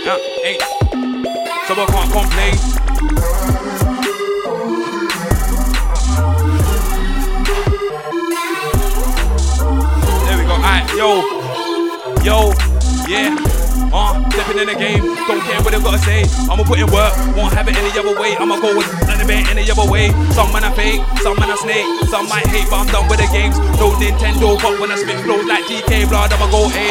[0.03, 0.57] Yeah, hey.
[1.67, 2.55] So I can't complain.
[10.25, 10.53] There we go.
[10.53, 11.34] Alright, yo,
[14.45, 16.21] Uh, in the game, don't care what they gotta say.
[16.45, 18.37] I'ma put in work, won't have it any other way.
[18.37, 19.25] I'ma go with none
[19.57, 20.11] any other way.
[20.37, 23.19] Some man are fake, some man are snake, some might hate, but I'm done with
[23.19, 23.57] the games.
[23.81, 26.87] No Nintendo, but when I spit flows like DK blood, I'ma go A.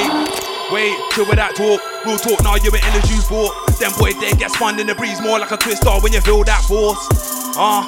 [0.72, 1.78] Wait, chill with that talk.
[2.04, 3.52] Real talk, now you ain't in the juice for.
[3.78, 6.42] Them boys they gets spun in the breeze more like a twister when you feel
[6.44, 6.98] that force.
[7.56, 7.86] Uh,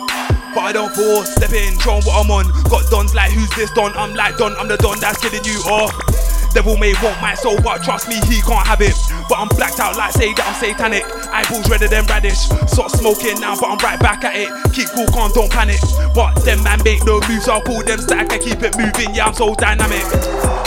[0.54, 1.34] but I don't force.
[1.34, 2.46] Step in, show what I'm on.
[2.70, 3.92] Got dons like who's this don?
[3.96, 6.15] I'm like Don, I'm the don that's killing you off.
[6.54, 8.94] Devil may want my soul, but trust me, he can't have it.
[9.28, 11.04] But I'm blacked out like say that I'm satanic.
[11.32, 12.48] Eyeballs redder than radish.
[12.68, 14.48] Stop smoking now, but I'm right back at it.
[14.72, 15.80] Keep cool, calm, don't panic.
[16.14, 19.14] But them man make no moves, I'll pull them stack and keep it moving.
[19.14, 20.04] Yeah, I'm so dynamic.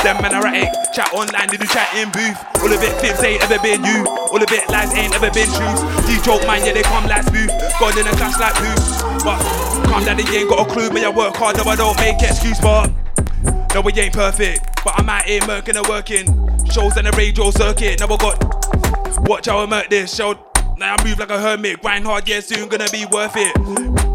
[0.03, 0.69] Them man erratic.
[0.93, 2.37] Chat online, they do chat in booth.
[2.61, 4.05] All of it fibs ain't ever been you.
[4.05, 5.79] All of it lies ain't ever been truth.
[6.07, 7.49] These joke man, yeah, they come like smooth.
[7.79, 8.71] God in a clash like who?
[9.23, 9.39] But
[9.89, 10.89] calm down, they ain't got a clue.
[10.89, 12.91] Me, I work hard, no, I don't make excuse, but.
[13.73, 16.25] No, we ain't perfect, but I'm out here murking and working.
[16.71, 19.27] Shows on the radio circuit, now I got.
[19.27, 20.33] Watch how I murk this show.
[20.77, 23.55] Now I move like a hermit, grind hard, yeah, soon gonna be worth it.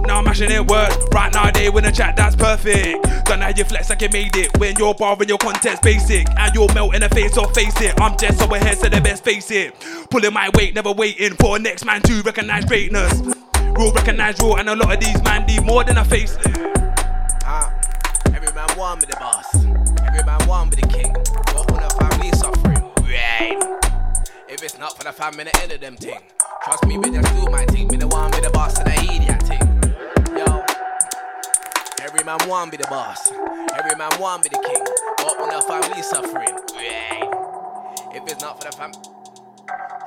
[0.07, 0.91] Now I'm mashing it work.
[1.13, 3.05] Right now they win a chat, that's perfect.
[3.27, 4.59] Done how you flex like you made it.
[4.59, 7.99] When you're and your content's basic, and you'll melt in the face or face it.
[8.01, 9.75] I'm just so ahead, so the best face it.
[10.11, 13.21] Pulling my weight, never waiting for next man to recognize greatness.
[13.77, 16.37] Real recognize real, and a lot of these man need more than a face.
[18.75, 19.55] Man want be the boss.
[19.55, 21.13] Every man want be the king.
[21.13, 23.57] But when the family suffering, right?
[24.49, 26.19] If it's not for the family, the end of them thing.
[26.65, 27.87] Trust me, but just do my thing.
[27.89, 29.63] Me the one be the boss and I idiot thing.
[30.37, 30.65] Yo.
[32.03, 33.31] Every man want be the boss.
[33.31, 34.85] Every man want be the king.
[35.19, 37.31] But when the family suffering, right?
[38.13, 38.91] If it's not for the fam,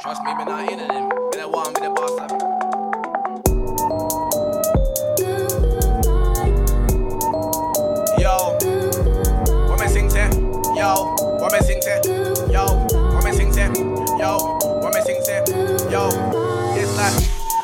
[0.01, 1.07] trust me, me not in them.
[1.07, 2.66] Me the one be the boss.
[10.77, 11.97] Yo, what me sing say?
[12.53, 13.65] Yo, what me sing say?
[14.21, 14.37] Yo,
[14.77, 15.41] what me sing say?
[15.89, 16.05] Yo,
[16.77, 17.17] it's like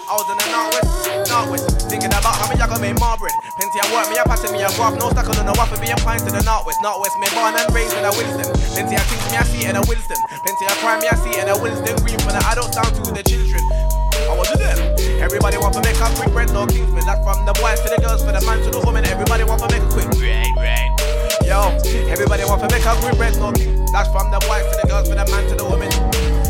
[0.09, 3.37] I was in the northwest, northwest, thinking about how me I gonna make more bread.
[3.53, 5.93] Plenty of work, me a passing me a graph, no stack on the waffle, being
[6.01, 7.13] pints to the northwest, northwest.
[7.21, 8.49] Me born and raised in a Wilson.
[8.73, 10.17] Plenty of things me I see in a Wilson.
[10.41, 11.93] Plenty of crime me I see in a Wilson.
[12.01, 13.61] Green from the adults down to the children.
[14.25, 14.77] I want to them.
[15.21, 17.05] Everybody want to make a quick bread, no Kingsman.
[17.05, 19.05] That's from the boys to the girls, for the man to the woman.
[19.05, 21.02] Everybody want to make a quick bread, bread.
[21.53, 21.69] Yo,
[22.09, 23.51] everybody want to make a quick bread, no
[23.91, 25.87] That's from the boys to the girls, for the man to the woman.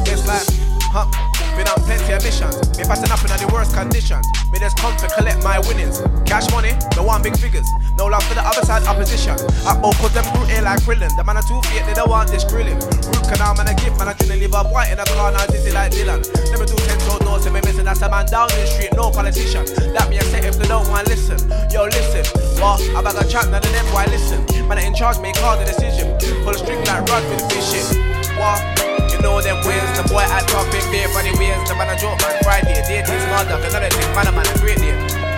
[0.08, 0.48] It's like,
[0.80, 1.33] huh?
[1.54, 2.58] Been on plenty of missions.
[2.78, 4.26] Me passing up in the worst conditions.
[4.52, 6.02] Me just come to collect my winnings.
[6.26, 7.68] Cash money, no one big figures.
[7.98, 9.38] No love for the other side opposition.
[9.70, 11.14] I both cause them brute like grilling.
[11.16, 12.80] The man are too fit, they don't want this grilling.
[12.82, 15.46] Root canal, man, I give, man, I didn't leave up white in a car, now
[15.46, 16.26] dizzy like Dylan.
[16.50, 17.86] Never do 10 toes, no, so me missing.
[17.86, 19.66] That's a man down the street, no politician.
[19.94, 21.38] That me, I say if they don't want listen.
[21.70, 22.26] Yo, listen.
[22.58, 22.82] What?
[22.98, 24.42] I bag a chat, none of them, why listen?
[24.68, 26.18] Man, I in charge, make all the decision.
[26.44, 28.13] Pull a string like rod with the fishing.
[28.44, 28.60] What?
[29.08, 31.56] You know them ways, the boy at top in beer funny ways.
[31.64, 34.56] The man a joke man Friday, day tease mother, another thing, man a man a
[34.60, 34.92] great day.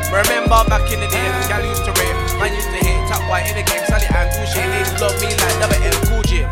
[0.10, 3.46] Remember back in the day, gal used to rape, man used to hate top white
[3.46, 6.50] in the game, Sally and Touche, they love me like double L Cool J.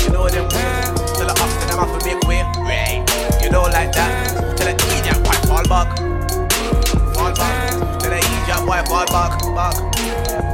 [0.00, 3.04] You know them ways, tell the ups to them have to make way, right?
[3.44, 5.92] You know like that, tell the idiot white fall back,
[7.12, 9.76] fall back, tell the idiot white fall back, back,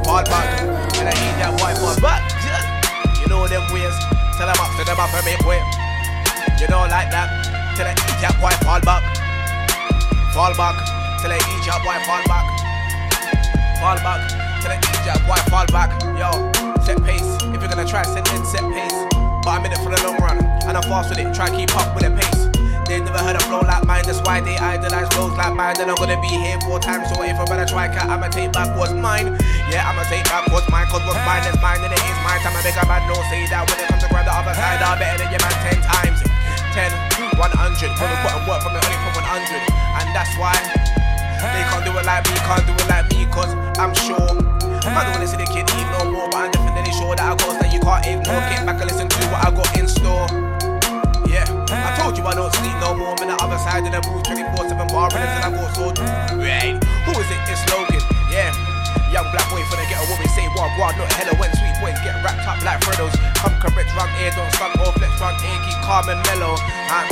[0.03, 0.47] fall back,
[0.91, 2.27] tell the idiot white fall back.
[3.23, 3.95] You know them ways.
[4.37, 5.57] Tell them up, tell them up and make way.
[6.61, 7.25] You know like that.
[7.73, 9.01] Tell the idiot boy fall back.
[10.33, 10.77] Fall back.
[11.21, 12.45] Tell the idiot boy fall back.
[13.81, 14.21] Fall back.
[14.61, 15.89] Tell the idiot boy fall back.
[16.13, 16.29] Yo,
[16.85, 17.25] set pace.
[17.49, 18.97] If you're gonna try, send in set pace.
[19.41, 20.37] But I'm in it for the long run.
[20.69, 21.33] And I'm fast with it.
[21.33, 22.46] Try keep up with the pace.
[22.87, 25.75] They never heard a flow like mine, that's why they idolize flows like mine.
[25.75, 28.55] Then I'm gonna be here four times, so if I better try, cat, I'ma take
[28.55, 29.35] back what's mine.
[29.67, 32.39] Yeah, I'ma take back what's mine, cause what's mine is mine, and it is mine.
[32.39, 34.55] Time I make a man know, say that when it comes to grab the other
[34.55, 36.23] side, I'm better than your man ten times.
[36.77, 36.93] 10,
[37.35, 39.67] 100, when we put in work from the only from 100.
[39.99, 43.51] And that's why they can't do it like me, can't do it like me, cause
[43.81, 44.31] I'm sure.
[44.87, 47.35] I don't wanna see the kid eat no more, but I'm definitely sure that I
[47.35, 48.39] got that you can't ignore.
[48.47, 50.29] Get back and listen to what I got in store.
[52.07, 53.11] Told you I don't sleep no more.
[53.11, 55.91] I'm on the other side of the booth, 24 7 bar, and I go so.
[56.39, 57.41] Right, who is it?
[57.51, 57.99] It's Logan.
[58.31, 58.47] Yeah,
[59.11, 61.99] young black boy finna get a woman say what, what, not hella when sweet boys
[62.07, 63.11] get wrapped up like Frodo's.
[63.43, 66.55] Come correct, run air, don't suck or flex, run air, keep calm and mellow.
[66.87, 67.11] Huh?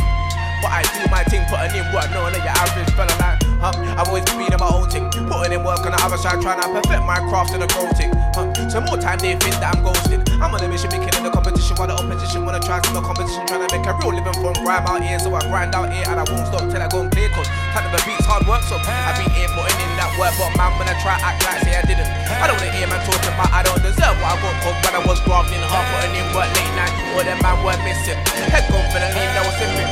[0.63, 3.73] But I do my thing, putting in work, knowing that your average fella like, huh?
[3.98, 6.61] I've always been in my own thing, putting in work on the other side, trying
[6.61, 8.52] to perfect my craft and the growth thing, huh?
[8.69, 10.23] So more time they think that I'm ghosting.
[10.41, 13.48] I'm on a mission, making it the competition, while the opposition wanna try some competition,
[13.48, 15.18] trying to make a real living from grime out here.
[15.19, 17.48] So I grind out here and I won't stop till I go and clear, cause
[17.72, 20.52] time of the beats hard work, so I've been here putting in that work, but
[20.60, 23.32] man, when I try act like say I didn't, I don't wanna hear man talking
[23.32, 26.27] about I don't deserve what I got, cause when I was grafting hard, putting in
[26.36, 28.19] work late night, all them man were missing.
[28.52, 29.88] Head gone for the lean, now was sipping.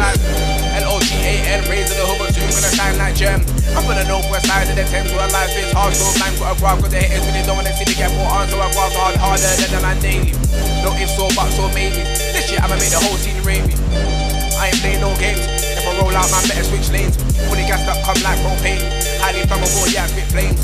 [0.00, 0.57] Like
[0.98, 3.38] L-O-G-A-N, raising the hover soon gonna shine like gem.
[3.78, 6.50] I'm from the northwest side of the Thames where life is hard, so man got
[6.50, 8.66] a graph, cause the haters really don't wanna see me get more on, so I
[8.74, 10.34] graph hard, harder than the man daily.
[10.82, 12.02] No if so, but so maybe.
[12.34, 13.78] This shit I'ma make the whole scene rave me.
[14.58, 15.46] I ain't playing no games.
[15.46, 17.14] If I roll out, man, better switch lanes.
[17.46, 18.82] Fully gassed up, come like propane.
[19.22, 20.58] Highly flammable, yeah, spit flames.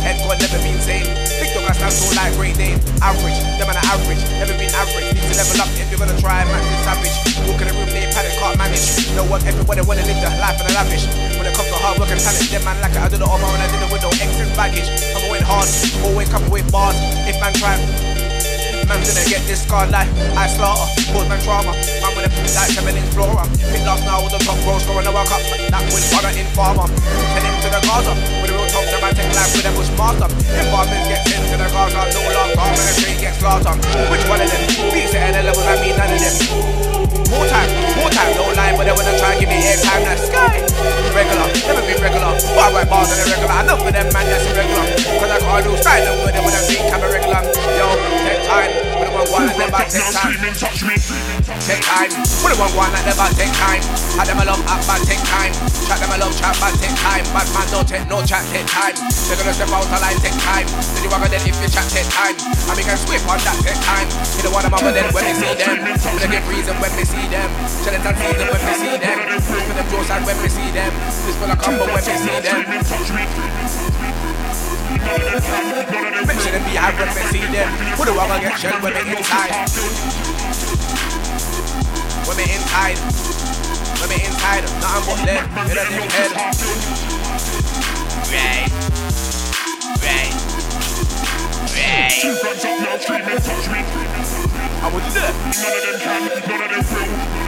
[0.00, 1.04] Head never been sane.
[1.36, 2.80] Big dog, I stand so like Great Dane.
[3.04, 4.22] Average, them man are average.
[4.40, 5.12] Never been average.
[5.12, 7.16] Need to level up if you're gonna try, man, this savage.
[7.44, 8.84] Walk in the room, they panic, can't manage.
[9.12, 11.04] No one, everybody wanna live the life of the lavish.
[11.36, 13.04] When it comes to hard work and talent, them man like it.
[13.04, 14.88] I do it on my own, I did it with no extra baggage.
[15.12, 15.68] I'm going hard,
[16.08, 16.96] always coming with bars.
[17.28, 17.76] If man try,
[18.90, 20.82] Man gonna get this scarred like I slaughter,
[21.14, 21.70] cause man trauma.
[22.02, 23.46] Man with a food like seven inch flora.
[23.70, 25.38] Pick last now with the top roll scoring the World Cup.
[25.70, 26.90] That was father in farmer.
[26.90, 28.39] Him to the Gaza.
[28.70, 30.30] The top, the man take life with them was smarter.
[30.30, 33.82] If farmers get sent to the Gaza, no love, farm and the trade gets slaughtered.
[34.14, 34.62] Which one of them?
[34.94, 37.10] Beats it at the level, I mean none of them.
[37.34, 37.66] More time,
[37.98, 40.06] more time, don't lie, but they wanna try and give me airtime.
[40.06, 40.62] That sky,
[41.10, 42.30] regular, never been regular.
[42.30, 43.58] But I write bars on the regular.
[43.66, 44.86] Know for them, man, that's irregular.
[45.18, 47.42] Cause I can't do style them with them when I think I'm a regular.
[47.74, 47.86] Yo,
[48.22, 48.70] take time,
[49.02, 50.38] when I want one, I never take time.
[51.66, 53.82] Take time, when I want one, I never take time.
[54.14, 55.50] Had them a love up, but take time.
[55.90, 57.26] Chat them a love chat, but take time.
[57.34, 58.96] Bad man don't take no chat, take time.
[59.30, 60.66] They're gonna step out the line, take time.
[60.66, 62.34] Then you walk then if you chat, take time.
[62.66, 64.08] I make a sweep on that, take time.
[64.40, 65.78] You what I'm over then when they see them.
[65.86, 67.48] When they give reason when they see them.
[67.86, 69.18] It and see them when they see them.
[69.40, 70.92] For them jokes and when they see them.
[71.24, 72.58] This full of combo when they see them.
[76.26, 77.70] Mention them be high when they see them.
[77.96, 79.54] Who the one get shelled when they inside?
[82.26, 82.98] When they inside.
[84.02, 84.64] When they inside.
[84.82, 85.70] Nothing but.
[85.70, 87.69] In a dim head.
[88.28, 88.68] Right.
[90.04, 90.32] Right.
[91.72, 92.12] Right.
[92.20, 93.66] Two guns up now, screaming, touch.
[93.70, 95.34] I would that.
[95.60, 95.96] None of them
[96.92, 97.40] will.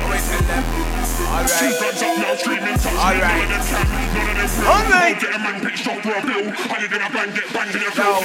[4.65, 5.21] Alright.
[5.21, 6.51] Get a man pitched up for a bill.
[6.53, 8.23] How you gonna bang, get banged in throat?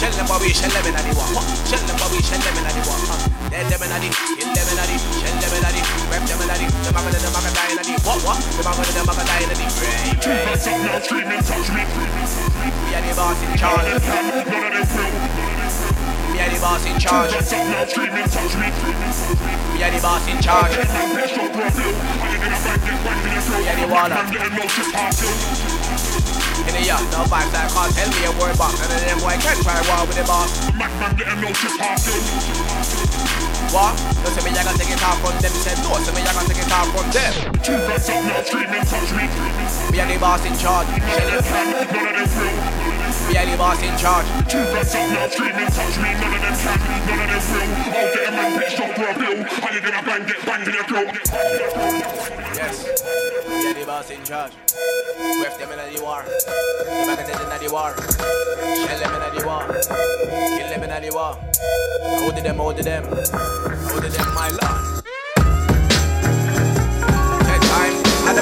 [0.00, 1.28] Shell them Bobby, shell them in the what?
[1.68, 3.04] Shell them Bobby, shell them in what?
[3.52, 5.76] Dead them in the, kill them in the, shell them in the,
[6.08, 8.40] rep them in the, the maga the maga die in the what what?
[8.40, 11.84] The maga the maga die in the right, Two guns up now, screaming, touch me.
[11.84, 13.76] We are the boss in charge.
[13.76, 14.48] None of them will.
[14.72, 14.88] Me
[16.32, 17.36] We are the boss in charge.
[17.36, 17.44] We
[19.84, 20.80] are the boss in charge.
[20.80, 20.88] We
[23.68, 24.16] are the waller.
[26.70, 28.54] In the yard, no vibes that can't tell me a word.
[28.54, 30.54] None of them boy can try war with the boss.
[33.74, 33.98] What?
[34.22, 35.50] No, say me, I gotta take it off from them.
[35.50, 37.34] Said no, say me, I gotta take it off from them.
[37.58, 39.26] Two bets up now, screaming, touch me.
[39.90, 40.86] We are the boss in charge.
[40.94, 42.54] None of them will.
[43.26, 44.30] We are the boss in charge.
[44.46, 46.14] Two bets up now, screaming, touch me.
[46.22, 47.98] None of them can, none of them will.
[47.98, 49.42] I'll get a man pitched up for a bill.
[49.58, 51.08] How you gonna bang, banged in your throat?
[52.58, 52.86] Yes,
[53.46, 54.52] are the boss in charge.
[55.40, 56.24] With them in the war.
[56.24, 57.94] The magazine in the war.
[57.94, 59.64] Shell them in the war.
[60.58, 61.38] Kill them in the war.
[62.18, 63.04] Hold them, hold them.
[63.04, 64.99] Hold them, my lord.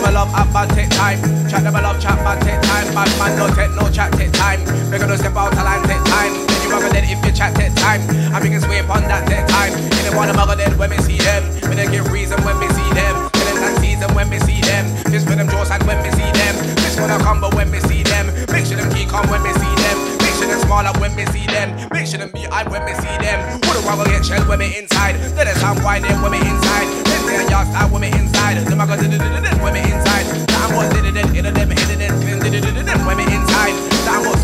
[0.09, 1.21] Never love up, but take time.
[1.51, 2.89] Chat never love chat, but take time.
[2.97, 4.65] Bad man, no take no chat, take time.
[4.91, 6.33] We gonna step out the line, take time.
[6.49, 8.01] Then you rock then if you chat, take time.
[8.09, 9.77] And we can sweep on that, take time.
[9.77, 11.45] You don't wanna muggle then when we see them.
[11.69, 13.29] We don't give reason when we see them.
[13.37, 14.89] Feelings and season when we see them.
[15.13, 16.57] This for them jaws and when we see them.
[16.81, 18.33] This gonna come, but when we see them.
[18.49, 20.08] Make sure them keep calm when we see them.
[20.39, 21.75] Make sure them small up when we see them.
[21.91, 23.59] Make sure them be high when we see them.
[23.59, 25.17] Who the one will get shell when we inside?
[25.35, 26.87] Then it's time they when we inside.
[27.11, 28.55] Then say y'all start when we inside.
[28.63, 29.21] The maga did it
[29.59, 30.47] when we inside.
[30.47, 33.75] Time was did it in them hit it in did it when we inside.
[33.75, 33.98] Time was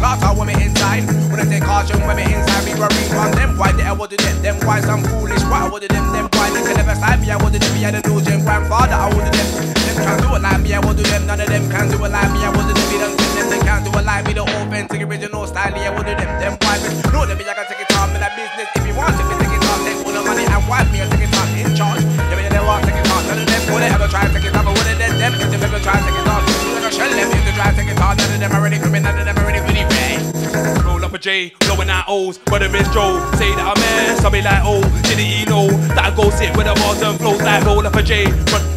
[0.04, 1.08] slaughter when we inside.
[1.32, 2.62] When I take caution we inside.
[2.68, 4.36] We were on them why did they would do them.
[4.44, 6.04] Them why some foolish why would do them.
[6.12, 7.32] Them why they can never side me.
[7.32, 7.72] I would do them.
[7.80, 9.48] And the new gen grandfather I would do them.
[9.88, 10.74] Them can't do it like me.
[10.76, 11.24] I would do them.
[11.24, 12.44] None of them can do it like me.
[12.44, 12.86] I would do them.
[12.92, 13.60] We don't them.
[13.64, 14.32] Can't do it like me.
[14.36, 15.72] The authentic original style.
[15.72, 16.30] Yeah, I would do them.
[16.36, 16.76] Them why.
[17.08, 17.36] Know them.
[17.40, 18.68] Me I can take it off in that business.
[18.76, 19.80] If you want to, me take it off.
[19.88, 21.00] Take all the money and wipe me.
[21.00, 22.04] I take it off in charge.
[22.04, 23.24] Yeah, me they want take it off.
[23.24, 24.68] None of them would ever try to take it off.
[24.68, 26.44] But one of them, if they ever try to take it off.
[26.44, 28.12] Like a shell them if they try to take it off.
[28.20, 29.00] None of them are ready for me.
[29.00, 29.43] None of them
[30.84, 33.18] Roll up a J, blowing out O's, brother is Joe.
[33.34, 36.56] Say that I'm ass, I be like, oh, didn't he know that I go sit
[36.56, 38.26] with the bars and flows like roll up a J.
[38.50, 38.70] Bro-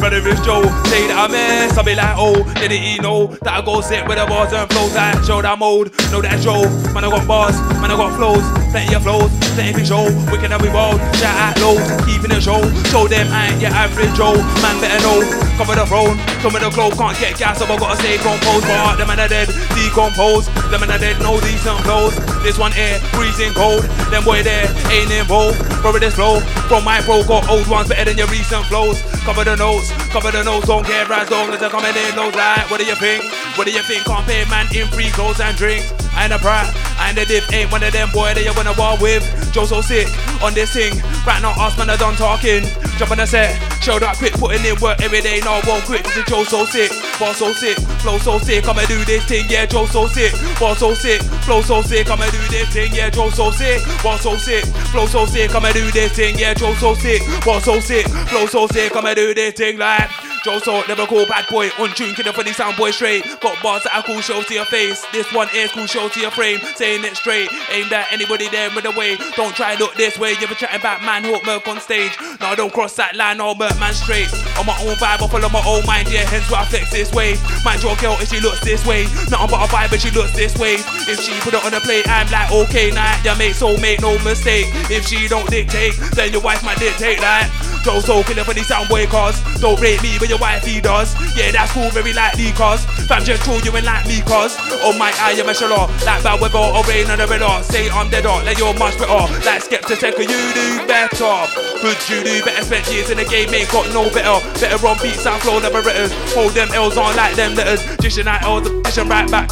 [0.00, 3.52] Brother is Joe, say that I'm ass, I be like, oh, didn't he know that
[3.52, 6.64] I go sit with the bars and flows like show that mode, know that Joe.
[6.96, 8.40] Man, I got bars, man, I got flows,
[8.72, 10.08] plenty of flows, plenty of show.
[10.32, 12.64] We can have we roll, shout out lows, keeping the show.
[12.88, 15.49] Show them I ain't your average Joe, man better know.
[15.60, 18.64] Cover the throne, come with the glow, can't get gas up, I gotta stay composed.
[18.64, 20.48] But the man are dead, decompose.
[20.72, 22.16] The man are dead, no decent clothes.
[22.40, 23.84] This one here, freezing cold.
[24.08, 25.60] Them boy there, ain't involved.
[25.84, 29.04] Brother this flow, from my pro, got old ones better than your recent flows.
[29.28, 32.32] Cover the notes, cover the notes, don't care as long as they're coming in those
[32.32, 33.20] like, what do you think?
[33.60, 34.08] What do you think?
[34.08, 35.92] Can't pay man in free clothes and drinks.
[36.16, 38.52] I ain't a brat, I ain't a dip, ain't one of them boy that you
[38.56, 39.28] wanna war with.
[39.52, 40.08] Joe so sick
[40.40, 40.96] on this thing,
[41.28, 42.64] right now us man are done talking.
[42.96, 46.04] Jump on the set, show that quick, putting in work every day, no won't quit.
[46.04, 49.46] This is Joe so sick, ball so sick, flow so sick, I'ma do this thing,
[49.48, 53.10] yeah, Joe so sick, ball so sick, flow so sick, I'ma do this thing, yeah,
[53.10, 56.74] Joe so sick, ball so sick, flow so sick, I'ma do this thing, yeah, Joe
[56.74, 60.10] so sick, ball so sick, flow so sick, I'ma do this thing like.
[60.44, 63.24] Joe so never call bad boy, on tune, kid funny sound boy straight.
[63.40, 65.04] Got bars that I cool show to your face.
[65.12, 66.60] This one is cool show to your frame.
[66.76, 69.16] Saying it straight, aim at anybody there with the way.
[69.36, 72.16] Don't try look this way, you ever chatting about man hook Merc on stage.
[72.40, 74.32] No, don't cross that line, Merc man straight.
[74.56, 77.12] On my own vibe, I follow my own mind, yeah, hence why I flex this
[77.12, 77.36] way.
[77.64, 79.04] Mind your girl if she looks this way.
[79.28, 80.80] Nothing but a vibe if she looks this way.
[81.04, 84.00] If she put it on the plate, I'm like, okay, nah, ya mate, so make
[84.00, 84.72] no mistake.
[84.88, 87.52] If she don't dictate, then your wife might dictate that.
[87.82, 90.80] Joe so killer for the sound boy cause Don't rate me when your wife wifey
[90.80, 91.10] does.
[91.36, 94.54] Yeah that's cool very likely cause Fam just troll you and like me cause
[94.86, 97.90] Oh my eye you measure law Like bad weather or rain on the radar Say
[97.90, 99.26] I'm dead or let your much better.
[99.42, 101.34] Like Skepta can you do better?
[101.82, 102.62] Could you do better?
[102.62, 104.38] Spent years in the game ain't got no better.
[104.60, 107.82] Better on beats and flow never writters Hold them L's on like them letters.
[107.96, 109.50] Dishing out L's dishing right back.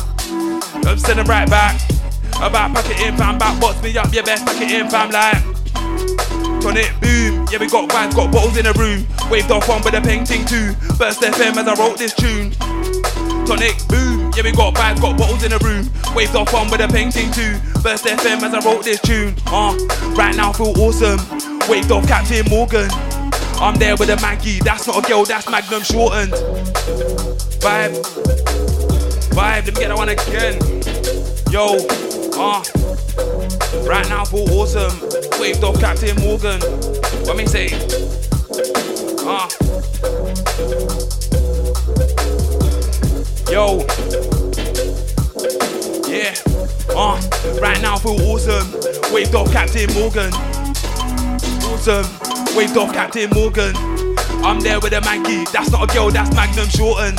[0.86, 1.80] I'm sending right back.
[2.38, 3.36] About pack it in fam.
[3.36, 5.42] Back box me up yeah best pack it in fam like.
[6.64, 7.27] On it, boom.
[7.50, 9.06] Yeah, we got vans, got bottles in the room.
[9.30, 10.74] Waved off one with a painting too.
[10.98, 12.52] Burst FM as I wrote this tune.
[13.46, 14.30] Tonic, boom.
[14.36, 15.88] Yeah, we got bags, got bottles in the room.
[16.14, 17.56] Waved off one with a painting too.
[17.80, 19.34] Burst FM as I wrote this tune.
[19.46, 19.74] Uh,
[20.14, 21.18] right now feel awesome.
[21.70, 22.90] Waved off Captain Morgan.
[23.60, 24.60] I'm there with a Maggie.
[24.60, 26.32] That's not a girl, that's Magnum shortened.
[27.64, 27.96] Vibe.
[29.32, 30.60] Vibe, let me get that one again.
[31.50, 31.78] Yo,
[32.38, 32.97] uh.
[33.86, 34.92] Right now feel awesome.
[35.38, 36.60] Waved off Captain Morgan.
[37.26, 37.68] What me say?
[39.20, 39.48] Ah.
[43.50, 43.84] Yo.
[46.08, 46.34] Yeah.
[46.96, 47.20] Uh.
[47.60, 48.72] Right now feel awesome.
[49.12, 50.32] Waved off Captain Morgan.
[51.64, 52.06] Awesome.
[52.56, 53.74] Waved off Captain Morgan.
[54.44, 55.44] I'm there with a Maggie.
[55.52, 57.18] That's not a girl, that's Magnum shortened.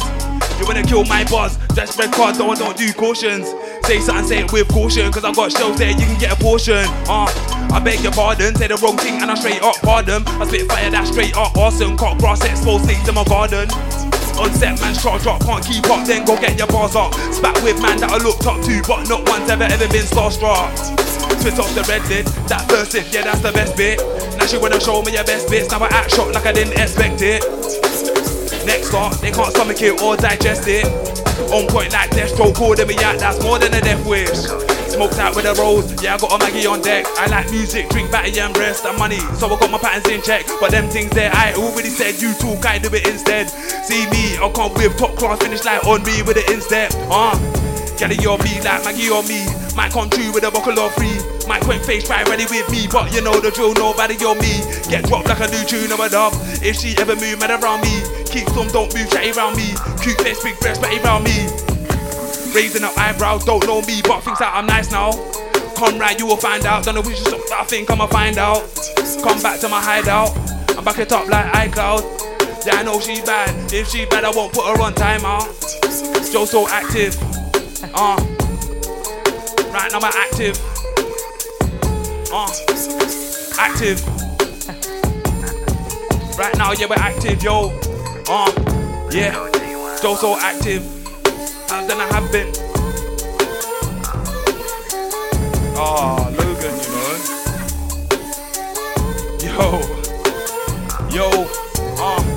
[0.60, 1.58] You wanna kill my buzz?
[1.76, 3.48] Just red card, don't don't do cautions.
[3.90, 6.36] Say something, say it with caution, cause I got shells there, you can get a
[6.36, 6.86] portion.
[7.10, 7.26] Uh,
[7.74, 10.22] I beg your pardon, say the wrong thing and I straight up pardon.
[10.38, 11.98] I spit fire that straight up awesome.
[11.98, 13.66] Cock grass, exposed snakes in my garden.
[14.38, 17.18] On set, man, shot drop, can't keep up, then go get your bars up.
[17.34, 20.70] Spat with man that I looked up to, but not one's ever ever been starstruck.
[21.41, 23.98] Twist off the red lid, that first sip, yeah, that's the best bit.
[24.38, 26.78] Now she wanna show me your best bits, now I act shocked like I didn't
[26.78, 27.41] expect it.
[28.70, 31.19] Next up, they can't stomach it or digest it.
[31.52, 34.45] On point like Deathstroke, holding me out, that's more than a death wish.
[34.90, 37.06] Smoked out with a rose, yeah, I got a Maggie on deck.
[37.18, 40.22] I like music, drink batty and rest and money, so I got my patterns in
[40.22, 40.45] check.
[40.60, 43.49] But them things there, I already said you talk, I do it instead.
[43.86, 46.91] See me, I can't whip top class, finish like on me with it instep.
[47.10, 47.38] Uh,
[47.98, 49.45] get it on me like Maggie on me.
[49.76, 51.16] Might come true with a buckle of free.
[51.48, 54.60] Might quaint face try ready with me, but you know the drill, nobody on me.
[54.90, 56.34] Get dropped like a new tune of a dub.
[56.61, 59.73] If she ever move mad around me, keep some, don't move, chatty around me.
[60.01, 61.49] Cute face, big breast, batty around me.
[62.53, 65.11] Raising up eyebrows, don't know me, but thinks that I'm nice now.
[65.80, 66.84] Right, you will find out.
[66.84, 68.64] Don't know which is I think I'ma find out.
[69.23, 70.38] Come back to my hideout.
[70.77, 72.65] I'm back it up like iCloud.
[72.65, 73.72] Yeah, I know she bad.
[73.72, 75.47] If she bad, I won't put her on timeout.
[76.34, 77.15] Joe so active.
[77.93, 78.18] Uh.
[79.72, 80.60] Right now I'm active.
[82.30, 82.51] Uh.
[83.57, 84.06] Active.
[86.38, 87.89] Right now, yeah, we're active, yo.
[88.31, 88.45] Uh.
[89.11, 89.34] Yeah.
[90.03, 90.84] Joe so active.
[91.72, 92.53] And then I have been.
[95.76, 96.76] Oh, Logan,
[99.41, 99.80] you know.
[101.10, 101.27] Yo.
[101.31, 101.47] Yo.
[101.97, 102.28] Uh.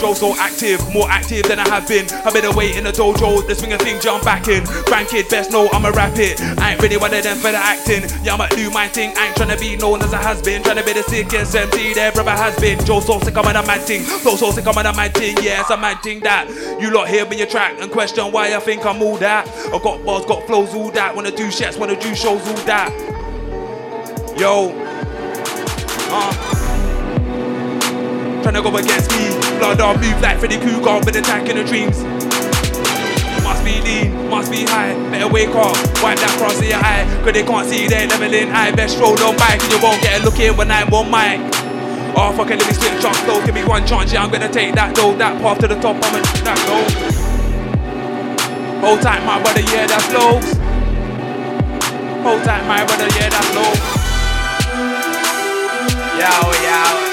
[0.00, 2.06] Yeah, so active, more active than I have been.
[2.24, 4.62] I've been away in the dojo, the swinger thing, jump back in.
[4.86, 6.40] Grandkid, best know I'm a rap it.
[6.58, 8.04] I ain't really one of them for the acting.
[8.22, 9.12] Yeah, I'ma do my thing.
[9.16, 10.62] I ain't tryna be known as a has been.
[10.62, 12.78] Tryna be the sickest MC there brother has been.
[12.84, 14.02] Joe so sick, I'm on a mad thing.
[14.02, 15.36] Flow so sick, I'm on a mad thing.
[15.42, 16.48] Yeah, it's a mad thing that
[16.80, 19.48] you lot hear me your track and question why I think I'm all that.
[19.48, 21.14] I got bars, got flows, all that.
[21.14, 22.90] Wanna do shits, wanna do shows, all that.
[24.38, 24.72] Yo.
[26.10, 26.47] Uh.
[28.48, 29.28] Tryna go against me.
[29.58, 32.00] Blood on move like Freddy Krueger with attack in the dreams.
[33.44, 34.96] Must be lean, must be high.
[35.12, 37.04] Better wake up, wipe that cross in your eye.
[37.20, 38.72] Cause they can't see they leveling high.
[38.72, 41.44] Best roll on bike and you won't get a look in when I'm on mic.
[42.16, 43.44] Oh fuck it, let me split chop slow.
[43.44, 45.12] Give me one chance, yeah, I'm gonna take that though.
[45.12, 46.80] That path to the top, I'm gonna that go.
[48.80, 50.40] Hold tight, my brother, yeah, that's low.
[52.24, 53.76] Hold tight, my brother, yeah, that's low.
[56.16, 56.32] Yo,
[56.64, 57.07] yo.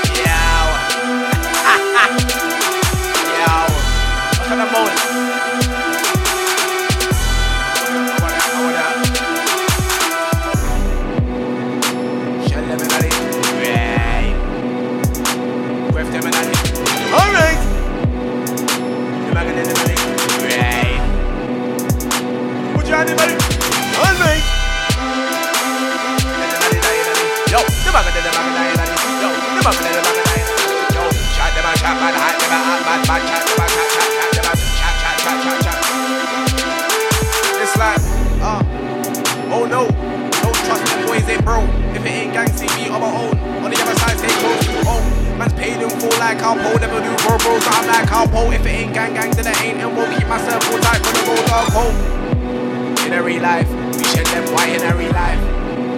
[27.95, 28.61] Bag of the bag of the
[29.21, 30.53] Yo, the bag of the bag of
[30.93, 31.03] Yo,
[31.33, 33.54] chat them a chat, bad hat, them a hat, bad bad
[41.45, 41.61] bro.
[41.93, 43.37] If it ain't gang, see me on my own.
[43.63, 45.05] On the other side, stay close to home.
[45.37, 48.51] Man's paid in full like Alpo, never do bro bro, so I'm like Alpo.
[48.51, 51.13] If it ain't gang gang, then it ain't, and we'll keep myself full tight when
[51.13, 51.95] the road dog home.
[53.05, 55.39] In a real life, we shed them white in a real life.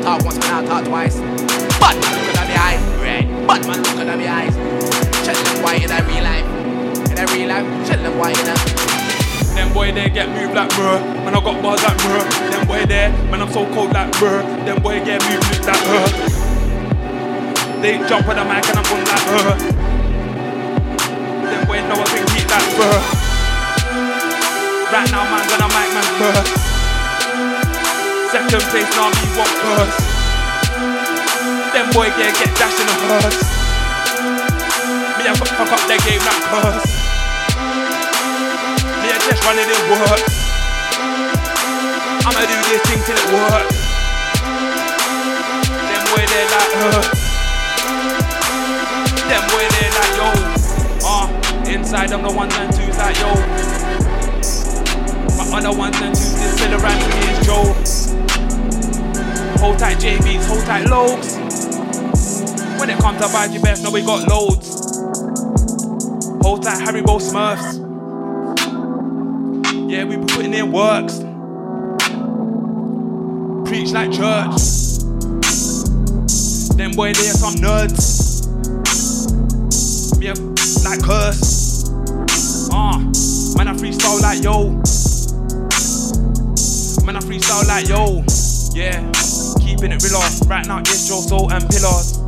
[0.04, 1.18] Talk once, man, I'll talk twice.
[1.80, 3.26] But man, look at the eyes, right?
[3.48, 4.54] But man, look at the eyes.
[5.24, 6.48] Shed them white in a real life.
[7.12, 8.56] In a real life, shed them white in a.
[9.56, 11.02] Them boy there get moved like bruh.
[11.26, 12.52] Man, I got bars like bruh.
[12.52, 14.57] Them boy there, man, I'm so cold like bruh.
[14.68, 16.12] Them boy get moved like bruh.
[17.80, 19.56] They jump on the mic and I'm going like bruh.
[21.48, 23.00] Them boy know I think heat like bruh.
[24.92, 26.44] Right now, man, gonna mic man bruh.
[28.28, 30.04] Second place, now me one first.
[30.76, 31.72] Uh.
[31.72, 33.40] Them boy get get dashed in the hearse.
[35.16, 36.92] Me I fuck fuck up their game like curse.
[39.00, 40.28] Me I just running it work.
[42.28, 43.87] I'ma do this thing till it work.
[46.18, 47.02] Them boy they like uh.
[49.30, 50.30] Them boy they like yo.
[51.06, 51.28] Uh,
[51.70, 53.34] inside I'm the ones and twos like yo.
[55.38, 57.74] My other ones and twos is still around me is Joe.
[59.60, 61.38] Hold tight JBs, hold tight lows.
[62.80, 65.00] When it comes to buy you best, know we got loads.
[66.42, 67.78] Hold tight Haribo Smurfs.
[69.88, 71.20] Yeah, we be putting in works.
[73.70, 74.77] Preach like church.
[76.76, 78.48] Them boy they are some nerds.
[80.20, 80.34] Me a
[80.84, 81.90] like curse.
[82.74, 83.00] Ah, uh,
[83.58, 84.82] man I freestyle like yo.
[87.08, 88.22] Man, I freestyle like yo,
[88.76, 89.00] yeah.
[89.64, 90.42] Keeping it real off.
[90.50, 92.20] Right now, it's Joe Soul and Pillars.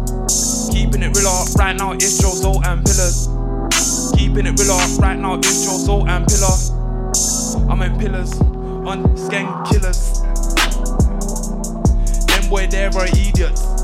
[0.71, 1.53] Keeping it real off.
[1.55, 3.27] Right now, it's Joe Soul and Pillars.
[4.15, 4.97] Keeping it real off.
[4.99, 6.69] Right now, it's Joe Soul and Pillars.
[7.67, 10.21] I'm in pillars on skank killers.
[12.27, 13.78] Them boy, they're idiots.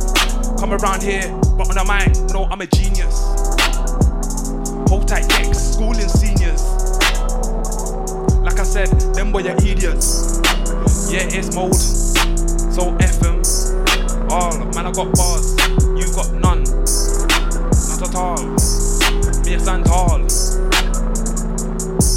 [0.59, 1.27] Come around here,
[1.57, 3.19] but on the mic, no, I'm a genius.
[4.89, 6.63] Hold tight decks, schooling seniors.
[8.41, 10.39] Like I said, them boy are idiots.
[11.11, 13.41] Yeah, it's mold, so F them.
[14.31, 15.51] All oh, man, I got bars,
[15.99, 16.63] you got none.
[16.63, 18.41] Not at all.
[19.45, 20.21] Me a stand tall.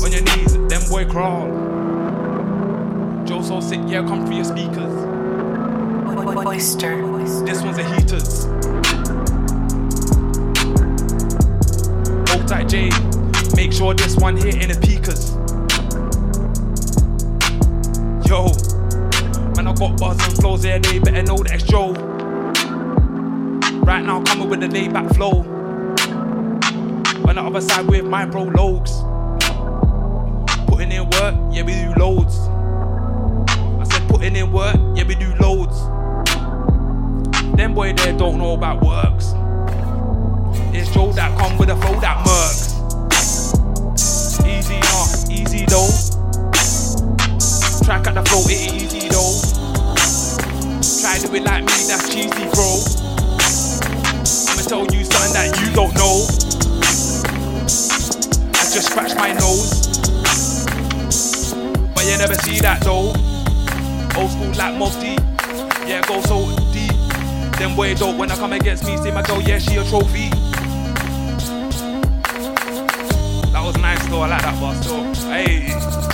[0.05, 1.49] On your knees, them boy crawl.
[3.27, 4.95] Joe so sick, yeah, come for your speakers.
[6.47, 7.18] Oyster.
[7.49, 8.45] This one's a heaters.
[12.29, 12.91] Hold tight, J.
[13.57, 15.31] Make sure this one here in the peakers.
[18.29, 18.53] Yo,
[19.57, 21.93] man, I got bars and flows there, they better know that it's Joe.
[23.81, 25.39] Right now, coming with the laid back flow.
[27.27, 28.93] On the other side with my bro Logs.
[30.67, 32.37] Putting in work, yeah, we do loads.
[33.49, 34.77] I said putting in work,
[37.59, 39.35] Them boy there don't know about works.
[40.73, 42.79] It's Joe that come with a flow that murks.
[44.47, 45.91] Easy not, easy though.
[47.85, 49.43] Track at the flow, it ain't easy though.
[51.03, 52.79] Try do it like me, that's cheesy, bro.
[54.55, 56.31] I'ma tell you something that you don't know.
[58.55, 59.89] I just scratch my nose.
[61.93, 63.11] But you never see that though.
[64.17, 65.21] Old school like Deep.
[65.89, 66.58] Yeah, go so.
[67.59, 68.97] Them boy dope when I come against me.
[68.99, 70.31] See my girl, yeah, she a trophy.
[73.51, 75.03] That was nice though, I like that boss though.
[75.29, 75.67] Hey,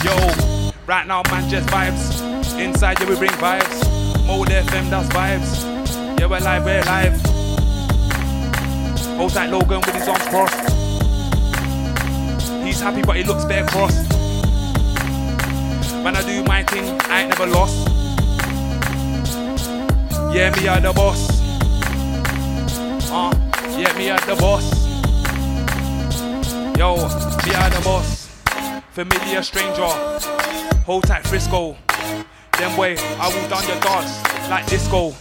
[0.02, 2.58] yo, right now man just vibes.
[2.58, 4.26] Inside yeah we bring vibes.
[4.26, 6.18] Mode FM does vibes.
[6.18, 7.20] Yeah we're live, we're live.
[9.18, 10.70] Hold tight Logan with his arms crossed.
[12.64, 14.10] He's happy but he looks bare crossed.
[16.02, 17.88] When I do my thing, I ain't never lost.
[20.34, 21.33] Yeah, me are the boss.
[23.16, 23.32] Uh,
[23.78, 24.64] yeah, me are the boss.
[26.76, 28.26] Yo, me are the boss.
[28.90, 29.86] Familiar stranger.
[30.84, 31.76] Hold tight Frisco.
[32.58, 34.20] Then way, I will down your dance
[34.50, 35.14] like disco.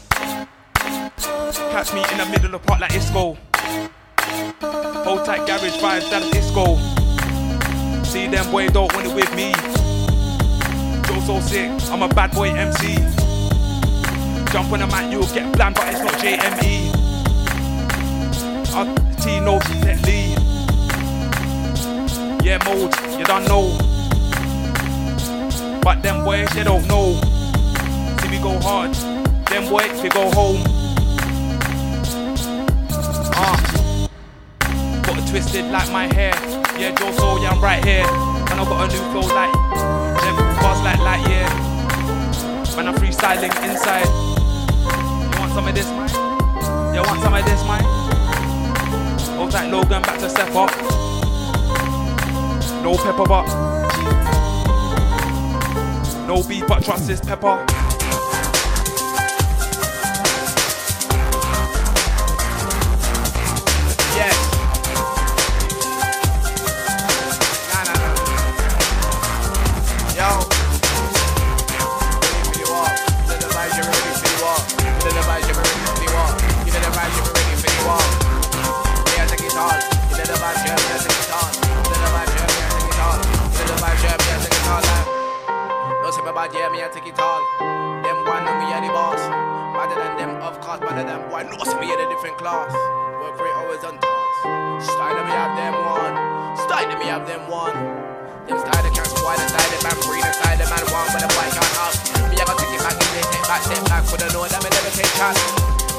[1.69, 3.37] Catch me in the middle of the pot like Isco.
[5.03, 6.77] Hold tight garage vibes, that's disco.
[8.03, 9.53] See them boy don't want it with me.
[11.03, 12.95] Joe so sick, I'm a bad boy MC.
[14.51, 17.02] Jump on the mat, you'll get bland, but it's not JME.
[18.75, 18.85] Uh,
[19.21, 20.33] T no Jet Li.
[22.43, 23.77] Yeah, mode, you don't know.
[25.83, 27.21] But them boys, they don't know.
[28.19, 28.95] See we go hard,
[29.45, 30.63] them boys, they go home.
[33.35, 34.07] Uh,
[35.03, 36.33] got it twisted like my hair.
[36.79, 38.05] Yeah, Joe so yeah, I'm right here.
[38.49, 42.75] And I got a new flow like them bars like light, yeah.
[42.75, 44.07] When I'm freestyling inside.
[45.31, 46.09] You want some of this, man?
[46.95, 48.02] You want some of this, man?
[49.35, 50.69] Hold tight, Logan, back to step up.
[52.83, 53.45] No pepper, but
[56.27, 57.92] no beef, but trust this pepper.
[103.63, 105.39] Step back for the know that me never take chance.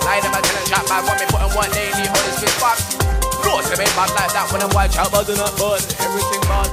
[0.04, 2.36] Lie them I tell them chat back, want me putting one day, need all this
[2.36, 2.76] spit back.
[3.40, 5.80] No, to me bad like that when I'm white chat, buzzing up, bud.
[6.00, 6.68] Everything bad,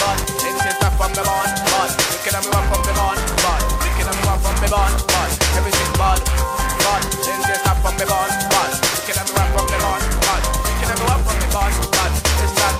[0.00, 0.18] bad.
[0.40, 1.90] Anything stuff from me bad, bad.
[1.92, 3.60] Looking at me one from me bad, bad.
[3.80, 5.30] Looking at me one from me bad, bad.
[5.52, 7.02] Everything bad, bad.
[7.12, 8.72] Anything stuff from me bad, bad.
[8.72, 10.42] Looking at me one from me bad, bad.
[10.64, 12.12] Looking at me one from me bad, bad.
[12.40, 12.74] It's bad.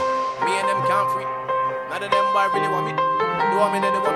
[0.45, 1.29] Me and them can't free.
[1.93, 2.93] None of them boy really want me.
[2.97, 4.12] They want me, they want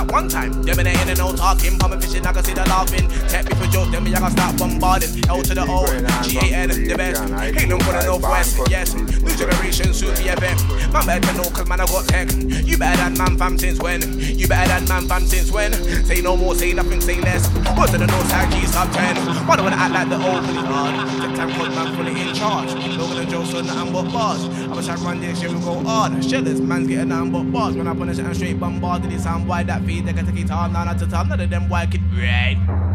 [0.00, 0.52] that one time.
[0.62, 3.08] Them in the in and out talking, pumping fishing, I can see the laughing.
[3.28, 5.10] Tap joke, then me, I gotta stop bombarding.
[5.28, 5.86] L to the O,
[6.22, 7.20] G-A-N, the best.
[7.56, 8.94] Kingdom for the Northwest, yes.
[8.94, 10.92] New generation, soon BFM.
[10.92, 12.30] Man better know, cause man, I got tech.
[12.32, 14.00] You better than man, fam, since when?
[14.20, 15.72] You better than man, fam, since when?
[16.04, 17.48] Say no more, say nothing, say less.
[17.48, 19.16] Go to the North Side, G, sub 10.
[19.46, 20.94] Why do I act like the old police guard?
[20.94, 22.74] The time called man, fully in charge.
[22.74, 24.44] Logan and Joe, Johnson, nothing but bars.
[24.44, 26.24] I wish I run this shit, we go hard.
[26.24, 27.76] Shillers, man's getting nothing but bars.
[27.76, 29.12] When I punish it, I'm straight bombarded.
[29.12, 31.28] It sound wide that feed, they can take it time, now, not to time.
[31.28, 32.89] None of them white kid, right?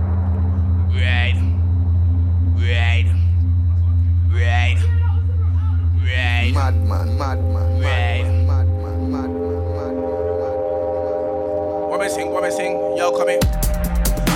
[0.95, 1.35] Right.
[2.55, 3.05] Right.
[4.31, 4.77] Right.
[5.99, 6.51] Right.
[6.53, 9.49] Madman, madman, madman, madman, madman.
[11.89, 13.39] Woman sing, woman sing, yo, come in.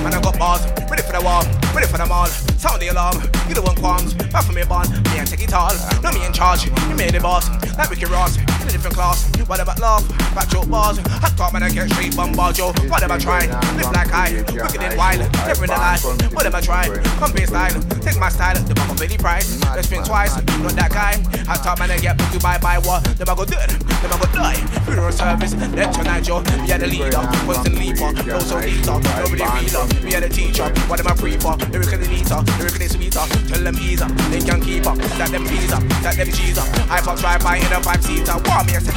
[0.04, 2.28] Man, I got bars, ready for the war, ready for them all.
[2.28, 5.54] Sound the alarm, you don't want qualms, back for me, bond, me I take it
[5.54, 5.74] all.
[6.04, 8.38] No me in charge, you made the boss, like Ricky Ross
[8.70, 9.26] a different class.
[9.48, 10.08] What about laugh?
[10.36, 11.00] Back joke bars.
[11.00, 12.72] I thought man I get straight bombard yo.
[12.88, 13.50] What am I trying?
[13.78, 15.20] Live like I, wicked and wild.
[15.48, 16.04] Never in the life.
[16.34, 16.94] What am I trying?
[17.18, 17.74] Come be style.
[18.02, 18.56] Take my style.
[18.56, 19.60] The back of any price.
[19.76, 20.36] Let's think twice.
[20.62, 21.18] Not that guy.
[21.50, 23.04] I thought man I get put to buy by what?
[23.18, 23.70] Them I go dead.
[23.70, 24.62] Them I go die.
[24.86, 25.54] Funeral service.
[25.74, 26.42] Let's tonight yo.
[26.62, 27.24] We are the leader.
[27.50, 28.14] Western leaper.
[28.24, 28.98] No so leader.
[29.02, 29.84] Nobody reader.
[30.06, 30.70] We are the teacher.
[30.86, 31.58] What am I pre for?
[31.74, 32.40] Lyrical leader.
[32.62, 33.26] Lyrical sweeter.
[33.50, 34.12] Tell them ease up.
[34.30, 34.98] They can keep up.
[35.18, 35.84] That them up.
[36.06, 36.70] That them cheese up.
[36.90, 38.38] I pop drive by in a five seater.
[38.60, 38.92] Want me the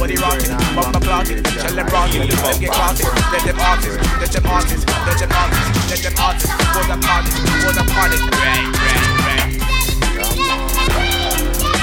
[0.00, 0.48] are they rotting?
[0.72, 1.44] Bumper clotted.
[1.44, 2.24] Tell them rotting.
[2.24, 2.72] Let them get.
[2.72, 3.92] Let them artists.
[4.16, 4.88] Let them artists.
[5.04, 5.68] Let them artists.
[5.84, 6.48] Let them artists.
[6.72, 7.28] For the party.
[7.60, 8.16] For the party.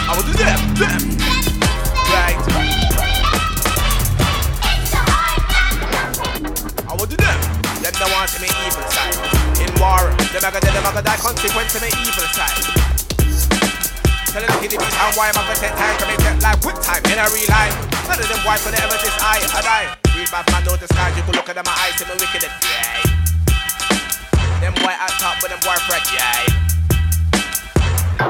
[0.10, 0.58] I will do them.
[0.74, 1.02] Them.
[6.90, 9.14] I want to make evil side.
[9.62, 12.93] In war, them I them I that consequence to the evil side.
[14.34, 16.58] Tell them to the beast and why I'm a take time to make it like
[16.66, 17.70] quick time in a real life.
[18.10, 19.94] None of them boys gonna ever this I I die.
[20.18, 22.42] Read my man the skies, you can look at them my eyes, see me wicked
[22.42, 22.98] and yeah.
[24.58, 26.50] Them boy at top, but them boy fresh, yeah.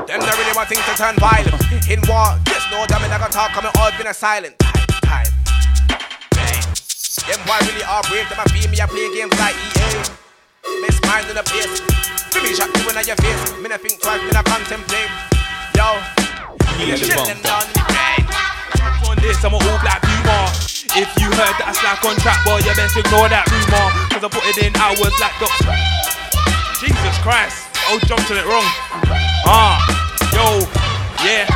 [0.04, 1.56] Them not really want things to turn violent.
[1.88, 4.84] In war, just know that me not gonna talk, coming all been a silent time.
[5.08, 5.32] time.
[6.36, 6.60] Hey.
[7.32, 10.04] Them boy really are brave, them a beat me, I play games like EA.
[10.84, 11.80] Miss mind in the place.
[12.44, 13.56] Me shot you in your face.
[13.64, 15.33] Me not think twice, me not contemplate.
[15.76, 15.98] Yo,
[16.78, 17.44] the chillin' bump.
[17.44, 17.70] done.
[17.94, 18.22] Hey.
[19.10, 20.50] On this, I'm a all black puma.
[20.94, 23.88] If you heard that I slack on track, boy, you best ignore that rumor.
[24.14, 25.74] Cause I put it in hours like doctor.
[26.78, 27.66] Jesus Christ.
[27.90, 28.68] Oh, jumped on it wrong.
[29.50, 29.82] Ah,
[30.30, 30.62] yo,
[31.26, 31.50] yeah.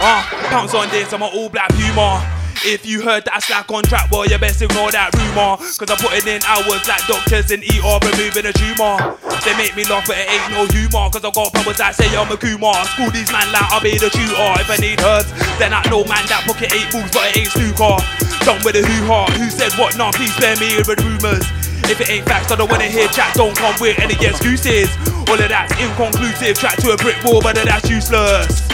[0.00, 2.37] Ah, pounce on this, I'm a all black puma.
[2.66, 5.54] If you heard that slack on track, boy, you best ignore that rumor.
[5.78, 8.98] Cause I put it in hours like doctors in ER removing a tumor.
[9.46, 11.06] They make me laugh, but it ain't no humor.
[11.06, 12.82] Cause I got powers that say I'm a Kumar.
[12.98, 14.50] School these man like I'll be the tutor.
[14.58, 15.30] If I need hers,
[15.62, 17.96] then I know man that pocket eight balls, but it ain't snooker.
[18.42, 19.30] Done with the hoo ha.
[19.38, 19.94] Who said what?
[19.94, 21.46] Nah, please spare me with rumors.
[21.86, 23.38] If it ain't facts, I don't wanna hear chat.
[23.38, 24.90] Don't come with any excuses.
[25.30, 26.58] All of that's inconclusive.
[26.58, 28.66] Track to a brick wall, but that's useless.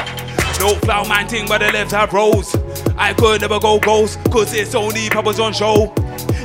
[0.61, 2.55] No flower man ting, but the left have rows.
[2.97, 5.93] I could never go ghost, cause it's only puppets on show.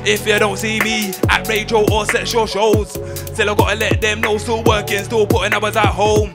[0.06, 4.22] If you don't see me at radio or sexual shows, still I gotta let them
[4.22, 6.34] know still working, still putting hours at home.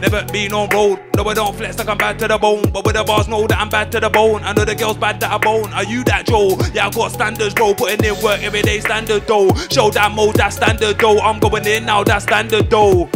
[0.00, 2.84] Never been on road, no I don't flex like I'm bad to the bone, but
[2.84, 4.42] with the bars know that I'm bad to the bone.
[4.42, 5.72] I know the girls bad that I bone.
[5.72, 6.58] Are you that Joe?
[6.74, 7.74] Yeah, I got standards, bro.
[7.74, 9.48] Putting in work every day, standard though.
[9.70, 11.18] Show that mode, that standard though.
[11.20, 13.08] I'm going in now, that standard though.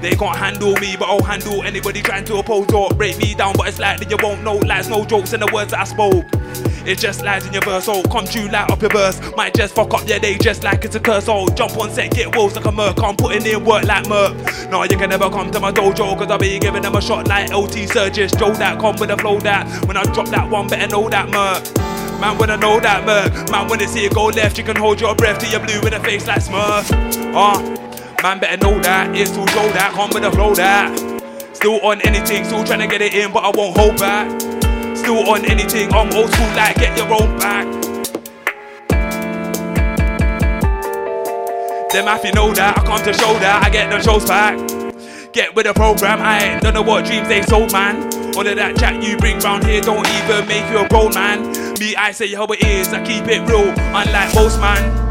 [0.00, 3.54] They can't handle me, but I'll handle anybody trying to oppose or break me down.
[3.56, 5.84] But it's like that you won't know lies, no jokes in the words that I
[5.84, 6.24] spoke.
[6.86, 9.20] It's just lies in your verse, so come true, light up your verse.
[9.36, 11.28] Might just fuck up your day just like it's a curse.
[11.28, 13.02] Oh, jump on set, get wolves like a merc.
[13.02, 14.34] I'm putting in work like Merc.
[14.70, 17.28] No, you can never come to my dojo, cause I'll be giving them a shot
[17.28, 18.32] like LT Surges.
[18.32, 19.66] Joe that come with a flow that.
[19.86, 22.20] When I drop that one, better know that Merc.
[22.20, 23.50] Man, when I know that Merc.
[23.50, 25.90] Man, when they see go left, you can hold your breath till you're blue in
[25.90, 26.90] the face like Smurf.
[27.34, 27.87] Ah.
[28.20, 30.90] Man better know that, it's too Joe that, come with the flow that.
[31.54, 34.26] Still on anything, still trying to get it in, but I won't hold back.
[34.96, 37.64] Still on anything, I'm old school, like get your own back.
[41.92, 44.58] Them if you know that, I come to show that, I get the shows back.
[45.32, 48.02] Get with the program, I ain't don't know what dreams they sold, man.
[48.34, 51.52] All of that chat you bring round here don't even make you a grown man.
[51.78, 55.07] Me, I say how it is, I keep it real, unlike most man.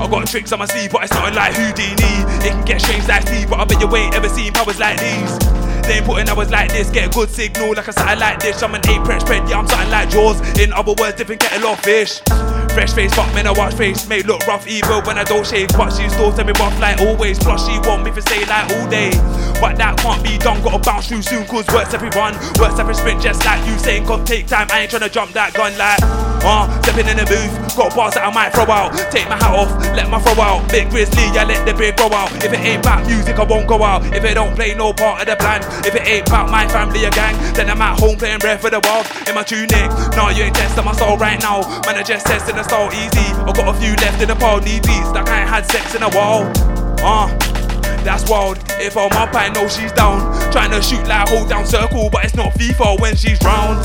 [0.00, 2.24] I got tricks on my sleeve, but it's nothing like Houdini.
[2.40, 4.98] It can get strange like Steve, but I bet you ain't ever seen powers like
[4.98, 5.38] these.
[5.84, 8.62] They ain't putting hours like this, get a good signal like a satellite dish.
[8.62, 10.40] I'm an eight French bread, yeah, I'm something like Jaws.
[10.58, 12.20] In other words, different kettle of fish.
[12.72, 14.08] Fresh face, fuck men, I watch face.
[14.08, 15.68] May look rough even when I don't shave.
[15.76, 17.38] But she still tell me rough like always.
[17.38, 19.10] Plus, she want me to stay like all day.
[19.60, 22.34] But that can't be done, gotta bounce through soon, cause works everyone.
[22.58, 24.68] Works every sprint just like you saying, come take time.
[24.70, 26.29] I ain't tryna jump that gun like.
[26.42, 28.96] Uh, stepping in the booth, got bars that I might throw out.
[29.12, 30.64] Take my hat off, let my throw out.
[30.70, 32.32] Big grizzly, I let the beard grow out.
[32.42, 34.04] If it ain't about music, I won't go out.
[34.14, 37.04] If it don't play no part of the plan, if it ain't about my family
[37.04, 39.90] or gang, then I'm at home playing Breath of the Wild in my tunic.
[40.16, 41.60] Nah, you ain't testing my soul right now.
[41.84, 43.28] Man, I just testing the soul easy.
[43.44, 45.94] I got a few left in the pile, need beats like I ain't had sex
[45.94, 46.48] in a while.
[47.04, 47.28] Uh,
[48.02, 48.56] that's wild.
[48.80, 50.24] If I'm up, I know she's down.
[50.50, 53.84] Trying to shoot like hold down circle, but it's not FIFA when she's round.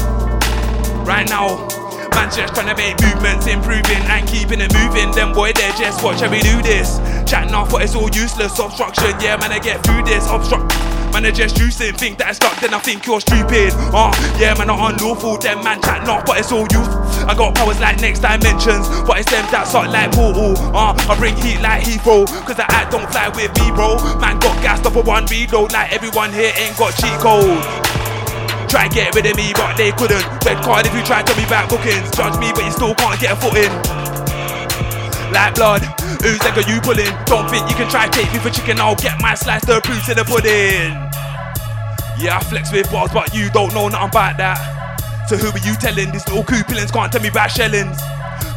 [1.06, 1.68] Right now,
[2.16, 5.12] man just trying to make movements, improving and keeping it moving.
[5.12, 6.98] Them boy, they just watch how we do this.
[7.30, 8.58] Chatting off, but it's all useless.
[8.58, 10.26] Obstruction, yeah, man, I get through this.
[10.32, 10.72] Obstruct.
[11.12, 13.72] Man, I just juicing, think that it's stuck, then I think you're stupid.
[13.96, 16.84] Ah, yeah, man, I'm unlawful, them man chatting off, but it's all you.
[17.24, 20.56] I got powers like next dimensions, but it's them that suck like portal.
[20.76, 23.96] Ah, I bring heat like Heathrow, cause the act don't fly with me, bro.
[24.20, 27.85] Man got gassed up for one reload, like everyone here ain't got cheat code.
[28.68, 30.26] Try get rid of me, but they couldn't.
[30.46, 32.10] Red card if you try to me back bookings.
[32.12, 33.72] Judge me, but you still can't get a foot in.
[35.32, 35.82] Like blood,
[36.22, 37.12] who's are you pulling?
[37.26, 38.80] Don't think you can try take me for chicken.
[38.80, 40.94] I'll get my slice the proof to the pudding.
[42.18, 45.28] Yeah, I flex with bars, but you don't know nothing about that.
[45.28, 46.12] So who are you telling?
[46.12, 47.98] These little coupons can't tell me about shellings.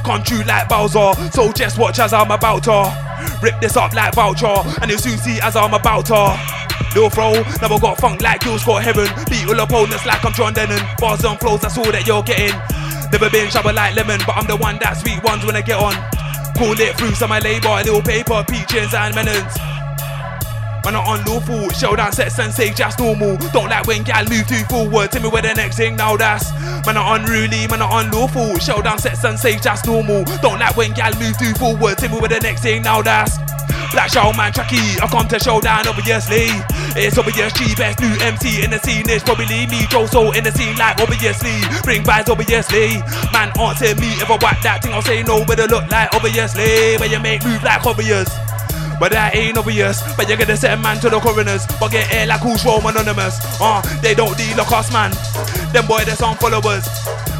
[0.04, 3.08] Come true like Bowser, so just watch as I'm about to
[3.42, 6.38] rip this up like voucher, and you'll soon see as I'm about to.
[6.94, 9.08] Little throw, never got funk like Gil Scott Heron.
[9.28, 10.80] Beat all opponents like I'm John Lennon.
[10.98, 12.56] Bars and flows, that's all that you're getting.
[13.12, 15.78] Never been shabba like lemon, but I'm the one that sweet ones when I get
[15.78, 15.94] on.
[16.56, 19.54] Call it through some of my labor, little paper, peaches and melons.
[20.84, 21.68] Man, I'm unlawful.
[21.70, 23.36] Showdown and sage, that's normal.
[23.52, 25.12] Don't like when gal move too forward.
[25.12, 26.50] Tell me where the next thing now that's.
[26.86, 28.58] Man, I'm unruly, man, I'm unlawful.
[28.58, 30.24] Showdown and sage, that's normal.
[30.40, 31.98] Don't like when gal move too forward.
[31.98, 33.36] Tell me where the next thing now that's.
[33.92, 36.52] Black Show Man Tracky, I come to showdown obviously.
[36.96, 39.08] It's obvious G best new MC in the scene.
[39.08, 41.56] It's probably me, Joe so in the scene like obviously.
[41.82, 43.00] Bring vibes obviously.
[43.32, 46.12] Man answer me if I whack that thing, I'll say no, but it look like
[46.14, 46.98] obviously.
[46.98, 48.28] But you make move like obvious.
[49.00, 50.02] But that ain't obvious.
[50.16, 51.66] But you're gonna send man to the coroners.
[51.80, 53.38] But get air like who's Rome anonymous.
[53.60, 55.12] Uh, they don't deal like us, man.
[55.72, 56.86] Them boy, there's some followers.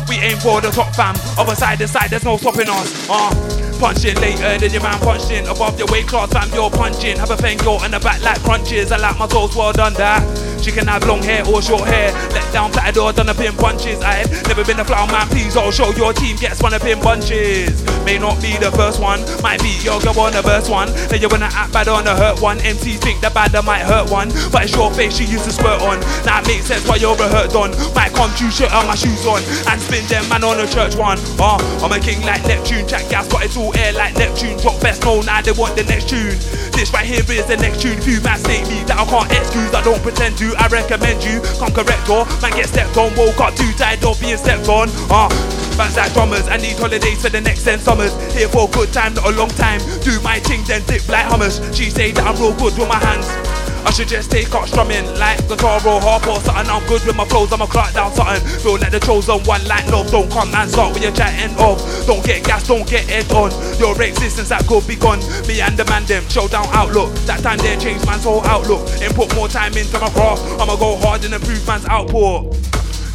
[0.09, 1.14] We aim for the top fam.
[1.39, 3.09] Other side to side, there's no stopping us.
[3.09, 3.30] Uh,
[3.78, 5.47] punching later than your man punching.
[5.47, 7.16] Above your weight class, fam, you're punching.
[7.18, 8.90] Have a fango and the back like crunches.
[8.90, 10.24] I like my toes well done that.
[10.62, 12.12] She can have long hair or short hair.
[12.30, 14.01] Let down flat door, done a pin punches.
[14.02, 15.56] I've never been a flower man, please.
[15.56, 17.85] I'll show your team gets one of pin bunches.
[18.05, 20.89] May not be the first one, might be your girl on the first one.
[21.09, 22.59] Then you're gonna act bad on a hurt one.
[22.59, 24.28] MCs think the bad that might hurt one.
[24.51, 26.01] But it's your face she used to spurt on.
[26.24, 27.70] Now it makes sense why you're a hurt on.
[27.95, 29.43] Might come true, shirt on my shoes on.
[29.70, 31.18] And spin them man on a church one.
[31.38, 32.86] Uh, I'm a king like Neptune.
[32.86, 34.59] Jack gas, but it's all air like Neptune.
[34.59, 36.38] Drop best known, now they want the next tune.
[36.72, 38.01] This right here is the next tune.
[38.01, 39.74] Few man say me that I can't excuse.
[39.74, 40.54] I don't pretend to.
[40.59, 43.14] I recommend you come correct or man get stepped on.
[43.16, 44.88] Woke up too tired of being stepped on.
[45.10, 45.28] Uh,
[45.78, 48.10] Fans like drummers, I need holidays for the next 10 summers.
[48.35, 49.78] Here for a good time, not a long time.
[50.02, 51.62] Do my thing, then dip like hummus.
[51.74, 53.68] She say that I'm real good with my hands.
[53.85, 56.69] I should just take up strumming like guitar or harp or something.
[56.69, 58.40] I'm good with my flows, I'ma clock down something.
[58.61, 60.11] Feel like the chosen one, like love.
[60.11, 61.81] Don't come and start with your chatting off.
[62.07, 63.51] Don't get gas, don't get head on.
[63.79, 65.21] Your existence that could be gone.
[65.47, 67.13] Me and the man, them showdown outlook.
[67.27, 68.87] That time they changed man's whole outlook.
[69.01, 70.43] And put more time into my craft.
[70.61, 72.55] I'ma go hard and improve man's output.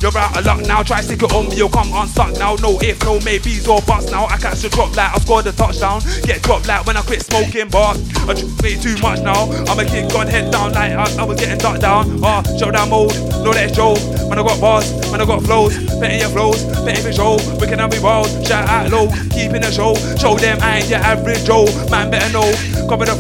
[0.03, 2.56] You're out of luck now, try stick it on me, you'll come unstuck now.
[2.56, 4.25] No if, no maybes or buts now.
[4.25, 6.01] I catch the drop like I scored a touchdown.
[6.23, 7.95] Get dropped like when I quit smoking, but
[8.27, 9.48] I drink way too much now.
[9.64, 12.19] I'm a kid, gone head down like I, I was getting ducked down.
[12.22, 13.15] Ah, uh, showdown mode,
[13.48, 13.95] no that's Joe.
[14.27, 17.38] When I got bars, when I got flows, betting your flows, betting for show.
[17.61, 19.95] We can have be wild, shout out low, keeping the show.
[20.19, 21.64] Show them I ain't your average Joe.
[21.88, 22.51] Man better know,
[22.90, 23.15] cover the.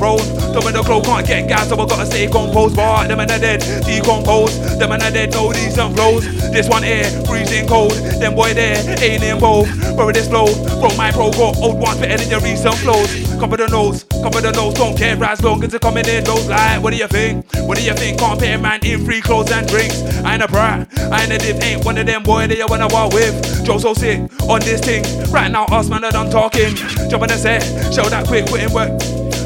[0.53, 2.75] Them in the clothes can't get gas, so I gotta stay composed.
[2.75, 4.77] But them and the dead, decompose.
[4.77, 6.21] Them and the dead, these some flows.
[6.51, 7.91] This one air, freezing cold.
[7.91, 9.69] Them boy there, ain't involved.
[9.95, 10.47] Bro, this flow,
[10.81, 13.07] bro, my pro got old ones better than your recent flows.
[13.39, 16.47] Cover the nose, cover the nose, don't care as long as it coming in those
[16.47, 16.81] like.
[16.81, 17.45] What do you think?
[17.67, 18.17] What do you think?
[18.17, 20.01] Can't pay man in free clothes and drinks.
[20.25, 22.65] I ain't a brat, I ain't a div, ain't one of them boy that you
[22.67, 23.63] wanna war with.
[23.63, 24.19] Joe so sick
[24.49, 25.03] on this thing.
[25.31, 26.75] Right now, us man are done talking.
[27.09, 27.61] Jump on the set,
[27.93, 28.99] show that quick, quitting work.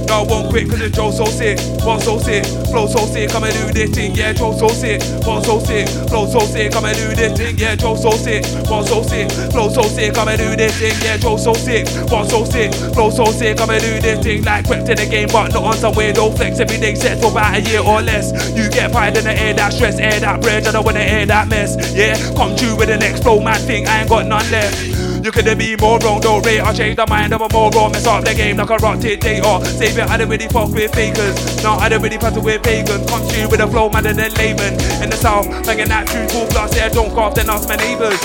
[0.08, 3.30] No, I won't quit cause it's Joe so sick, ball so sick, flow so sick,
[3.30, 6.72] come and do this thing, yeah, Joe so sick, ball so sick, flow so sick,
[6.72, 10.14] come and do this thing, yeah, Joe so sick, ball so sick, flow so sick,
[10.14, 13.58] come and do this thing, yeah, Joe so sick, ball so sick, flow so sick,
[13.58, 16.36] come and do this thing, like crept in the game, but not on some weirdo
[16.38, 19.34] flex, every day set for about a year or less, you get pride in the
[19.38, 22.78] air, that stress, air that bread, I don't wanna air that mess, yeah, come true
[22.78, 24.97] with the next flow, man, think I ain't got none left.
[25.28, 27.92] You could be more wrong, don't rate or change the mind of a more wrong.
[27.92, 29.66] Mess up the game like a rotted data.
[29.66, 31.62] Save it, I don't really fuck with fakers.
[31.62, 33.06] No, I don't really pass with pagans.
[33.10, 34.80] Come to with a flow, madder than layman.
[35.04, 38.16] In the south, banging that true full blast, yeah, don't cough, then ask my neighbors.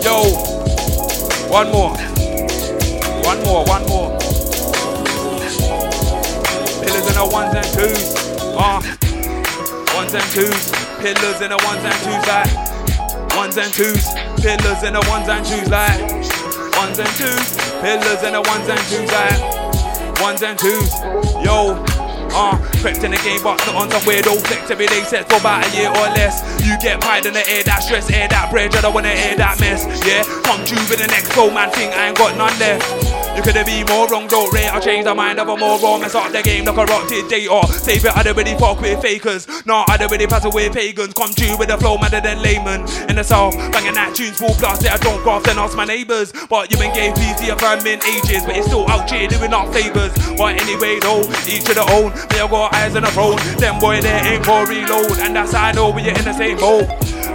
[0.00, 0.24] Yo,
[1.52, 1.92] one more.
[3.28, 4.16] One more, one more.
[6.80, 8.16] Pillars in the ones and twos.
[8.56, 8.80] Ah,
[9.94, 10.72] ones and twos.
[11.04, 14.35] Pillars in the ones and twos, like ones and twos.
[14.46, 16.00] Pillars in the ones and twos like
[16.78, 17.56] ones and twos.
[17.82, 20.94] Pillars in the ones and twos like ones and twos.
[21.44, 21.74] Yo,
[22.30, 22.54] uh,
[22.86, 25.66] crept in the game, but not on some weirdo flex every day sets for about
[25.66, 26.38] a year or less.
[26.64, 29.34] You get pride in the air, that stress, air that bread, I don't wanna air
[29.36, 29.82] that mess.
[30.06, 33.16] Yeah, come true with the next flow, man, think I ain't got none left.
[33.36, 34.72] You couldn't be more wrong, don't rate.
[34.72, 36.00] I change the mind of a more wrong.
[36.00, 37.68] Mess up the game like a rotted data.
[37.68, 39.46] Save it, I don't really fuck with fakers.
[39.66, 41.12] Nah, I don't really pass away pagans.
[41.12, 42.88] Come true with the flow, madder than layman.
[43.10, 44.88] In the south, banging that tunes full blast.
[44.88, 46.32] I don't graft and ask my neighbours.
[46.48, 48.48] But you been to your firm in ages.
[48.48, 50.16] But it's still out here doing our favours.
[50.38, 52.16] But anyway, though, each to their own.
[52.32, 53.38] They all got eyes on the road.
[53.58, 55.18] Them boy, they ain't for reload.
[55.24, 56.84] And that's how I know we're in the same boat.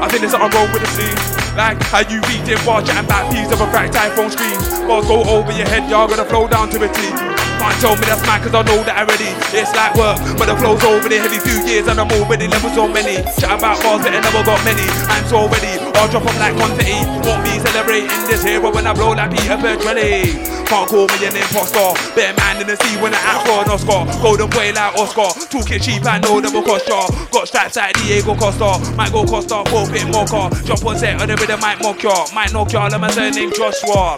[0.01, 1.17] I think there's something wrong with the scene.
[1.57, 4.57] Like how you reading bar chatting back piece of a cracked iPhone screen.
[4.87, 7.30] Bars go over your head, y'all gonna flow down to the a T.
[7.61, 9.29] Can't tell me that's mine cause I know that already.
[9.53, 12.73] It's like work, but the flow's over the heavy few years and I'm already level
[12.73, 13.21] so many.
[13.37, 14.81] Chat about bars that I never got many.
[15.05, 16.97] I'm so ready, I'll drop them like confetti.
[17.21, 20.41] Won't be celebrating this hero when I blow like Peter Petrelli.
[20.65, 21.93] Can't call me an imposter.
[22.17, 24.09] Better man in the sea when I act for an Oscar.
[24.25, 25.29] Golden boy like Oscar.
[25.53, 27.05] Talking cheap, I know them will cost ya.
[27.29, 28.81] Got straps like Diego Costa.
[28.97, 30.49] Might go Costa, four pit mocha.
[30.65, 32.25] Jump on set on the rhythm, might mock ya.
[32.33, 34.17] Might knock ya, let my surname Joshua.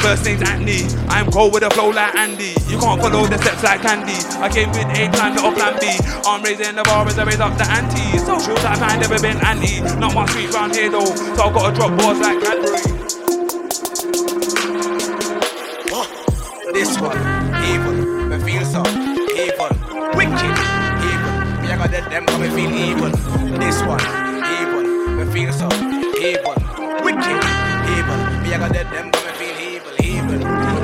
[0.00, 0.88] First name's Anthony.
[1.10, 2.54] I'm cold with a flow like Andy.
[2.70, 4.14] You can't follow the steps like Candy.
[4.38, 5.90] I came with A plan, little plan B.
[6.22, 8.16] I'm raising the bar as I raise up the ante.
[8.22, 9.82] Social type, I ain't never been anti.
[9.98, 11.10] Not my street round here though.
[11.34, 12.78] So I gotta drop bars like Cadbury.
[16.70, 17.18] This one,
[17.66, 18.30] evil.
[18.30, 18.86] Me feel so
[19.34, 19.74] evil.
[20.14, 20.54] Wicked,
[21.10, 21.34] evil.
[21.58, 23.10] Me I got them, come me feel evil.
[23.58, 23.98] This one,
[24.46, 24.86] evil.
[25.18, 25.66] Me feel so
[26.22, 26.54] evil.
[27.02, 27.42] Wicked,
[27.98, 28.20] evil.
[28.46, 30.79] Me I got that them, come me feel evil, evil.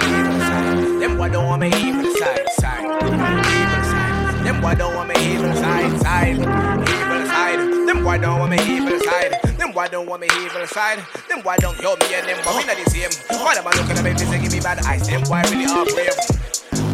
[1.07, 2.83] Them boy don't want me evil side, side.
[2.83, 4.44] Evil side.
[4.44, 6.35] Them boy don't want me evil side, side.
[6.35, 7.60] Evil side.
[7.86, 9.39] Them boy don't want me evil side.
[9.57, 10.99] Them boy don't want me evil side.
[11.28, 13.39] Them boy don't hear me and them boy we not the same.
[13.39, 15.07] Why them a looking at me face and give me bad eyes?
[15.07, 16.17] Them boy really are brave.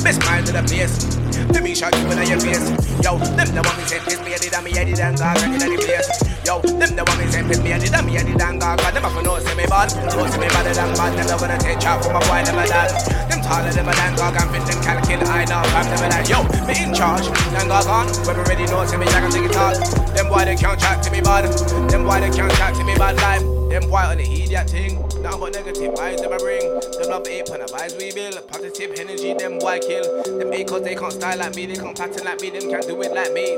[0.05, 1.22] Best mind in the place.
[1.51, 2.71] Let me shot you in your face.
[3.03, 5.45] Yo, them the one me say piss me, I did me, I did and gaga
[5.49, 6.09] in the place.
[6.47, 8.93] Yo, them the one me say piss me, I did me, I did and gaga.
[8.93, 11.11] Them have to know say me bad, know say me better than bad.
[11.19, 12.91] Them not gonna take chat from my boy, never dad.
[13.27, 15.23] Them taller than my dan gaga, and fit them can kill.
[15.27, 16.29] I know, I'm never that.
[16.31, 18.07] Yo, me in charge, dan gaga.
[18.23, 19.77] When me ready, know say me, I can take it hard.
[20.15, 21.51] Them boy they can't chat to me bad.
[21.91, 23.62] Them boy they can't chat to me bad life.
[23.73, 25.01] Them boy on the idiot thing.
[25.23, 26.61] Now but negative vibes them I bring.
[26.61, 28.37] Them love ape on the vibes we build.
[28.47, 30.05] Positive energy, them boy kill.
[30.25, 32.87] Them ape cause they can't style like me, they can't pattern like me, them can't
[32.87, 33.57] do it like me.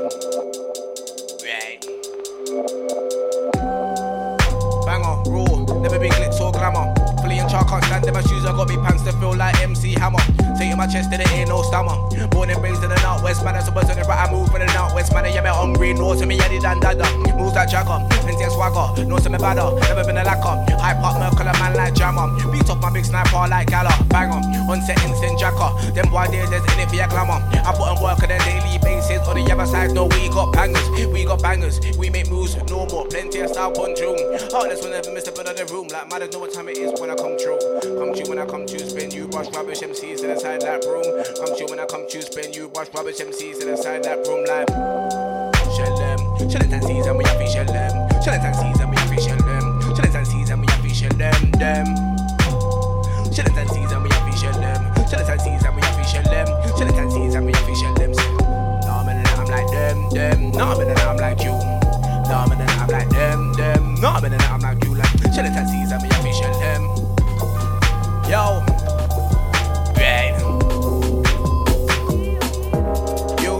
[1.43, 1.83] Right.
[4.87, 6.95] Banger, raw, never been glitz or glamour.
[7.35, 8.45] Fully in can't stand them my shoes.
[8.45, 10.23] I got me pants to feel like MC Hammer.
[10.57, 11.95] Taking my chest, there ain't no stammer.
[12.31, 13.55] Born and raised in the northwest, man.
[13.55, 15.25] I suppose the right, I move in the northwest, man.
[15.25, 17.03] Yeah, me hungry, no to me, Eddie Dan Dada.
[17.35, 19.67] Moves like Jagger, plenty of swagger, no to me badder.
[19.91, 20.55] Never been a lacquer.
[20.79, 22.31] Hype up, Merkel, a man like Jammer.
[22.51, 23.91] Beat up my big sniper like Gala.
[24.07, 24.39] Banger,
[24.71, 25.71] on set, instant jacker.
[25.91, 27.43] Them boy days, there's in it for your glamour.
[27.51, 29.19] I put on work on a daily basis.
[29.27, 30.87] On the other side, no, we got bangers.
[31.11, 31.79] We got bangers.
[31.97, 33.05] We make moves, no more.
[33.07, 33.95] Plenty of style, one.
[34.51, 35.87] Heartless whenever miss up in the room.
[35.89, 37.57] Like, man, know what time it is when I come true.
[37.81, 38.77] Come true when I come true.
[38.77, 41.09] Spin you, brush rubbish MCs inside that room.
[41.41, 42.21] Come true when I come true.
[42.21, 44.45] Spin you, brush rubbish MCs inside that room.
[44.45, 44.69] Like,
[45.73, 46.19] shell them.
[46.45, 47.93] Shell and season, we have to shell them.
[48.21, 49.65] Shell and season, we have to shell them.
[49.97, 51.51] Shell and season, we have to shell them.
[51.57, 51.87] Them.
[53.33, 54.81] Shell and season, we have to shell them.
[55.09, 56.47] Shell and season, we have to shell them.
[56.77, 58.11] Shell and season, we have to shell them.
[58.85, 60.51] No, man, I'm like them, them.
[60.51, 61.57] No, man, I'm like you.
[62.29, 63.95] No, man, I'm like them, them.
[63.97, 64.93] No, man, I'm like you.
[64.93, 66.94] Like, shell and season, we have to shell them.
[68.27, 68.63] Yo.
[69.95, 70.33] Right.
[73.43, 73.59] You.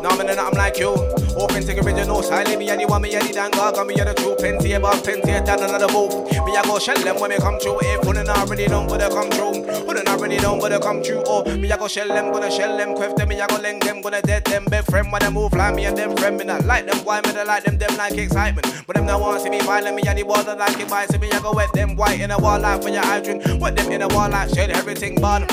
[0.00, 0.94] No, man, and I'm like you.
[1.40, 4.12] Open to the original silent me and you want me any dang gaga me the
[4.12, 6.12] true plenty above plenty down another move.
[6.44, 7.78] Me I go shell them when me come true.
[7.80, 9.64] If wouldn't already know but they come true.
[9.86, 11.22] Wouldn't already know but they come true.
[11.24, 13.82] Oh, me I go shell them, gonna shell them, quiff them, me I go leng
[13.82, 16.44] them, gonna dead them, best friend when they move like me and them friend me
[16.44, 16.98] not like them.
[17.04, 18.84] Why me they like them, them like excitement.
[18.86, 21.16] But them now want see me violent me and the water like it by see
[21.16, 23.60] me I go wet them white in a wall like for your hydrant.
[23.60, 25.46] Wet them in a wall like shed everything burn.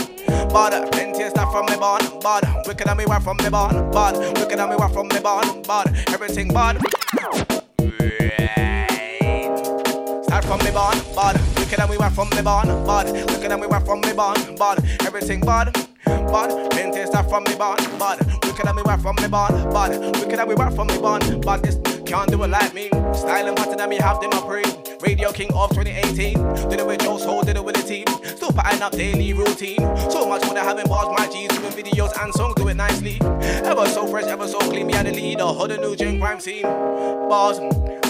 [0.49, 2.01] Bad, plenty of stuff from me born.
[2.21, 3.91] Bad, wicked on me where from me born.
[3.91, 5.61] Bad, wicked on me where from me born.
[5.63, 6.77] Bad, everything bad.
[10.23, 11.39] Start from me born, bad.
[11.57, 12.67] Wicked on me where from me born.
[12.85, 14.55] Bad, wicked on me where from me born.
[14.55, 15.73] Bad, everything bad.
[16.05, 17.77] Bad, plenty stuff from me born.
[17.99, 19.69] Bad, wicked on me where from me born.
[19.71, 21.41] Bad, wicked on me where from me born.
[21.41, 22.89] Bad, this can't do it like me.
[23.13, 24.63] Style and pattern that me have them a pre.
[25.01, 26.69] Radio King of 2018.
[26.69, 28.05] Did it with Joe Soul, did it with the team.
[28.23, 29.79] Still pattern up daily routine.
[30.09, 33.19] So much when I having bars, my G's doing videos and songs, do it nicely.
[33.21, 35.43] Ever so fresh, ever so clean, me and the leader.
[35.43, 36.63] Hold a new gen crime scene.
[36.63, 37.59] Bars,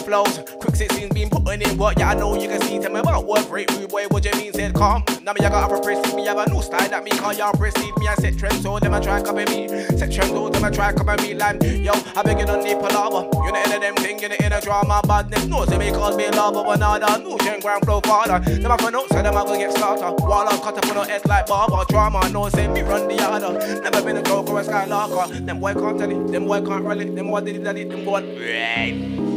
[0.08, 0.40] flows.
[0.60, 2.80] Quick 16 been putting in work, yeah, I know you can see.
[2.80, 4.54] Tell me about work rate, rude boy, what you mean?
[4.54, 5.04] Said calm.
[5.22, 7.52] Now me, I got a proceed me, have a new style that me can't y'all
[7.52, 8.08] proceed me.
[8.08, 9.68] I set trends, so them I try copy me.
[9.68, 11.34] Set trends, so them I try copy me.
[11.34, 13.28] Like, yo, I begin on the palaver.
[13.46, 15.46] You know, of them thing, you know, in a drama, badness.
[15.46, 17.20] No, say me call me lover, but nada.
[17.22, 18.40] New gen ground flow father.
[18.40, 20.12] Them I notes, so them I go get starter.
[20.24, 21.84] While I cut up on no head like barber.
[21.90, 23.42] Drama, no, say me run the yard.
[23.84, 25.46] Never been a joke or a skylarker.
[25.46, 28.22] Them boy can't tell it, them boy can't it, them boy did it, them boy.
[28.40, 29.37] Right.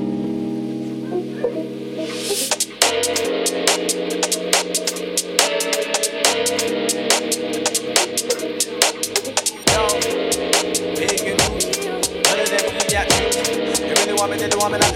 [1.11, 1.41] Me,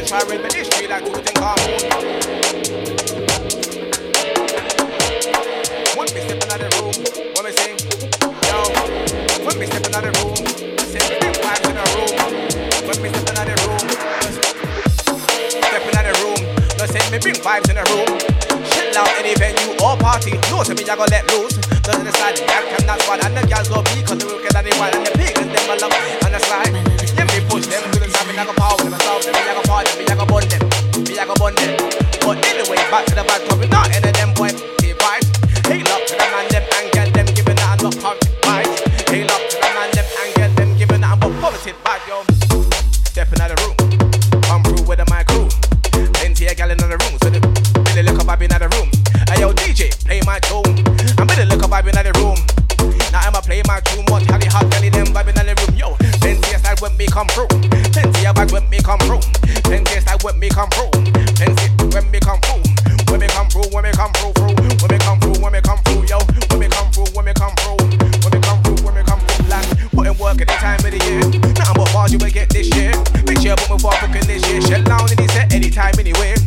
[0.07, 0.43] try read
[10.03, 10.45] the room,
[10.79, 11.35] I say big
[11.67, 12.13] in the room.
[12.87, 14.24] When me step in the room,
[17.15, 18.11] me bring vibes in the room.
[18.75, 21.55] Chill out any venue or party, no to me I go let loose.
[21.87, 24.67] Does the side, the gal cannot spot, and the gals go be cause the and
[24.67, 26.75] the wild and the pig and them a love on the slide.
[27.15, 29.31] Yeah, me push them to the side, me like a power, them a solve them,
[29.31, 30.63] me like a part them, me like a bun them,
[31.07, 31.73] me like a bun them.
[32.19, 34.51] But anyway, back to the bad topic, not any of them boy,
[34.83, 35.31] hey vibes.
[35.71, 38.75] Hey, love to the man them and get them giving that enough positive vibes.
[39.07, 42.27] Hey, love to the man them and get them giving that but positive vibes, yo.
[43.07, 43.64] Stepping out the
[46.55, 47.43] Of gal in the room, so the
[47.91, 48.87] really look up, I've been in the room.
[49.27, 50.87] Hey, yo, DJ, play my tune.
[51.19, 52.39] I'm really look up, I've been in the room.
[53.11, 55.75] Now I'ma play my tune, watch how the hot belly them vibing in the room,
[55.75, 55.99] yo.
[56.23, 57.51] Plenty of style when me come through.
[57.91, 59.19] Plenty of vibes when me come through.
[59.67, 60.95] Plenty of style when me come through.
[61.35, 62.63] Plenty when me come through.
[63.11, 64.55] When me come through, when me come through, through.
[64.79, 66.23] When me come through, when me come through, yo.
[66.55, 67.83] When me come through, when me come through.
[68.23, 70.91] When me come through, when me come through, like putting work at the time of
[70.95, 71.19] the year.
[71.59, 72.95] Nothing but bars you will get this year.
[73.27, 74.63] Make sure put me for booking this year.
[74.63, 76.44] Shell down in the set anytime, anywhere.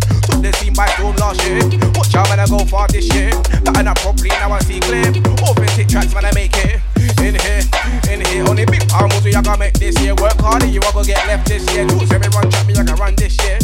[0.78, 1.58] By storm last year.
[1.98, 3.34] Watch out when I go far this year.
[3.66, 5.10] Pattern up properly, now I see clear.
[5.42, 6.78] Authentic tracks when I make it.
[7.18, 7.66] In here,
[8.14, 8.46] in here.
[8.46, 10.14] Only big arms we are gonna make this year.
[10.22, 11.90] Work harder, you are gonna get left this year.
[11.90, 13.58] Juice every run track, me I can run this year.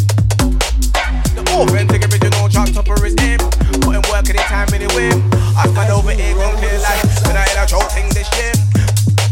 [1.38, 3.38] The authentic original track topper is aim.
[3.85, 5.14] Putting work the time anyway.
[5.53, 6.98] I stand over here, gon' clear like
[7.30, 8.58] when I hit a choke thing this year.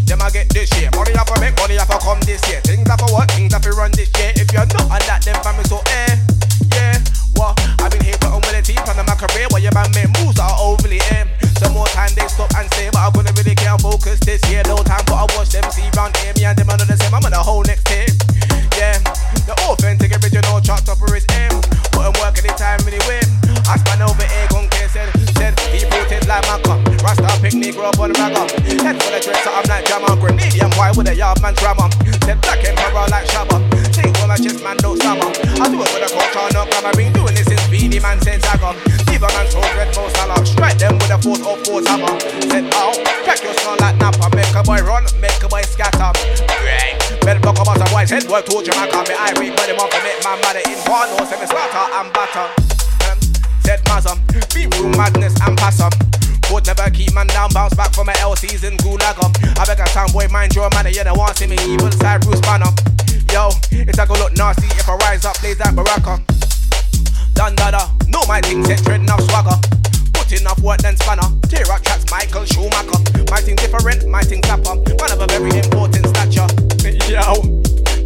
[0.05, 0.93] Them I get this year.
[0.93, 2.61] Money have to make, money have to come this year.
[2.61, 4.37] Things have to work, things have to run this year.
[4.37, 6.10] If you're not on that, then family so eh.
[9.71, 11.27] Your man make moves are overly aim.
[11.57, 14.63] Some more time they stop and say, but I'm gonna really get focus this year.
[14.65, 16.33] No time for I watch them see round here.
[16.35, 17.13] Me and them under the same.
[17.13, 18.11] I'm on the whole next tip.
[18.75, 18.97] Yeah,
[19.45, 21.53] the authentic original chart topper is aim.
[21.91, 23.21] Putting work anytime anyway.
[23.67, 26.81] I span over here, gon' care said, said he rooted like my cup.
[27.03, 28.49] Rasta picnic, grow up on the rag up.
[28.51, 30.17] Head for the dreads, so I'm like Jammer.
[30.17, 31.89] Grenadian white with a yard man drama.
[32.25, 33.90] Said black emperor like Shabba.
[34.31, 35.27] On my chest, man, no summer.
[35.59, 36.95] I do it with a culture, no grammar.
[36.95, 38.71] Been doing this since Beenie Man said Zagger.
[39.11, 40.47] Leave a man so red, most salad.
[40.47, 42.15] Strike them with a force of force hammer.
[42.47, 42.95] Said, ow,
[43.27, 44.31] crack your skull like Napa.
[44.33, 46.15] Make a boy run, make a boy scatter.
[46.63, 46.95] Right.
[47.27, 49.51] Better block about a boy's head, boy, told you, man, can't be irate.
[49.51, 52.47] But him off and make my mother in one, no, semi slaughter and batter.
[53.11, 53.19] Um,
[53.67, 54.15] said Mazam,
[54.55, 55.91] beat through madness and pass 'em.
[56.51, 59.31] Would never keep man down, bounce back from my LCs in Gulag 'em.
[59.57, 61.91] I beg a sound boy, mind your manner, you don't want to see me evil
[61.91, 62.67] side Bruce Banner.
[63.31, 66.19] Yo, it's like a look nasty if I rise up, blaze like Baraka.
[67.33, 69.55] Dun dada, know my thing set trend enough swagger.
[70.11, 71.29] Put enough work then spanner.
[71.47, 72.99] Tear up tracks, Michael Schumacher.
[73.31, 74.75] My thing different, my thing clapper.
[74.75, 76.47] Man of a very important stature.
[77.07, 77.61] Yo,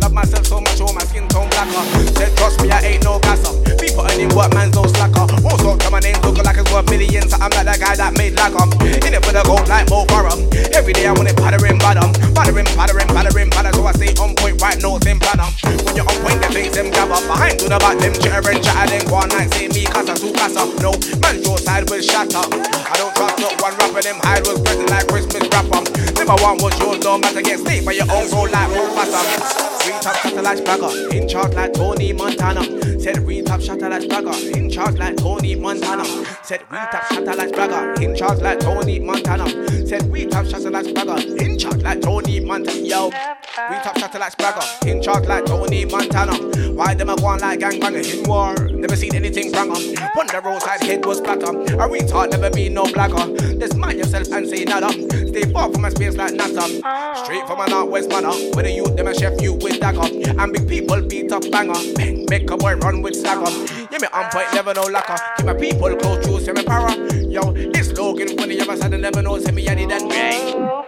[0.05, 1.81] love myself so much, all my skin tone blacker.
[2.13, 3.49] Said trust me, I ain't no gasser.
[3.81, 5.25] Be putting in work, man's no slacker.
[5.41, 7.33] Also, to my name look like it's worth millions.
[7.33, 8.69] I'm like that guy that made lacquer.
[9.01, 10.37] In it for the gold like Mo Farah.
[10.77, 12.13] Every day I want it pattering, bottom.
[12.37, 13.73] Pattering, pattering, pattering, patter.
[13.73, 15.49] So I stay on point, right notes in planner.
[15.65, 17.25] When you're on point, the things them up.
[17.25, 19.09] Behind the back, them chittering, chattering.
[19.09, 20.69] One night, say me, casa, two casa.
[20.85, 22.45] No, man, your side will shatter.
[22.45, 25.81] I don't trust not one rapper, them hide was present like Christmas rapper.
[26.13, 29.74] Never one was yours, no matter get snake, but your own roll like Mufasa.
[29.85, 30.65] Three top shatter like
[31.13, 32.84] in charge like Tony Montana.
[33.05, 36.03] Said we top shatter like Spragga, in charge like Tony Montana.
[36.41, 39.47] Said we top shatter like Spragga, in charge like Tony Montana.
[39.85, 42.79] Said we top shatter like Spragga, in charge like Tony Montana.
[42.79, 46.33] Yo, we top shatter like Spragger, in charge like Tony Montana.
[46.73, 48.55] Why them a go on like gangbanger in war?
[48.71, 49.69] Never seen anything wrong.
[49.69, 51.45] On the roadside head was splatter.
[51.45, 53.37] A retard never be no blacker.
[53.59, 54.91] Just mind yourself and say nada.
[54.91, 57.23] Stay far from my space like NASA.
[57.23, 58.09] Straight from a northwest.
[58.09, 60.09] Where the youth them a chef you with dagger.
[60.41, 61.79] And big people beat up banger.
[61.95, 63.91] Bang, make a boy run with slagger.
[63.91, 65.17] Yeah, me on point, never no lacquer.
[65.37, 66.95] Keep my people close to semi para.
[67.27, 70.09] Yo, this slogan funny, ever said I never know, semi me did that.
[70.09, 70.85] Bang.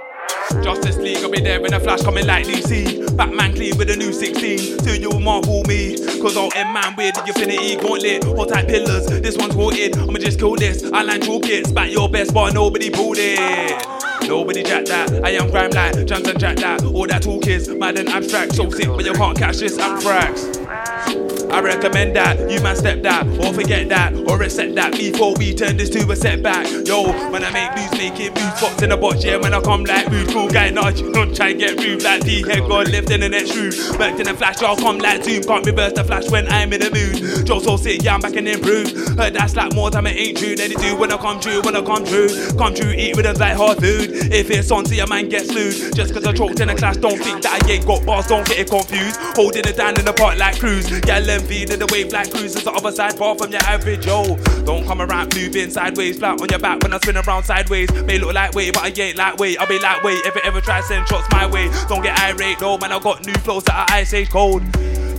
[0.64, 3.16] Justice League, I'll be there in a flash coming like DC.
[3.16, 4.78] Batman clean with a new 16.
[4.80, 5.98] Till you'll marvel me.
[6.20, 8.24] Cause all M man with the infinity gauntlet.
[8.24, 9.98] Hot type pillars, this one's haunted.
[9.98, 10.84] I'ma just kill this.
[10.92, 13.86] I line toolkits, back your best, but nobody pulled it.
[14.28, 15.24] Nobody jack that.
[15.24, 16.84] I am grime like Johnson jack that.
[16.84, 18.56] All that talk is mad and abstract.
[18.56, 21.27] So sick, but you can't catch this anthrax.
[21.52, 25.54] I recommend that you man step that or forget that or accept that before we
[25.54, 26.68] turn this to a setback.
[26.86, 29.38] Yo, when I make moves, making moves, spots in the box, yeah.
[29.38, 32.44] When I come like rude, cool guy, you don't try and get rude like D
[32.48, 33.72] head God left in the next room.
[33.98, 36.82] Back in the flash, I'll come like zoom, can't reverse the flash when I'm in
[36.82, 37.46] the mood.
[37.46, 39.18] Joe so sick, yeah, I'm back and improved.
[39.18, 40.56] Heard that's like more time, it ain't true.
[40.56, 43.26] Then it do when I come true, when I come true, come true, eat with
[43.26, 44.12] us like hard food.
[44.34, 45.96] If it's on, see a man get slewed.
[45.96, 48.46] Just cause I choked in the class, don't think that I ain't got bars, don't
[48.48, 49.18] get it confused.
[49.36, 52.64] Holding it down in the park like cruise, yeah, them feeding the wave like cruisers
[52.64, 54.36] the other side, far from your average, yo.
[54.66, 57.92] Don't come around moving sideways, flat on your back when I spin around sideways.
[58.04, 59.60] May look lightweight, but I ain't lightweight.
[59.60, 61.70] I'll be lightweight if it ever try send shots my way.
[61.88, 64.64] Don't get irate, no man, I got new flows that are ice age cold.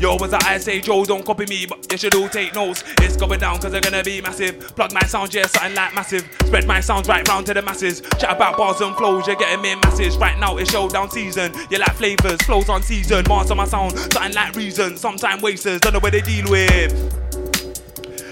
[0.01, 2.85] Yo, was that I say Joe, don't copy me, but you should all take notes.
[2.99, 4.61] It's going down cause they're gonna be massive.
[4.77, 6.23] Plug my sound, yeah, something like massive.
[6.45, 8.01] Spread my sounds right round to the masses.
[8.17, 10.17] Chat about bars and flows, you're getting me masses.
[10.17, 11.53] Right now it's showdown season.
[11.69, 13.25] You like flavors, flows on season.
[13.29, 14.97] Master my sound, something like reason.
[14.97, 16.93] Sometime wasters, don't know what they deal with.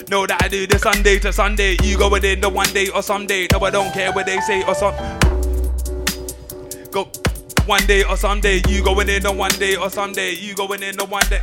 [0.09, 1.77] Know that I do the Sunday to Sunday.
[1.83, 3.49] You go within the one day or someday.
[3.51, 4.95] No, I don't care what they say or some.
[6.93, 7.11] Go
[7.67, 8.63] one day or someday.
[8.69, 10.33] You going in the one day or someday.
[10.33, 11.41] You going in the one day.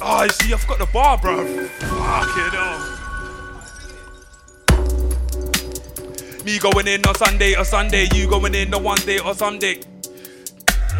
[0.00, 1.44] Oh, see, I've got the bar, bro.
[1.66, 2.80] Fuck it up.
[6.44, 8.08] Me going in on Sunday or Sunday.
[8.14, 9.80] You going in the one day or someday.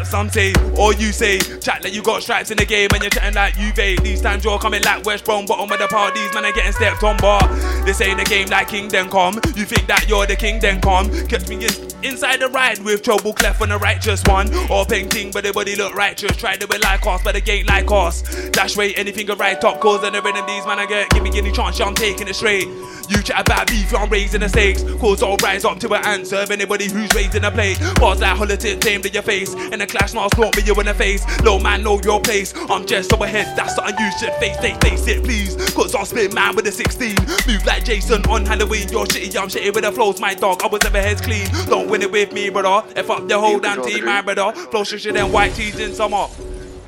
[0.03, 3.09] Some say, or you say, chat like you got stripes in the game and you're
[3.09, 4.03] chatting like Juve.
[4.03, 7.03] These times you're coming like West Brom, bottom of the parties, man, are getting stepped
[7.03, 7.41] on bar.
[7.85, 9.35] This ain't a game like King, then come.
[9.55, 11.09] You think that you're the king, then come.
[11.27, 11.71] Catch me in,
[12.03, 14.53] inside the ride with trouble cleft on the righteous one.
[14.69, 16.35] Or painting, but the body look righteous.
[16.37, 18.49] Try to be like us, but the ain't like us.
[18.49, 21.09] Dash way, anything go right top, cause and the rhythm these man I get.
[21.11, 22.67] Give me any chance, yeah, I'm taking it straight.
[23.09, 24.83] You chat about beef, I'm raising the stakes.
[24.83, 27.79] Cause I'll rise up to an answer of anybody who's raising a plate.
[27.95, 29.53] Bars like holiday tamed in your face.
[29.53, 31.23] And the clash now slaught me you in the face.
[31.41, 32.53] Low man, know your place.
[32.69, 34.57] I'm just so ahead, that's something you should face.
[34.57, 35.55] Face, face it, please.
[35.73, 37.15] Cause I'll spin man with a 16.
[37.47, 38.87] Move like Jason on Halloween.
[38.89, 40.61] You're shitty, I'm shitty with the flows, my dog.
[40.63, 41.47] I was never heads clean.
[41.67, 42.87] Don't win it with me, brother.
[42.95, 44.53] F up the whole damn team, my brother.
[44.71, 46.27] Flow shit than white tees in summer.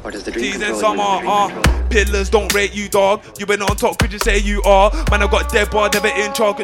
[0.03, 1.89] Or does the dream Teas in control summer, when the dream uh.
[1.89, 3.23] Pillars don't rate you, dog.
[3.39, 4.91] You been on top, could you say you are?
[5.09, 6.59] Man, I got dead bar, never in chalk.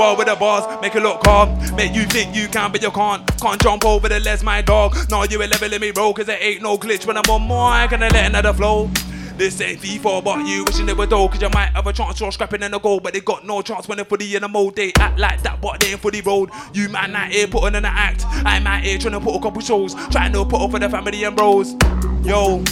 [0.00, 1.58] With the bars, make it look calm.
[1.76, 3.24] Make you think you can, but you can't.
[3.38, 4.96] Can't jump over the les, my dog.
[5.10, 7.42] No, you ain't level, let me roll, cause there ain't no glitch when I'm on
[7.42, 8.90] mic and I let another flow.
[9.36, 12.18] This ain't FIFA, but you wishing it were though, cause you might have a chance,
[12.18, 14.48] you're scrapping in the goal, but they got no chance when they're fully in the
[14.48, 14.74] mode.
[14.74, 16.50] They act like that, but they ain't fully rolled.
[16.72, 18.24] You man out here putting in an act.
[18.26, 20.88] I'm out here trying to put a couple shows, trying to put up for the
[20.88, 21.74] family and bros.
[22.24, 22.64] Yo.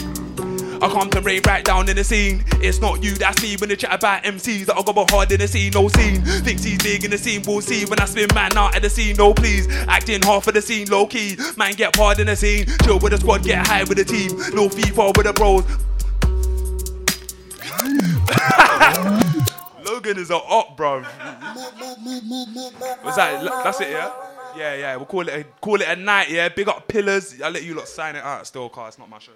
[0.81, 2.45] I come to rave right down in the scene.
[2.61, 5.41] It's not you, that's me when they chat about MCs that I go hard in
[5.41, 6.23] the scene, no scene.
[6.23, 8.91] Thinks he's big in the scene, we'll see when I spin man out at the
[8.91, 9.67] scene, no please.
[9.89, 11.37] Acting half of the scene, low key.
[11.57, 12.67] Man get hard in the scene.
[12.85, 14.31] Chill with the squad, get high with the team.
[14.55, 15.65] No FIFA with the bros.
[19.85, 21.03] Logan is a op, bro.
[23.03, 23.43] What's that?
[23.65, 24.13] That's it, yeah?
[24.57, 24.97] Yeah, yeah.
[24.97, 26.49] We'll call it a, call it a night, yeah?
[26.49, 27.41] Big up pillars.
[27.43, 29.33] I'll let you lot sign it out still, cause it's not my show.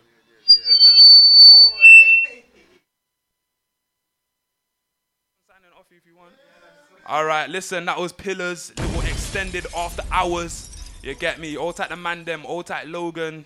[7.12, 10.70] All right, listen, that was Pillars, little extended after hours.
[11.02, 11.58] You get me?
[11.58, 13.44] All tight the man them, all tight Logan.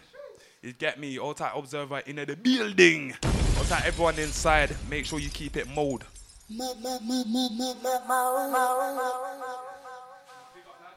[0.62, 1.18] You get me?
[1.18, 3.14] All tight Observer in the building.
[3.58, 4.76] All tight everyone inside.
[4.88, 6.04] Make sure you keep it mode.